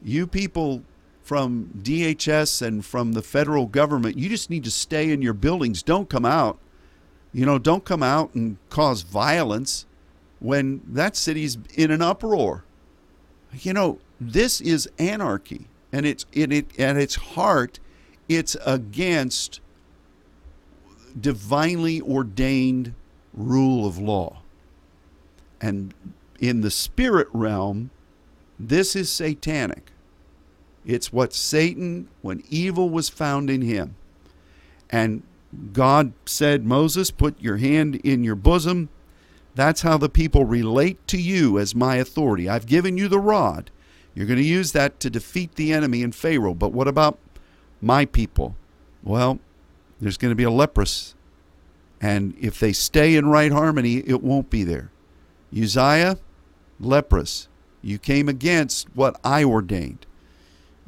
you 0.03 0.27
people 0.27 0.83
from 1.23 1.69
DHS 1.81 2.61
and 2.61 2.85
from 2.85 3.13
the 3.13 3.21
federal 3.21 3.65
government, 3.65 4.17
you 4.17 4.29
just 4.29 4.49
need 4.49 4.63
to 4.63 4.71
stay 4.71 5.11
in 5.11 5.21
your 5.21 5.33
buildings. 5.33 5.83
Don't 5.83 6.09
come 6.09 6.25
out. 6.25 6.57
You 7.33 7.45
know, 7.45 7.59
don't 7.59 7.85
come 7.85 8.01
out 8.01 8.33
and 8.33 8.57
cause 8.69 9.01
violence 9.01 9.85
when 10.39 10.81
that 10.87 11.15
city's 11.15 11.57
in 11.75 11.91
an 11.91 12.01
uproar. 12.01 12.63
You 13.53 13.73
know, 13.73 13.99
this 14.19 14.61
is 14.61 14.89
anarchy 14.97 15.67
and 15.91 16.05
it's 16.05 16.25
in 16.33 16.51
it 16.51 16.79
at 16.79 16.97
its 16.97 17.15
heart, 17.15 17.79
it's 18.27 18.55
against 18.65 19.59
divinely 21.19 22.01
ordained 22.01 22.93
rule 23.33 23.85
of 23.87 23.97
law. 23.97 24.41
And 25.61 25.93
in 26.39 26.61
the 26.61 26.71
spirit 26.71 27.27
realm, 27.33 27.89
this 28.59 28.95
is 28.95 29.11
satanic. 29.11 29.91
It's 30.85 31.11
what 31.11 31.33
Satan, 31.33 32.07
when 32.21 32.43
evil 32.49 32.89
was 32.89 33.09
found 33.09 33.49
in 33.49 33.61
him. 33.61 33.95
And 34.89 35.23
God 35.73 36.13
said, 36.25 36.65
Moses, 36.65 37.11
put 37.11 37.39
your 37.41 37.57
hand 37.57 37.95
in 37.97 38.23
your 38.23 38.35
bosom. 38.35 38.89
That's 39.55 39.81
how 39.81 39.97
the 39.97 40.09
people 40.09 40.45
relate 40.45 41.05
to 41.07 41.17
you 41.19 41.59
as 41.59 41.75
my 41.75 41.95
authority. 41.95 42.47
I've 42.47 42.65
given 42.65 42.97
you 42.97 43.07
the 43.07 43.19
rod. 43.19 43.71
You're 44.19 44.27
going 44.27 44.37
to 44.37 44.45
use 44.45 44.73
that 44.73 44.99
to 44.99 45.09
defeat 45.09 45.55
the 45.55 45.71
enemy 45.71 46.03
and 46.03 46.13
Pharaoh. 46.13 46.53
But 46.53 46.73
what 46.73 46.89
about 46.89 47.17
my 47.79 48.03
people? 48.03 48.57
Well, 49.01 49.39
there's 50.01 50.17
going 50.17 50.31
to 50.31 50.35
be 50.35 50.43
a 50.43 50.51
leprous. 50.51 51.15
And 52.01 52.35
if 52.37 52.59
they 52.59 52.73
stay 52.73 53.15
in 53.15 53.29
right 53.29 53.49
harmony, 53.49 53.99
it 54.05 54.21
won't 54.21 54.49
be 54.49 54.65
there. 54.65 54.91
Uzziah, 55.57 56.17
leprous. 56.81 57.47
You 57.81 57.97
came 57.97 58.27
against 58.27 58.93
what 58.93 59.17
I 59.23 59.45
ordained. 59.45 60.05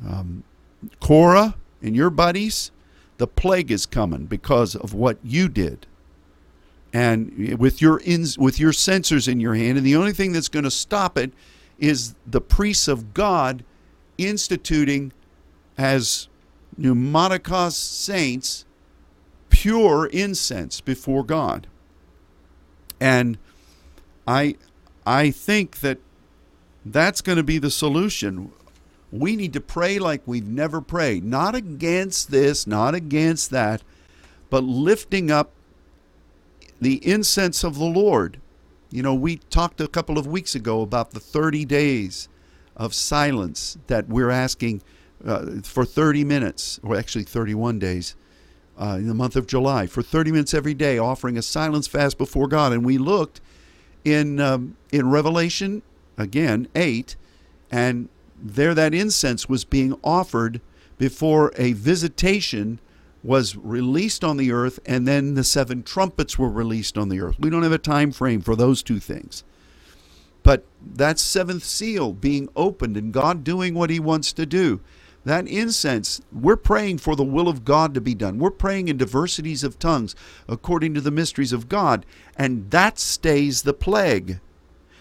Um, 0.06 0.44
Korah 1.00 1.56
and 1.82 1.96
your 1.96 2.10
buddies, 2.10 2.72
the 3.18 3.28
plague 3.28 3.72
is 3.72 3.86
coming 3.86 4.26
because 4.26 4.76
of 4.76 4.94
what 4.94 5.18
you 5.24 5.48
did. 5.48 5.88
And 6.92 7.58
with 7.58 7.82
your 7.82 8.02
ins, 8.02 8.38
with 8.38 8.60
your 8.60 8.74
censers 8.74 9.30
in 9.30 9.40
your 9.40 9.56
hand, 9.56 9.78
and 9.78 9.88
the 9.88 9.96
only 9.96 10.12
thing 10.12 10.34
that's 10.34 10.50
going 10.50 10.66
to 10.66 10.72
stop 10.72 11.18
it 11.18 11.32
is 11.82 12.16
the 12.26 12.40
priests 12.40 12.88
of 12.88 13.14
God 13.14 13.66
instituting 14.18 15.12
as 15.78 16.30
pneumatikos 16.80 17.74
saints 17.74 18.66
pure 19.50 20.06
incense 20.06 20.80
before 20.80 21.24
God. 21.24 21.68
And 23.00 23.38
I 24.28 24.56
I 25.06 25.32
think 25.32 25.80
that 25.80 25.98
that's 26.86 27.22
going 27.22 27.38
to 27.38 27.44
be 27.44 27.58
the 27.58 27.72
solution. 27.72 28.52
We 29.12 29.36
need 29.36 29.54
to 29.54 29.62
pray 29.62 30.00
like 30.00 30.22
we've 30.26 30.48
never 30.48 30.80
prayed, 30.80 31.26
not 31.26 31.56
against 31.56 32.32
this, 32.32 32.66
not 32.66 32.96
against 32.96 33.50
that, 33.50 33.82
but 34.50 34.64
lifting 34.64 35.32
up 35.32 35.52
the 36.80 37.06
incense 37.06 37.64
of 37.64 37.78
the 37.78 37.86
Lord. 37.86 38.40
You 38.92 39.02
know, 39.02 39.14
we 39.14 39.38
talked 39.38 39.80
a 39.80 39.88
couple 39.88 40.18
of 40.18 40.28
weeks 40.28 40.54
ago 40.54 40.82
about 40.82 41.12
the 41.12 41.20
30 41.20 41.66
days 41.66 42.28
of 42.76 42.94
silence 42.94 43.78
that 43.88 44.08
we're 44.10 44.30
asking 44.30 44.82
uh, 45.26 45.62
for 45.64 45.86
30 45.86 46.24
minutes, 46.26 46.80
or 46.84 46.96
actually 46.96 47.24
31 47.24 47.80
days 47.80 48.16
uh, 48.78 48.98
in 48.98 49.08
the 49.08 49.14
month 49.14 49.36
of 49.36 49.48
July, 49.48 49.88
for 49.88 50.02
30 50.02 50.32
minutes 50.32 50.54
every 50.54 50.74
day, 50.74 50.98
offering 50.98 51.38
a 51.38 51.42
silence 51.42 51.88
fast 51.88 52.18
before 52.18 52.48
God. 52.48 52.74
And 52.74 52.84
we 52.84 52.98
looked 52.98 53.40
in 54.04 54.40
um, 54.40 54.76
in 54.92 55.10
Revelation 55.10 55.82
again 56.18 56.68
8 56.76 57.16
and 57.72 58.10
there 58.42 58.74
that 58.74 58.94
incense 58.94 59.48
was 59.48 59.64
being 59.64 59.98
offered 60.04 60.60
before 60.98 61.52
a 61.56 61.74
visitation 61.74 62.80
was 63.24 63.56
released 63.56 64.24
on 64.24 64.38
the 64.38 64.52
earth 64.52 64.80
and 64.86 65.08
then 65.08 65.36
the 65.36 65.44
seven 65.44 65.84
trumpets 65.84 66.40
were 66.40 66.50
released 66.50 66.98
on 66.98 67.10
the 67.10 67.20
earth. 67.20 67.36
We 67.40 67.50
don't 67.50 67.64
have 67.64 67.72
a 67.72 67.78
time 67.78 68.12
frame 68.12 68.42
for 68.42 68.56
those 68.56 68.82
two 68.82 69.00
things. 69.00 69.44
But 70.44 70.66
that 70.96 71.20
seventh 71.20 71.64
seal 71.64 72.14
being 72.14 72.50
opened 72.56 72.98
and 72.98 73.14
God 73.14 73.44
doing 73.44 73.76
what 73.76 73.92
he 73.92 74.00
wants 74.00 74.34
to 74.34 74.46
do. 74.46 74.82
That 75.24 75.48
incense, 75.48 76.20
we're 76.32 76.56
praying 76.58 76.98
for 76.98 77.16
the 77.16 77.24
will 77.24 77.48
of 77.48 77.64
God 77.64 77.94
to 77.94 78.02
be 78.02 78.16
done. 78.16 78.40
We're 78.40 78.50
praying 78.50 78.88
in 78.88 78.98
diversities 78.98 79.64
of 79.64 79.78
tongues 79.78 80.16
according 80.48 80.96
to 80.96 81.02
the 81.02 81.12
mysteries 81.12 81.54
of 81.54 81.70
God. 81.70 82.08
And 82.36 82.72
that 82.72 82.98
stays 82.98 83.62
the 83.62 83.74
plague. 83.74 84.40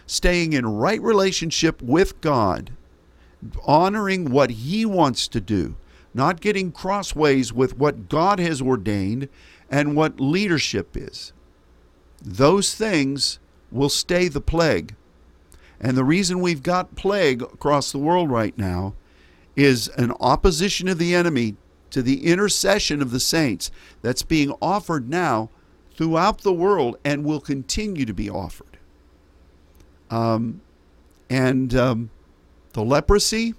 Staying 0.07 0.53
in 0.53 0.67
right 0.67 1.01
relationship 1.01 1.81
with 1.81 2.21
God, 2.21 2.73
honoring 3.65 4.31
what 4.31 4.51
He 4.51 4.85
wants 4.85 5.29
to 5.29 5.41
do, 5.41 5.77
not 6.13 6.41
getting 6.41 6.73
crossways 6.73 7.53
with 7.53 7.79
what 7.79 8.09
God 8.09 8.39
has 8.39 8.61
ordained 8.61 9.29
and 9.71 9.97
what 9.97 10.21
leadership 10.21 10.97
is. 10.97 11.33
Those 12.23 12.75
things 12.75 13.39
will 13.71 13.89
stay 13.89 14.29
the 14.29 14.41
plague. 14.41 14.95
And 15.81 15.97
the 15.97 16.05
reason 16.05 16.41
we've 16.41 16.63
got 16.63 16.97
plague 16.97 17.43
across 17.43 17.91
the 17.91 17.99
world 17.99 18.31
right 18.31 18.57
now 18.59 18.95
is 19.57 19.89
an 19.97 20.13
opposition 20.21 20.89
of 20.89 20.99
the 20.99 21.15
enemy 21.15 21.57
to 21.91 22.03
the 22.03 22.27
intercession 22.27 23.01
of 23.03 23.11
the 23.11 23.21
saints 23.21 23.71
that's 24.03 24.23
being 24.23 24.53
offered 24.61 25.09
now 25.09 25.51
throughout 25.95 26.43
the 26.43 26.53
world 26.53 26.97
and 27.05 27.25
will 27.25 27.41
continue 27.41 28.05
to 28.05 28.15
be 28.15 28.29
offered. 28.31 28.79
Um, 30.11 30.61
and 31.29 31.75
um, 31.75 32.11
the 32.73 32.83
leprosy 32.85 33.55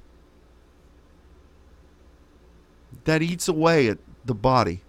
that 3.06 3.22
eats 3.22 3.48
away 3.48 3.88
at 3.88 3.98
the 4.26 4.34
body. 4.34 4.82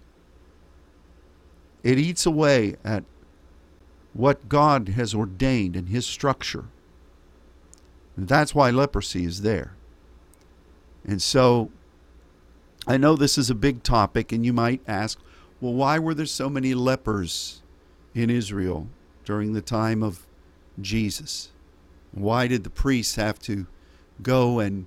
It 1.83 1.97
eats 1.97 2.25
away 2.25 2.75
at 2.83 3.03
what 4.13 4.47
God 4.47 4.89
has 4.89 5.13
ordained 5.13 5.75
in 5.75 5.87
His 5.87 6.05
structure. 6.05 6.65
And 8.15 8.27
that's 8.27 8.53
why 8.53 8.69
leprosy 8.69 9.25
is 9.25 9.41
there. 9.41 9.75
And 11.05 11.21
so 11.21 11.71
I 12.87 12.97
know 12.97 13.15
this 13.15 13.37
is 13.37 13.49
a 13.49 13.55
big 13.55 13.83
topic, 13.83 14.31
and 14.31 14.45
you 14.45 14.53
might 14.53 14.81
ask, 14.87 15.19
well, 15.59 15.73
why 15.73 15.99
were 15.99 16.13
there 16.13 16.25
so 16.25 16.49
many 16.49 16.73
lepers 16.73 17.61
in 18.13 18.29
Israel 18.29 18.87
during 19.25 19.53
the 19.53 19.61
time 19.61 20.03
of 20.03 20.25
Jesus? 20.79 21.49
Why 22.11 22.47
did 22.47 22.63
the 22.63 22.69
priests 22.69 23.15
have 23.15 23.39
to 23.39 23.65
go 24.21 24.59
and 24.59 24.85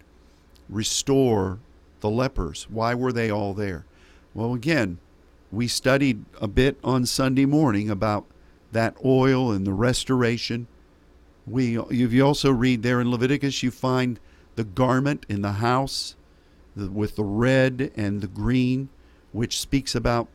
restore 0.69 1.59
the 2.07 2.17
lepers? 2.17 2.69
Why 2.71 2.95
were 2.95 3.13
they 3.13 3.31
all 3.31 3.53
there? 3.53 3.85
Well, 4.33 4.55
again, 4.55 4.99
we 5.51 5.67
studied 5.67 6.25
a 6.41 6.47
bit 6.47 6.79
on 6.85 7.05
Sunday 7.07 7.47
morning 7.47 7.91
about 7.91 8.27
that 8.73 8.97
oil 9.05 9.51
and 9.51 9.67
the 9.67 9.73
restoration. 9.73 10.69
We, 11.47 11.79
if 11.79 12.13
you 12.13 12.25
also 12.25 12.53
read 12.53 12.83
there 12.83 13.01
in 13.01 13.11
Leviticus, 13.11 13.63
you 13.63 13.71
find 13.71 14.21
the 14.55 14.65
garment 14.65 15.27
in 15.29 15.43
the 15.43 15.53
house 15.53 16.15
with 16.77 17.17
the 17.17 17.25
red 17.25 17.91
and 17.97 18.21
the 18.21 18.27
green, 18.27 18.89
which 19.33 19.61
speaks 19.61 19.95
about, 19.95 20.29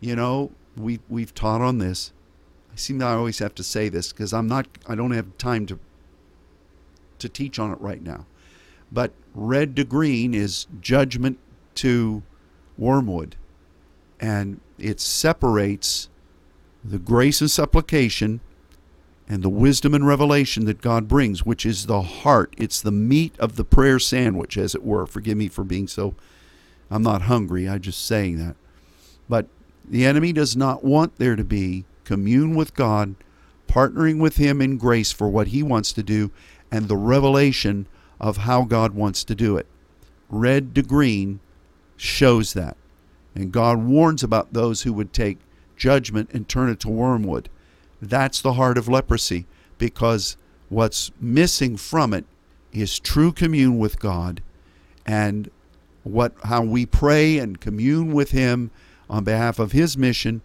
you 0.00 0.16
know, 0.16 0.50
we 0.76 1.00
we've 1.08 1.34
taught 1.34 1.62
on 1.62 1.78
this. 1.78 2.12
I 2.72 2.76
seem 2.76 2.98
to 2.98 3.06
I 3.06 3.14
always 3.14 3.38
have 3.38 3.54
to 3.54 3.62
say 3.62 3.88
this 3.88 4.12
because 4.12 4.34
I'm 4.34 4.46
not 4.46 4.66
I 4.86 4.94
don't 4.94 5.12
have 5.12 5.38
time 5.38 5.64
to 5.66 5.78
to 7.18 7.28
teach 7.28 7.58
on 7.58 7.72
it 7.72 7.80
right 7.80 8.02
now. 8.02 8.26
But 8.90 9.12
red 9.34 9.76
to 9.76 9.84
green 9.84 10.34
is 10.34 10.66
judgment 10.80 11.38
to 11.76 12.22
wormwood. 12.78 13.36
And 14.20 14.60
it 14.78 15.00
separates 15.00 16.08
the 16.84 16.98
grace 16.98 17.40
and 17.40 17.50
supplication 17.50 18.40
and 19.28 19.42
the 19.42 19.48
wisdom 19.48 19.92
and 19.92 20.06
revelation 20.06 20.66
that 20.66 20.80
God 20.80 21.08
brings, 21.08 21.44
which 21.44 21.66
is 21.66 21.86
the 21.86 22.02
heart. 22.02 22.54
It's 22.56 22.80
the 22.80 22.92
meat 22.92 23.34
of 23.38 23.56
the 23.56 23.64
prayer 23.64 23.98
sandwich, 23.98 24.56
as 24.56 24.74
it 24.74 24.84
were. 24.84 25.04
Forgive 25.04 25.36
me 25.36 25.48
for 25.48 25.64
being 25.64 25.88
so, 25.88 26.14
I'm 26.90 27.02
not 27.02 27.22
hungry, 27.22 27.68
I'm 27.68 27.80
just 27.80 28.06
saying 28.06 28.38
that. 28.38 28.54
But 29.28 29.48
the 29.84 30.06
enemy 30.06 30.32
does 30.32 30.56
not 30.56 30.84
want 30.84 31.16
there 31.16 31.34
to 31.34 31.44
be 31.44 31.84
commune 32.04 32.54
with 32.54 32.74
God, 32.74 33.16
partnering 33.66 34.20
with 34.20 34.36
Him 34.36 34.60
in 34.60 34.78
grace 34.78 35.10
for 35.10 35.28
what 35.28 35.48
He 35.48 35.62
wants 35.62 35.92
to 35.94 36.04
do, 36.04 36.30
and 36.70 36.86
the 36.86 36.96
revelation 36.96 37.88
of 38.20 38.38
how 38.38 38.62
God 38.62 38.94
wants 38.94 39.24
to 39.24 39.34
do 39.34 39.56
it. 39.56 39.66
Red 40.28 40.74
to 40.74 40.82
green 40.82 41.40
shows 41.96 42.52
that. 42.54 42.76
And 43.34 43.52
God 43.52 43.84
warns 43.84 44.22
about 44.22 44.52
those 44.52 44.82
who 44.82 44.92
would 44.94 45.12
take 45.12 45.38
judgment 45.76 46.30
and 46.32 46.48
turn 46.48 46.70
it 46.70 46.80
to 46.80 46.88
wormwood. 46.88 47.48
That's 48.00 48.40
the 48.40 48.54
heart 48.54 48.78
of 48.78 48.88
leprosy 48.88 49.46
because 49.78 50.36
what's 50.68 51.10
missing 51.20 51.76
from 51.76 52.14
it 52.14 52.24
is 52.72 52.98
true 52.98 53.32
commune 53.32 53.78
with 53.78 53.98
God 53.98 54.42
and 55.04 55.50
what 56.02 56.34
how 56.44 56.62
we 56.62 56.86
pray 56.86 57.38
and 57.38 57.60
commune 57.60 58.12
with 58.12 58.30
him 58.30 58.70
on 59.08 59.24
behalf 59.24 59.58
of 59.58 59.72
his 59.72 59.96
mission 59.96 60.40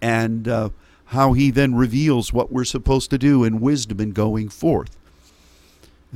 and 0.00 0.46
uh, 0.48 0.70
how 1.06 1.32
he 1.32 1.50
then 1.50 1.74
reveals 1.74 2.32
what 2.32 2.52
we're 2.52 2.64
supposed 2.64 3.10
to 3.10 3.18
do 3.18 3.44
in 3.44 3.60
wisdom 3.60 4.00
in 4.00 4.10
going 4.10 4.48
forth. 4.48 4.96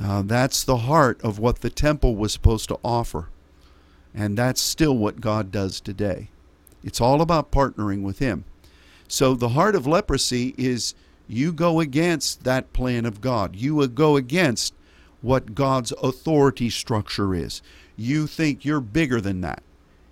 Uh, 0.01 0.23
that's 0.23 0.63
the 0.63 0.77
heart 0.77 1.21
of 1.21 1.37
what 1.37 1.59
the 1.59 1.69
temple 1.69 2.15
was 2.15 2.33
supposed 2.33 2.67
to 2.69 2.79
offer. 2.83 3.29
And 4.13 4.37
that's 4.37 4.61
still 4.61 4.97
what 4.97 5.21
God 5.21 5.51
does 5.51 5.79
today. 5.79 6.29
It's 6.83 6.99
all 6.99 7.21
about 7.21 7.51
partnering 7.51 8.01
with 8.01 8.19
Him. 8.19 8.45
So 9.07 9.35
the 9.35 9.49
heart 9.49 9.75
of 9.75 9.85
leprosy 9.85 10.55
is 10.57 10.95
you 11.27 11.53
go 11.53 11.79
against 11.79 12.43
that 12.43 12.73
plan 12.73 13.05
of 13.05 13.21
God. 13.21 13.55
You 13.55 13.87
go 13.87 14.15
against 14.15 14.73
what 15.21 15.53
God's 15.53 15.91
authority 16.01 16.69
structure 16.69 17.35
is. 17.35 17.61
You 17.95 18.25
think 18.25 18.65
you're 18.65 18.81
bigger 18.81 19.21
than 19.21 19.41
that. 19.41 19.61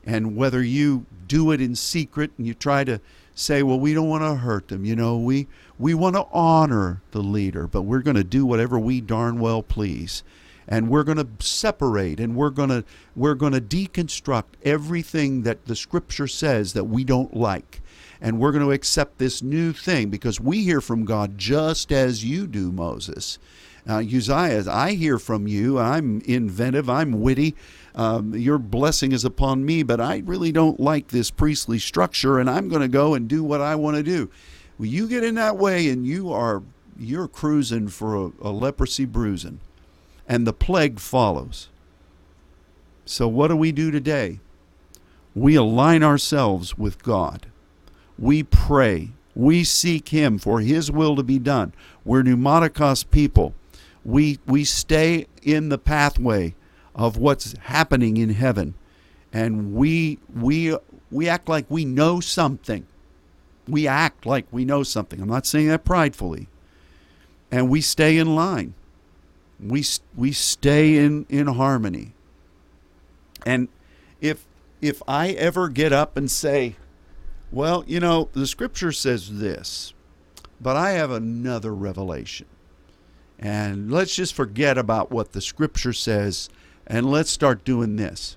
And 0.06 0.36
whether 0.36 0.62
you 0.64 1.06
do 1.28 1.52
it 1.52 1.60
in 1.60 1.76
secret 1.76 2.32
and 2.38 2.46
you 2.46 2.54
try 2.54 2.84
to 2.84 3.02
say, 3.40 3.64
well, 3.64 3.80
we 3.80 3.94
don't 3.94 4.10
want 4.10 4.24
to 4.24 4.36
hurt 4.36 4.68
them, 4.68 4.86
you 4.86 4.96
know, 4.96 5.18
we, 5.18 5.48
we 5.78 5.94
want 5.94 6.16
to 6.16 6.26
honor 6.32 7.02
the 7.12 7.24
leader, 7.24 7.68
but 7.68 7.84
we're 7.84 8.02
going 8.02 8.18
to 8.18 8.24
do 8.24 8.46
whatever 8.46 8.78
we 8.78 9.02
darn 9.02 9.40
well 9.40 9.64
please. 9.64 10.24
And 10.68 10.90
we're 10.90 11.04
going 11.04 11.18
to 11.18 11.28
separate 11.40 12.20
and 12.20 12.36
we're 12.36 12.52
going 12.52 12.70
to 12.70 12.84
we're 13.16 13.34
going 13.34 13.54
to 13.54 13.62
deconstruct 13.62 14.54
everything 14.64 15.42
that 15.42 15.66
the 15.66 15.76
scripture 15.76 16.28
says 16.28 16.74
that 16.74 16.84
we 16.84 17.04
don't 17.04 17.36
like. 17.36 17.82
And 18.22 18.40
we're 18.40 18.52
going 18.52 18.66
to 18.66 18.72
accept 18.72 19.18
this 19.18 19.42
new 19.42 19.74
thing 19.74 20.10
because 20.10 20.40
we 20.40 20.64
hear 20.64 20.80
from 20.80 21.06
God 21.06 21.40
just 21.40 21.92
as 21.92 22.24
you 22.24 22.46
do, 22.46 22.72
Moses. 22.72 23.40
Uh, 23.88 24.04
Uzziah, 24.04 24.66
I 24.70 24.92
hear 24.92 25.18
from 25.18 25.48
you. 25.48 25.80
I'm 25.80 26.22
inventive. 26.22 26.88
I'm 26.90 27.22
witty. 27.22 27.56
Um, 27.96 28.36
your 28.36 28.58
blessing 28.58 29.12
is 29.12 29.26
upon 29.26 29.66
me, 29.66 29.84
but 29.84 30.00
I 30.00 30.22
really 30.26 30.52
don't 30.52 30.80
like 30.80 31.08
this 31.08 31.32
priestly 31.32 31.80
structure, 31.80 32.40
and 32.40 32.50
I'm 32.50 32.70
going 32.70 32.82
to 32.82 32.88
go 32.88 33.14
and 33.14 33.28
do 33.28 33.44
what 33.44 33.62
I 33.62 33.76
want 33.76 33.98
to 33.98 34.04
do. 34.04 34.30
Well, 34.78 34.88
you 34.88 35.08
get 35.08 35.24
in 35.24 35.36
that 35.36 35.58
way, 35.58 35.90
and 35.90 36.06
you 36.06 36.32
are 36.32 36.64
you're 36.98 37.28
cruising 37.28 37.88
for 37.88 38.16
a, 38.16 38.32
a 38.42 38.52
leprosy 38.52 39.06
bruising, 39.06 39.60
and 40.28 40.46
the 40.46 40.54
plague 40.54 41.00
follows. 41.00 41.70
So 43.06 43.28
what 43.28 43.48
do 43.48 43.56
we 43.56 43.72
do 43.72 43.90
today? 43.90 44.40
We 45.34 45.56
align 45.56 46.04
ourselves 46.04 46.78
with 46.78 47.02
God. 47.02 47.48
We 48.18 48.44
pray. 48.44 49.10
We 49.36 49.64
seek 49.64 50.10
Him 50.10 50.38
for 50.38 50.60
His 50.60 50.92
will 50.92 51.16
to 51.16 51.24
be 51.24 51.40
done. 51.40 51.74
We're 52.04 52.24
pneumatikos 52.24 53.10
people. 53.10 53.56
We 54.06 54.40
we 54.46 54.64
stay 54.64 55.28
in 55.42 55.70
the 55.70 55.78
pathway 55.78 56.56
of 56.96 57.18
what's 57.18 57.58
happening 57.58 58.18
in 58.18 58.30
heaven, 58.30 58.74
and 59.32 59.74
we 59.74 60.20
we 60.34 60.76
we 61.12 61.30
act 61.30 61.50
like 61.50 61.66
we 61.70 61.86
know 61.86 62.20
something. 62.20 62.86
We 63.68 63.88
act 63.88 64.26
like 64.26 64.48
we 64.52 64.66
know 64.66 64.84
something. 64.84 65.22
I'm 65.22 65.30
not 65.30 65.46
saying 65.46 65.68
that 65.68 65.86
pridefully, 65.86 66.48
and 67.52 67.70
we 67.70 67.82
stay 67.82 68.18
in 68.18 68.36
line. 68.36 68.74
We 69.60 69.84
we 70.16 70.32
stay 70.32 70.98
in 70.98 71.26
in 71.30 71.48
harmony. 71.48 72.14
And 73.46 73.68
if 74.22 74.46
if 74.82 75.02
I 75.08 75.30
ever 75.30 75.70
get 75.70 75.92
up 75.92 76.18
and 76.18 76.30
say, 76.30 76.76
well, 77.52 77.84
you 77.88 78.00
know, 78.00 78.30
the 78.34 78.48
scripture 78.48 78.92
says 78.92 79.40
this, 79.40 79.94
but 80.62 80.76
I 80.76 80.92
have 80.92 81.12
another 81.12 81.74
revelation. 81.74 82.48
And 83.38 83.92
let's 83.92 84.16
just 84.16 84.34
forget 84.34 84.78
about 84.78 85.12
what 85.12 85.32
the 85.32 85.42
scripture 85.42 85.94
says 85.94 86.50
and 86.90 87.10
let's 87.10 87.30
start 87.30 87.64
doing 87.64 87.96
this. 87.96 88.36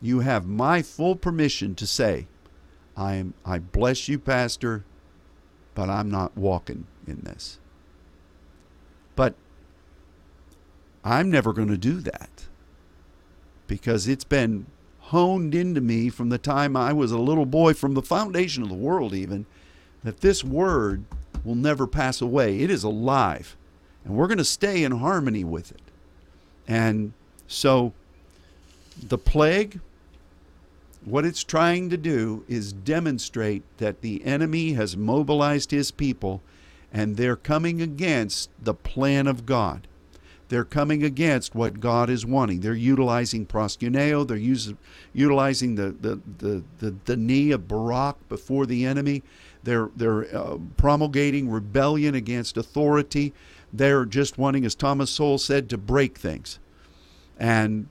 You 0.00 0.20
have 0.20 0.46
my 0.46 0.82
full 0.82 1.16
permission 1.16 1.74
to 1.76 1.86
say, 1.86 2.28
I 2.96 3.14
am 3.14 3.34
I 3.44 3.58
bless 3.58 4.08
you, 4.08 4.18
Pastor, 4.18 4.84
but 5.74 5.88
I'm 5.88 6.10
not 6.10 6.36
walking 6.36 6.86
in 7.06 7.20
this. 7.22 7.58
But 9.16 9.34
I'm 11.02 11.30
never 11.30 11.52
going 11.52 11.68
to 11.68 11.78
do 11.78 12.00
that 12.00 12.46
because 13.66 14.06
it's 14.06 14.24
been 14.24 14.66
honed 14.98 15.54
into 15.54 15.80
me 15.80 16.10
from 16.10 16.28
the 16.28 16.38
time 16.38 16.76
I 16.76 16.92
was 16.92 17.12
a 17.12 17.18
little 17.18 17.46
boy, 17.46 17.72
from 17.74 17.94
the 17.94 18.02
foundation 18.02 18.62
of 18.62 18.68
the 18.68 18.74
world, 18.74 19.14
even, 19.14 19.46
that 20.04 20.20
this 20.20 20.44
word 20.44 21.04
will 21.44 21.54
never 21.54 21.86
pass 21.86 22.20
away. 22.20 22.60
It 22.60 22.70
is 22.70 22.84
alive, 22.84 23.56
and 24.04 24.14
we're 24.14 24.26
going 24.26 24.38
to 24.38 24.44
stay 24.44 24.84
in 24.84 24.92
harmony 24.92 25.44
with 25.44 25.70
it. 25.70 25.87
And 26.68 27.14
so 27.48 27.94
the 29.02 29.18
plague, 29.18 29.80
what 31.04 31.24
it's 31.24 31.42
trying 31.42 31.88
to 31.90 31.96
do 31.96 32.44
is 32.46 32.72
demonstrate 32.72 33.62
that 33.78 34.02
the 34.02 34.24
enemy 34.24 34.74
has 34.74 34.96
mobilized 34.96 35.70
his 35.70 35.90
people 35.90 36.42
and 36.92 37.16
they're 37.16 37.36
coming 37.36 37.80
against 37.80 38.50
the 38.62 38.74
plan 38.74 39.26
of 39.26 39.46
God. 39.46 39.86
They're 40.48 40.64
coming 40.64 41.02
against 41.02 41.54
what 41.54 41.80
God 41.80 42.08
is 42.08 42.24
wanting. 42.24 42.60
They're 42.60 42.72
utilizing 42.74 43.44
proskuneo. 43.44 44.26
They're 44.26 44.36
using, 44.36 44.78
utilizing 45.12 45.74
the, 45.74 45.94
the, 46.00 46.20
the, 46.38 46.62
the, 46.78 46.94
the 47.04 47.16
knee 47.16 47.50
of 47.50 47.68
Barak 47.68 48.16
before 48.30 48.64
the 48.64 48.86
enemy. 48.86 49.22
They're, 49.62 49.90
they're 49.94 50.34
uh, 50.34 50.56
promulgating 50.78 51.50
rebellion 51.50 52.14
against 52.14 52.56
authority. 52.56 53.34
They're 53.72 54.04
just 54.04 54.38
wanting, 54.38 54.64
as 54.64 54.74
Thomas 54.74 55.10
Sowell 55.10 55.38
said, 55.38 55.68
to 55.70 55.78
break 55.78 56.18
things. 56.18 56.58
And 57.38 57.88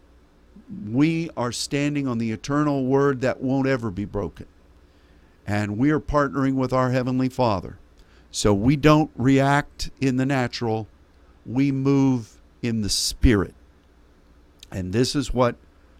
we 0.85 1.29
are 1.37 1.51
standing 1.51 2.07
on 2.07 2.17
the 2.17 2.31
eternal 2.31 2.85
word 2.85 3.21
that 3.21 3.41
won't 3.41 3.67
ever 3.67 3.91
be 3.91 4.05
broken. 4.05 4.47
And 5.45 5.77
we 5.77 5.91
are 5.91 5.99
partnering 5.99 6.55
with 6.55 6.73
our 6.73 6.91
Heavenly 6.91 7.29
Father. 7.29 7.77
So 8.31 8.53
we 8.53 8.75
don't 8.75 9.11
react 9.15 9.89
in 10.01 10.17
the 10.17 10.25
natural, 10.25 10.87
we 11.45 11.71
move 11.71 12.37
in 12.61 12.81
the 12.81 12.89
Spirit. 12.89 13.53
And 14.71 14.91
this 14.91 15.15
is 15.15 15.33
what 15.33 15.55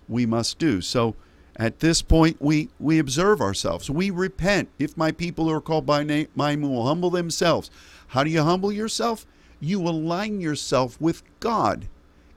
we 0.09 0.25
must 0.25 0.59
do. 0.59 0.81
So 0.81 1.15
at 1.55 1.79
this 1.79 2.01
point, 2.01 2.37
we, 2.41 2.69
we 2.79 2.99
observe 2.99 3.41
ourselves. 3.41 3.89
We 3.89 4.09
repent. 4.09 4.69
If 4.77 4.97
my 4.97 5.11
people 5.11 5.45
who 5.45 5.53
are 5.53 5.61
called 5.61 5.85
by 5.85 6.03
name, 6.03 6.27
mine 6.35 6.61
will 6.61 6.85
humble 6.85 7.09
themselves. 7.09 7.71
How 8.07 8.23
do 8.23 8.29
you 8.29 8.43
humble 8.43 8.71
yourself? 8.71 9.25
You 9.59 9.81
align 9.81 10.41
yourself 10.41 10.99
with 11.01 11.23
God. 11.39 11.87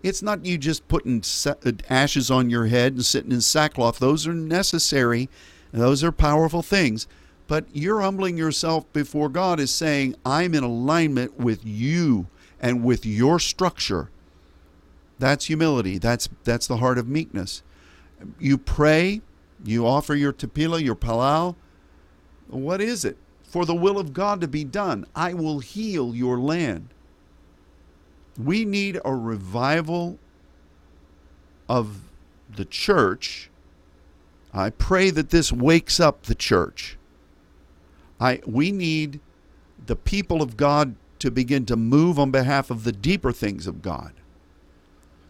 It's 0.02 0.22
not 0.22 0.46
you 0.46 0.56
just 0.56 0.88
putting 0.88 1.22
uh, 1.46 1.54
ashes 1.90 2.30
on 2.30 2.48
your 2.48 2.66
head 2.66 2.94
and 2.94 3.04
sitting 3.04 3.32
in 3.32 3.40
sackcloth. 3.42 3.98
Those 3.98 4.26
are 4.26 4.34
necessary, 4.34 5.28
those 5.72 6.02
are 6.02 6.12
powerful 6.12 6.62
things. 6.62 7.06
But 7.46 7.66
you're 7.72 8.00
humbling 8.00 8.38
yourself 8.38 8.90
before 8.92 9.28
God 9.28 9.58
is 9.58 9.74
saying, 9.74 10.14
I'm 10.24 10.54
in 10.54 10.62
alignment 10.62 11.38
with 11.38 11.66
you 11.66 12.28
and 12.60 12.84
with 12.84 13.04
your 13.04 13.40
structure. 13.40 14.08
That's 15.18 15.46
humility. 15.46 15.98
That's 15.98 16.28
that's 16.44 16.66
the 16.66 16.78
heart 16.78 16.96
of 16.96 17.08
meekness. 17.08 17.62
You 18.38 18.56
pray, 18.56 19.20
you 19.64 19.86
offer 19.86 20.14
your 20.14 20.32
tefillah, 20.32 20.82
your 20.82 20.94
palal. 20.94 21.56
What 22.48 22.80
is 22.80 23.04
it? 23.04 23.16
For 23.42 23.64
the 23.66 23.74
will 23.74 23.98
of 23.98 24.12
God 24.12 24.40
to 24.40 24.48
be 24.48 24.64
done. 24.64 25.04
I 25.14 25.34
will 25.34 25.58
heal 25.58 26.14
your 26.14 26.38
land. 26.38 26.88
We 28.38 28.64
need 28.64 29.00
a 29.04 29.14
revival 29.14 30.18
of 31.68 32.00
the 32.54 32.64
church. 32.64 33.50
I 34.52 34.70
pray 34.70 35.10
that 35.10 35.30
this 35.30 35.52
wakes 35.52 36.00
up 36.00 36.24
the 36.24 36.34
church. 36.34 36.96
I 38.20 38.40
we 38.46 38.72
need 38.72 39.20
the 39.86 39.96
people 39.96 40.42
of 40.42 40.56
God 40.56 40.96
to 41.20 41.30
begin 41.30 41.66
to 41.66 41.76
move 41.76 42.18
on 42.18 42.30
behalf 42.30 42.70
of 42.70 42.84
the 42.84 42.92
deeper 42.92 43.32
things 43.32 43.66
of 43.66 43.82
God. 43.82 44.12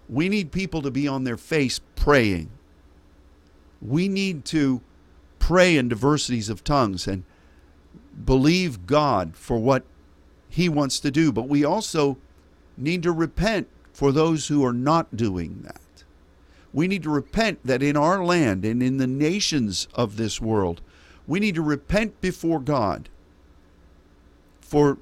We 0.09 0.29
need 0.29 0.51
people 0.51 0.83
to 0.83 0.91
be 0.91 1.07
on 1.07 1.25
their 1.25 1.37
face 1.37 1.81
praying. 1.95 2.51
We 3.81 4.09
need 4.09 4.45
to 4.47 4.81
pray 5.39 5.77
in 5.77 5.89
diversities 5.89 6.49
of 6.49 6.65
tongues 6.65 7.07
and 7.07 7.25
believe 8.25 8.87
God 8.87 9.37
for 9.37 9.59
what 9.59 9.85
He 10.49 10.69
wants 10.69 11.01
to 11.01 11.11
do. 11.11 11.33
But 11.33 11.49
we 11.49 11.65
also 11.65 12.19
need 12.81 13.03
to 13.03 13.12
repent 13.12 13.68
for 13.93 14.12
those 14.12 14.49
who 14.49 14.64
are 14.64 14.72
not 14.72 15.16
doing 15.16 15.61
that. 15.62 16.05
We 16.72 16.89
need 16.89 17.03
to 17.03 17.11
repent 17.11 17.61
that 17.64 17.83
in 17.83 17.97
our 17.97 18.24
land 18.24 18.64
and 18.64 18.83
in 18.83 18.97
the 18.99 19.07
nations 19.07 19.89
of 19.95 20.16
this 20.16 20.41
world, 20.41 20.81
we 21.26 21.41
need 21.41 21.57
to 21.57 21.62
repent 21.62 22.20
before 22.20 22.61
God 22.61 23.09
for 24.61 24.99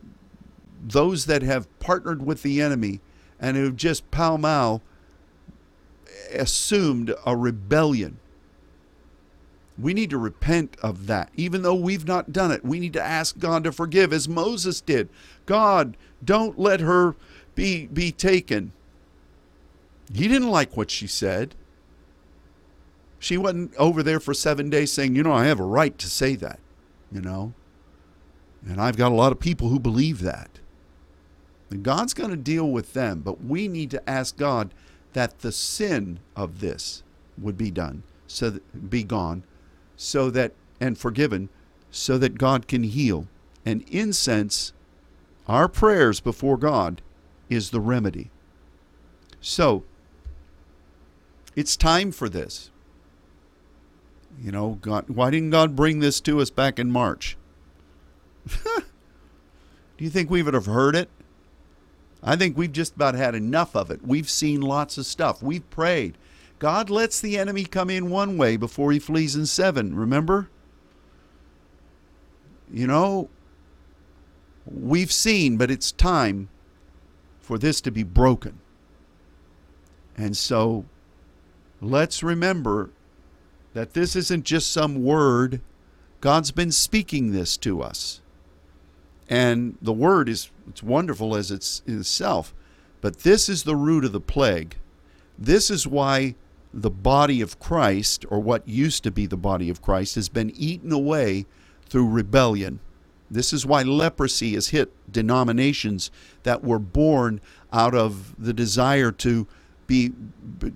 those 0.83 1.27
that 1.27 1.43
have 1.43 1.79
partnered 1.79 2.25
with 2.25 2.43
the 2.43 2.61
enemy 2.61 3.01
and 3.39 3.57
who 3.57 3.65
have 3.65 3.77
just 3.77 4.11
pell 4.11 4.39
mell 4.39 4.83
assumed 6.33 7.15
a 7.27 7.37
rebellion. 7.37 8.19
We 9.79 9.95
need 9.95 10.11
to 10.11 10.19
repent 10.19 10.77
of 10.83 11.07
that. 11.07 11.31
Even 11.37 11.63
though 11.63 11.75
we've 11.75 12.07
not 12.07 12.33
done 12.33 12.51
it, 12.51 12.65
we 12.65 12.81
need 12.81 12.95
to 12.95 13.03
ask 13.03 13.39
God 13.39 13.63
to 13.65 13.73
forgive 13.73 14.13
as 14.13 14.29
Moses 14.29 14.81
did. 14.81 15.09
God, 15.47 15.97
don't 16.25 16.59
let 16.59 16.81
her 16.81 17.15
be, 17.59 17.89
be 17.89 18.13
taken. 18.13 18.73
He 20.15 20.29
didn't 20.29 20.49
like 20.51 20.77
what 20.77 20.93
she 20.93 21.09
said. 21.09 21.57
She 23.19 23.37
wasn't 23.37 23.75
over 23.75 24.01
there 24.01 24.21
for 24.21 24.33
seven 24.33 24.71
days 24.71 24.93
saying, 24.93 25.17
you 25.17 25.25
know, 25.25 25.33
I 25.33 25.47
have 25.47 25.59
a 25.59 25.65
right 25.65 25.99
to 25.99 26.09
say 26.09 26.37
that, 26.37 26.61
you 27.11 27.21
know. 27.21 27.55
And 28.65 28.81
I've 28.81 28.97
got 28.97 29.11
a 29.11 29.17
lot 29.17 29.33
of 29.33 29.41
people 29.41 29.71
who 29.71 29.81
believe 29.81 30.21
that. 30.21 30.61
And 31.69 31.83
God's 31.83 32.15
going 32.15 32.31
to 32.31 32.37
deal 32.37 32.71
with 32.71 32.93
them, 32.93 33.23
but 33.23 33.45
we 33.45 33.67
need 33.67 33.91
to 33.91 34.09
ask 34.09 34.37
God 34.37 34.73
that 35.15 35.41
the 35.41 35.51
sin 35.51 36.21
of 36.37 36.61
this 36.61 37.03
would 37.37 37.59
be 37.59 37.73
done, 37.73 38.05
so 38.29 38.51
that, 38.51 38.89
be 38.89 39.03
gone, 39.03 39.43
so 39.97 40.31
that 40.31 40.53
and 40.81 40.97
forgiven, 40.97 41.49
so 41.91 42.19
that 42.19 42.39
God 42.39 42.69
can 42.69 42.85
heal. 42.85 43.27
And 43.67 43.83
incense, 43.89 44.73
our 45.49 45.67
prayers 45.67 46.21
before 46.21 46.57
God, 46.57 47.03
is 47.49 47.71
the 47.71 47.81
remedy. 47.81 48.31
So, 49.41 49.85
it's 51.57 51.77
time 51.77 52.13
for 52.13 52.29
this. 52.29 52.71
You 54.41 54.53
know, 54.53 54.79
God, 54.81 55.09
why 55.09 55.31
didn't 55.31 55.51
God 55.51 55.75
bring 55.75 55.99
this 55.99 56.21
to 56.23 56.41
us 56.41 56.51
back 56.51 56.79
in 56.79 56.91
March? 56.91 57.37
Do 58.47 60.05
you 60.05 60.11
think 60.11 60.31
we 60.31 60.43
would 60.43 60.55
have 60.55 60.67
heard 60.67 60.95
it? 60.95 61.09
I 62.23 62.37
think 62.37 62.57
we've 62.57 62.73
just 62.73 62.95
about 62.95 63.15
had 63.15 63.35
enough 63.35 63.75
of 63.75 63.91
it. 63.91 64.07
We've 64.07 64.31
seen 64.31 64.61
lots 64.61 64.99
of 64.99 65.07
stuff. 65.07 65.43
We've 65.43 65.69
prayed. 65.71 66.17
God 66.59 66.91
lets 66.91 67.21
the 67.21 67.39
enemy 67.39 67.65
come 67.65 67.91
in 67.91 68.11
one 68.11 68.37
way 68.37 68.57
before 68.57 68.93
he 68.93 68.99
flees 68.99 69.37
in 69.37 69.47
seven, 69.47 69.95
remember? 69.95 70.51
You 72.71 72.87
know, 72.87 73.31
we've 74.67 75.13
seen, 75.13 75.57
but 75.57 75.71
it's 75.71 75.93
time 75.93 76.49
for 77.49 77.57
this 77.57 77.81
to 77.81 77.91
be 77.91 78.03
broken. 78.03 78.59
And 80.19 80.37
so 80.37 80.85
let's 81.81 82.23
remember 82.23 82.91
that 83.73 83.95
this 83.95 84.15
isn't 84.15 84.45
just 84.45 84.71
some 84.71 85.03
word. 85.03 85.63
God's 86.21 86.51
been 86.51 86.71
speaking 86.71 87.33
this 87.33 87.57
to 87.57 87.81
us. 87.81 88.21
And 89.31 89.79
the 89.81 89.95
word 89.95 90.29
is 90.29 90.51
it's 90.69 90.83
wonderful 90.83 91.35
as 91.35 91.51
it's 91.51 91.81
itself, 91.87 92.53
but 93.01 93.21
this 93.21 93.49
is 93.49 93.63
the 93.63 93.77
root 93.77 94.05
of 94.05 94.13
the 94.13 94.21
plague. 94.21 94.77
This 95.39 95.71
is 95.71 95.87
why 95.87 96.35
the 96.75 96.91
body 96.91 97.41
of 97.41 97.59
Christ, 97.59 98.27
or 98.29 98.41
what 98.41 98.69
used 98.69 99.05
to 99.05 99.11
be 99.11 99.25
the 99.25 99.39
body 99.39 99.71
of 99.71 99.81
Christ, 99.81 100.17
has 100.17 100.29
been 100.29 100.53
eaten 100.55 100.93
away 100.93 101.47
through 101.87 102.11
rebellion. 102.11 102.81
This 103.31 103.53
is 103.53 103.67
why 103.67 103.83
leprosy 103.83 104.55
has 104.55 104.69
hit 104.69 104.93
denominations 105.11 106.11
that 106.45 106.65
were 106.65 106.79
born 106.79 107.41
out 107.73 107.95
of 107.95 108.35
the 108.43 108.53
desire 108.53 109.13
to 109.13 109.47
be 109.87 110.13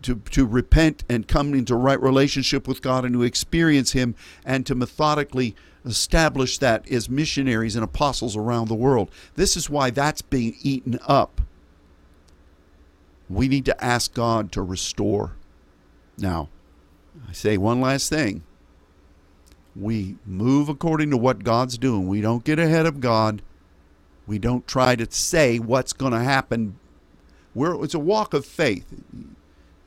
to, 0.02 0.16
to 0.16 0.46
repent 0.46 1.04
and 1.08 1.28
come 1.28 1.54
into 1.54 1.76
right 1.76 2.00
relationship 2.00 2.66
with 2.66 2.82
God 2.82 3.04
and 3.04 3.14
to 3.14 3.22
experience 3.22 3.92
Him 3.92 4.14
and 4.44 4.66
to 4.66 4.74
methodically 4.74 5.54
establish 5.84 6.58
that 6.58 6.90
as 6.90 7.08
missionaries 7.08 7.76
and 7.76 7.84
apostles 7.84 8.36
around 8.36 8.68
the 8.68 8.74
world. 8.74 9.10
This 9.34 9.56
is 9.56 9.68
why 9.68 9.90
that's 9.90 10.22
being 10.22 10.56
eaten 10.62 10.98
up. 11.06 11.40
We 13.28 13.48
need 13.48 13.64
to 13.66 13.84
ask 13.84 14.12
God 14.12 14.52
to 14.52 14.62
restore. 14.62 15.36
Now, 16.18 16.48
I 17.28 17.32
say 17.32 17.56
one 17.56 17.80
last 17.80 18.08
thing. 18.08 18.42
We 19.74 20.16
move 20.26 20.68
according 20.68 21.10
to 21.10 21.16
what 21.16 21.44
God's 21.44 21.78
doing. 21.78 22.06
We 22.06 22.20
don't 22.20 22.44
get 22.44 22.58
ahead 22.58 22.86
of 22.86 23.00
God. 23.00 23.42
We 24.26 24.38
don't 24.38 24.66
try 24.66 24.96
to 24.96 25.10
say 25.10 25.58
what's 25.58 25.92
going 25.92 26.12
to 26.12 26.20
happen. 26.20 26.78
We're, 27.54 27.82
it's 27.84 27.94
a 27.94 27.98
walk 27.98 28.34
of 28.34 28.44
faith. 28.44 28.86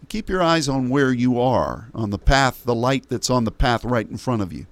Keep 0.09 0.29
your 0.29 0.41
eyes 0.41 0.67
on 0.67 0.89
where 0.89 1.11
you 1.11 1.39
are, 1.39 1.89
on 1.93 2.09
the 2.09 2.19
path, 2.19 2.63
the 2.63 2.75
light 2.75 3.09
that's 3.09 3.29
on 3.29 3.43
the 3.43 3.51
path 3.51 3.83
right 3.83 4.09
in 4.09 4.17
front 4.17 4.41
of 4.41 4.53
you. 4.53 4.67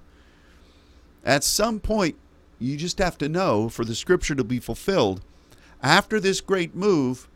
At 1.24 1.44
some 1.44 1.80
point, 1.80 2.16
you 2.60 2.78
just 2.78 3.00
have 3.00 3.18
to 3.20 3.30
know 3.30 3.70
for 3.70 3.86
the 3.86 3.96
scripture 3.96 4.36
to 4.36 4.44
be 4.44 4.60
fulfilled, 4.60 5.22
after 5.82 6.20
this 6.20 6.42
great 6.42 6.76
move, 6.76 7.28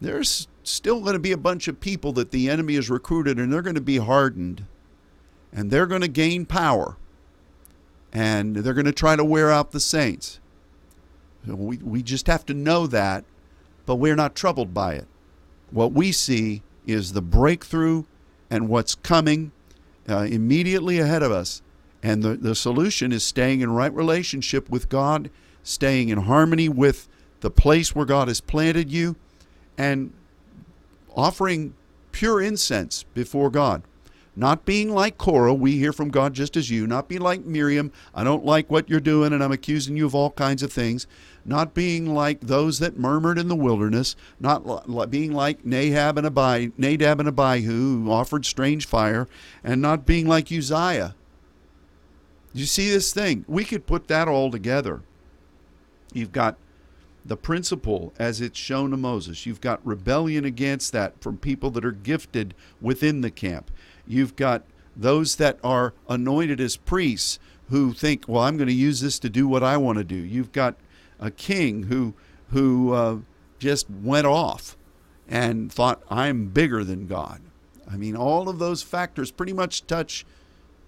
there's 0.00 0.48
still 0.62 1.00
going 1.00 1.14
to 1.14 1.18
be 1.18 1.32
a 1.32 1.36
bunch 1.36 1.68
of 1.68 1.80
people 1.80 2.12
that 2.12 2.30
the 2.30 2.48
enemy 2.48 2.74
has 2.74 2.90
recruited 2.90 3.38
and 3.38 3.52
they're 3.52 3.62
going 3.62 3.74
to 3.74 3.80
be 3.80 3.98
hardened 3.98 4.64
and 5.52 5.70
they're 5.70 5.86
going 5.86 6.00
to 6.00 6.08
gain 6.08 6.46
power 6.46 6.96
and 8.12 8.56
they're 8.56 8.74
going 8.74 8.86
to 8.86 8.92
try 8.92 9.16
to 9.16 9.24
wear 9.24 9.50
out 9.50 9.72
the 9.72 9.80
saints. 9.80 10.38
We, 11.46 11.78
we 11.78 12.02
just 12.02 12.26
have 12.26 12.46
to 12.46 12.54
know 12.54 12.86
that, 12.86 13.24
but 13.86 13.96
we're 13.96 14.16
not 14.16 14.34
troubled 14.34 14.72
by 14.72 14.94
it. 14.94 15.06
What 15.70 15.92
we 15.92 16.12
see 16.12 16.62
is 16.86 17.12
the 17.12 17.22
breakthrough 17.22 18.04
and 18.50 18.68
what's 18.68 18.94
coming 18.94 19.52
uh, 20.08 20.26
immediately 20.28 20.98
ahead 20.98 21.22
of 21.22 21.32
us 21.32 21.62
and 22.02 22.22
the, 22.22 22.34
the 22.36 22.54
solution 22.54 23.12
is 23.12 23.22
staying 23.22 23.60
in 23.60 23.70
right 23.72 23.94
relationship 23.94 24.68
with 24.68 24.88
God, 24.88 25.30
staying 25.62 26.08
in 26.08 26.18
harmony 26.22 26.68
with 26.68 27.08
the 27.40 27.50
place 27.50 27.94
where 27.94 28.06
God 28.06 28.28
has 28.28 28.40
planted 28.40 28.90
you, 28.90 29.16
and 29.78 30.12
offering 31.14 31.74
pure 32.10 32.40
incense 32.40 33.04
before 33.14 33.50
God. 33.50 33.82
Not 34.34 34.64
being 34.64 34.94
like 34.94 35.18
Korah, 35.18 35.52
we 35.52 35.76
hear 35.76 35.92
from 35.92 36.08
God 36.08 36.32
just 36.32 36.56
as 36.56 36.70
you. 36.70 36.86
Not 36.86 37.06
being 37.06 37.20
like 37.20 37.44
Miriam, 37.44 37.92
I 38.14 38.24
don't 38.24 38.46
like 38.46 38.70
what 38.70 38.88
you're 38.88 38.98
doing 38.98 39.32
and 39.32 39.44
I'm 39.44 39.52
accusing 39.52 39.96
you 39.96 40.06
of 40.06 40.14
all 40.14 40.30
kinds 40.30 40.62
of 40.62 40.72
things. 40.72 41.06
Not 41.44 41.74
being 41.74 42.14
like 42.14 42.40
those 42.40 42.78
that 42.78 42.98
murmured 42.98 43.38
in 43.38 43.48
the 43.48 43.56
wilderness. 43.56 44.16
Not 44.40 45.10
being 45.10 45.32
like 45.32 45.64
Nahab 45.64 46.16
and 46.16 46.26
Abi, 46.26 46.72
Nadab 46.78 47.20
and 47.20 47.28
Abihu, 47.28 48.04
who 48.04 48.10
offered 48.10 48.46
strange 48.46 48.86
fire. 48.86 49.28
And 49.62 49.82
not 49.82 50.06
being 50.06 50.26
like 50.26 50.50
Uzziah, 50.50 51.14
you 52.54 52.64
see 52.64 52.88
this 52.88 53.12
thing? 53.12 53.44
We 53.46 53.64
could 53.64 53.86
put 53.86 54.08
that 54.08 54.28
all 54.28 54.50
together. 54.50 55.02
You've 56.14 56.32
got 56.32 56.56
the 57.24 57.36
principle 57.36 58.12
as 58.18 58.40
it's 58.40 58.58
shown 58.58 58.90
to 58.90 58.96
Moses. 58.96 59.46
You've 59.46 59.60
got 59.60 59.86
rebellion 59.86 60.44
against 60.44 60.92
that 60.92 61.20
from 61.20 61.38
people 61.38 61.70
that 61.70 61.84
are 61.84 61.92
gifted 61.92 62.54
within 62.80 63.20
the 63.20 63.30
camp. 63.30 63.70
You've 64.06 64.36
got 64.36 64.62
those 64.96 65.36
that 65.36 65.58
are 65.64 65.94
anointed 66.08 66.60
as 66.60 66.76
priests 66.76 67.38
who 67.70 67.92
think, 67.92 68.24
well, 68.28 68.42
I'm 68.42 68.56
going 68.56 68.68
to 68.68 68.74
use 68.74 69.00
this 69.00 69.18
to 69.20 69.30
do 69.30 69.48
what 69.48 69.62
I 69.62 69.76
want 69.76 69.98
to 69.98 70.04
do. 70.04 70.16
You've 70.16 70.52
got 70.52 70.76
a 71.18 71.30
king 71.30 71.84
who 71.84 72.14
who 72.50 72.92
uh, 72.92 73.16
just 73.58 73.88
went 73.88 74.26
off 74.26 74.76
and 75.26 75.72
thought 75.72 76.02
I'm 76.10 76.48
bigger 76.48 76.84
than 76.84 77.06
God. 77.06 77.40
I 77.90 77.96
mean, 77.96 78.14
all 78.14 78.48
of 78.48 78.58
those 78.58 78.82
factors 78.82 79.30
pretty 79.30 79.54
much 79.54 79.86
touch 79.86 80.26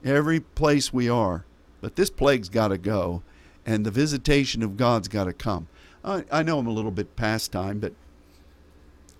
every 0.04 0.40
place 0.40 0.92
we 0.92 1.08
are. 1.08 1.44
But 1.80 1.96
this 1.96 2.10
plague's 2.10 2.48
got 2.48 2.68
to 2.68 2.78
go, 2.78 3.22
and 3.64 3.84
the 3.84 3.90
visitation 3.90 4.62
of 4.62 4.76
God's 4.76 5.08
got 5.08 5.24
to 5.24 5.32
come. 5.32 5.68
I, 6.04 6.24
I 6.30 6.42
know 6.42 6.58
I'm 6.58 6.66
a 6.66 6.72
little 6.72 6.90
bit 6.90 7.16
past 7.16 7.52
time, 7.52 7.78
but 7.78 7.92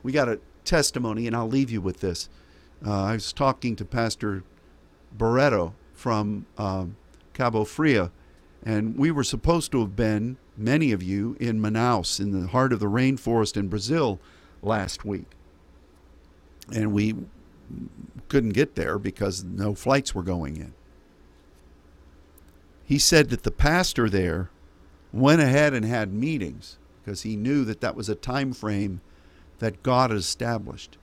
we 0.03 0.12
got 0.12 0.28
a 0.28 0.40
testimony, 0.64 1.26
and 1.26 1.34
I'll 1.34 1.49
leave 1.49 1.70
you 1.70 1.80
with 1.80 2.01
this. 2.01 2.28
Uh, 2.87 3.03
I 3.05 3.12
was 3.14 3.32
talking 3.32 3.76
to 3.76 3.85
Pastor 3.85 4.43
Barreto 5.12 5.74
from 5.93 6.47
um, 6.59 6.97
Cabo 7.32 7.64
Frio, 7.64 8.11
and 8.64 8.99
we 8.99 9.11
were 9.11 9.24
supposed 9.24 9.72
to 9.72 9.80
have 9.80 9.97
been, 9.97 10.37
many 10.57 10.93
of 10.93 11.03
you, 11.03 11.37
in 11.41 11.61
Manaus, 11.61 12.20
in 12.20 12.39
the 12.39 12.49
heart 12.49 12.72
of 12.72 12.80
the 12.80 12.87
rainforest 12.87 13.57
in 13.57 13.68
Brazil 13.68 14.20
last 14.62 15.05
week. 15.05 15.30
And 16.72 16.93
we 16.93 17.14
couldn't 18.28 18.51
get 18.51 18.74
there 18.74 18.99
because 18.99 19.45
no 19.45 19.74
flights 19.74 20.14
were 20.14 20.22
going 20.22 20.57
in 20.57 20.74
he 22.85 22.99
said 22.99 23.30
that 23.30 23.43
the 23.43 23.51
pastor 23.51 24.09
there 24.11 24.51
went 25.12 25.41
ahead 25.41 25.72
and 25.72 25.85
had 25.85 26.12
meetings 26.12 26.78
because 27.03 27.22
he 27.22 27.37
knew 27.37 27.64
that 27.64 27.80
that 27.80 27.97
was 27.97 28.09
a 28.09 28.14
time 28.14 28.53
frame 28.53 29.01
that 29.59 29.82
God 29.82 30.11
had 30.11 30.18
established. 30.18 30.99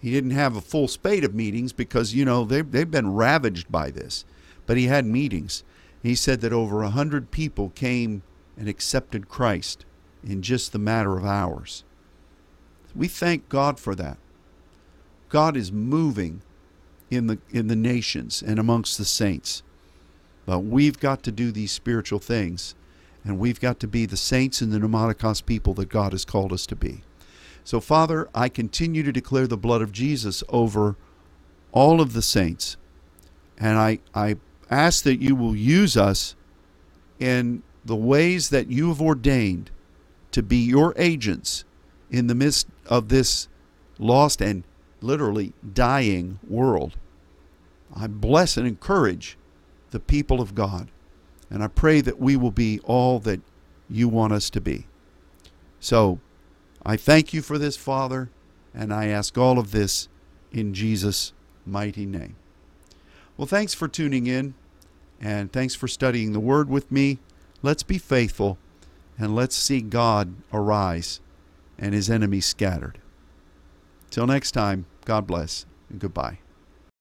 He 0.00 0.10
didn't 0.10 0.30
have 0.30 0.56
a 0.56 0.60
full 0.60 0.88
spate 0.88 1.24
of 1.24 1.34
meetings 1.34 1.72
because, 1.72 2.14
you 2.14 2.24
know, 2.24 2.44
they've, 2.44 2.70
they've 2.70 2.90
been 2.90 3.14
ravaged 3.14 3.70
by 3.70 3.90
this, 3.90 4.24
but 4.66 4.76
he 4.76 4.86
had 4.86 5.04
meetings. 5.04 5.64
He 6.02 6.14
said 6.14 6.40
that 6.42 6.52
over 6.52 6.82
a 6.82 6.90
hundred 6.90 7.30
people 7.30 7.70
came 7.70 8.22
and 8.56 8.68
accepted 8.68 9.28
Christ 9.28 9.84
in 10.22 10.42
just 10.42 10.72
the 10.72 10.78
matter 10.78 11.16
of 11.16 11.24
hours. 11.24 11.84
We 12.94 13.08
thank 13.08 13.48
God 13.48 13.78
for 13.78 13.94
that. 13.96 14.18
God 15.28 15.56
is 15.56 15.70
moving 15.70 16.42
in 17.10 17.26
the 17.26 17.38
in 17.50 17.68
the 17.68 17.76
nations 17.76 18.42
and 18.42 18.58
amongst 18.58 18.98
the 18.98 19.04
saints. 19.04 19.62
But 20.46 20.60
we've 20.60 20.98
got 20.98 21.22
to 21.24 21.32
do 21.32 21.52
these 21.52 21.72
spiritual 21.72 22.18
things, 22.18 22.74
and 23.24 23.38
we've 23.38 23.60
got 23.60 23.78
to 23.80 23.86
be 23.86 24.06
the 24.06 24.16
saints 24.16 24.62
and 24.62 24.72
the 24.72 24.78
pneumatikos 24.78 25.44
people 25.44 25.74
that 25.74 25.90
God 25.90 26.12
has 26.12 26.24
called 26.24 26.52
us 26.52 26.66
to 26.66 26.76
be. 26.76 27.02
So, 27.68 27.80
Father, 27.80 28.30
I 28.34 28.48
continue 28.48 29.02
to 29.02 29.12
declare 29.12 29.46
the 29.46 29.58
blood 29.58 29.82
of 29.82 29.92
Jesus 29.92 30.42
over 30.48 30.96
all 31.70 32.00
of 32.00 32.14
the 32.14 32.22
saints, 32.22 32.78
and 33.58 33.76
I, 33.76 33.98
I 34.14 34.36
ask 34.70 35.04
that 35.04 35.20
you 35.20 35.36
will 35.36 35.54
use 35.54 35.94
us 35.94 36.34
in 37.18 37.62
the 37.84 37.94
ways 37.94 38.48
that 38.48 38.70
you 38.70 38.88
have 38.88 39.02
ordained 39.02 39.70
to 40.30 40.42
be 40.42 40.56
your 40.56 40.94
agents 40.96 41.66
in 42.10 42.26
the 42.26 42.34
midst 42.34 42.68
of 42.86 43.10
this 43.10 43.48
lost 43.98 44.40
and 44.40 44.64
literally 45.02 45.52
dying 45.74 46.38
world. 46.48 46.96
I 47.94 48.06
bless 48.06 48.56
and 48.56 48.66
encourage 48.66 49.36
the 49.90 50.00
people 50.00 50.40
of 50.40 50.54
God. 50.54 50.90
And 51.50 51.62
I 51.62 51.68
pray 51.68 52.00
that 52.00 52.18
we 52.18 52.34
will 52.34 52.50
be 52.50 52.80
all 52.84 53.18
that 53.18 53.42
you 53.90 54.08
want 54.08 54.32
us 54.32 54.48
to 54.48 54.60
be. 54.62 54.86
So 55.80 56.18
I 56.84 56.96
thank 56.96 57.32
you 57.32 57.42
for 57.42 57.58
this, 57.58 57.76
Father, 57.76 58.30
and 58.74 58.92
I 58.92 59.06
ask 59.06 59.36
all 59.36 59.58
of 59.58 59.72
this 59.72 60.08
in 60.52 60.74
Jesus' 60.74 61.32
mighty 61.66 62.06
name. 62.06 62.36
Well, 63.36 63.46
thanks 63.46 63.74
for 63.74 63.88
tuning 63.88 64.26
in, 64.26 64.54
and 65.20 65.52
thanks 65.52 65.74
for 65.74 65.88
studying 65.88 66.32
the 66.32 66.40
Word 66.40 66.68
with 66.68 66.90
me. 66.90 67.18
Let's 67.62 67.82
be 67.82 67.98
faithful, 67.98 68.58
and 69.18 69.34
let's 69.34 69.56
see 69.56 69.80
God 69.80 70.34
arise 70.52 71.20
and 71.78 71.94
his 71.94 72.10
enemies 72.10 72.46
scattered. 72.46 72.98
Till 74.10 74.26
next 74.26 74.52
time, 74.52 74.86
God 75.04 75.26
bless, 75.26 75.66
and 75.88 76.00
goodbye. 76.00 76.38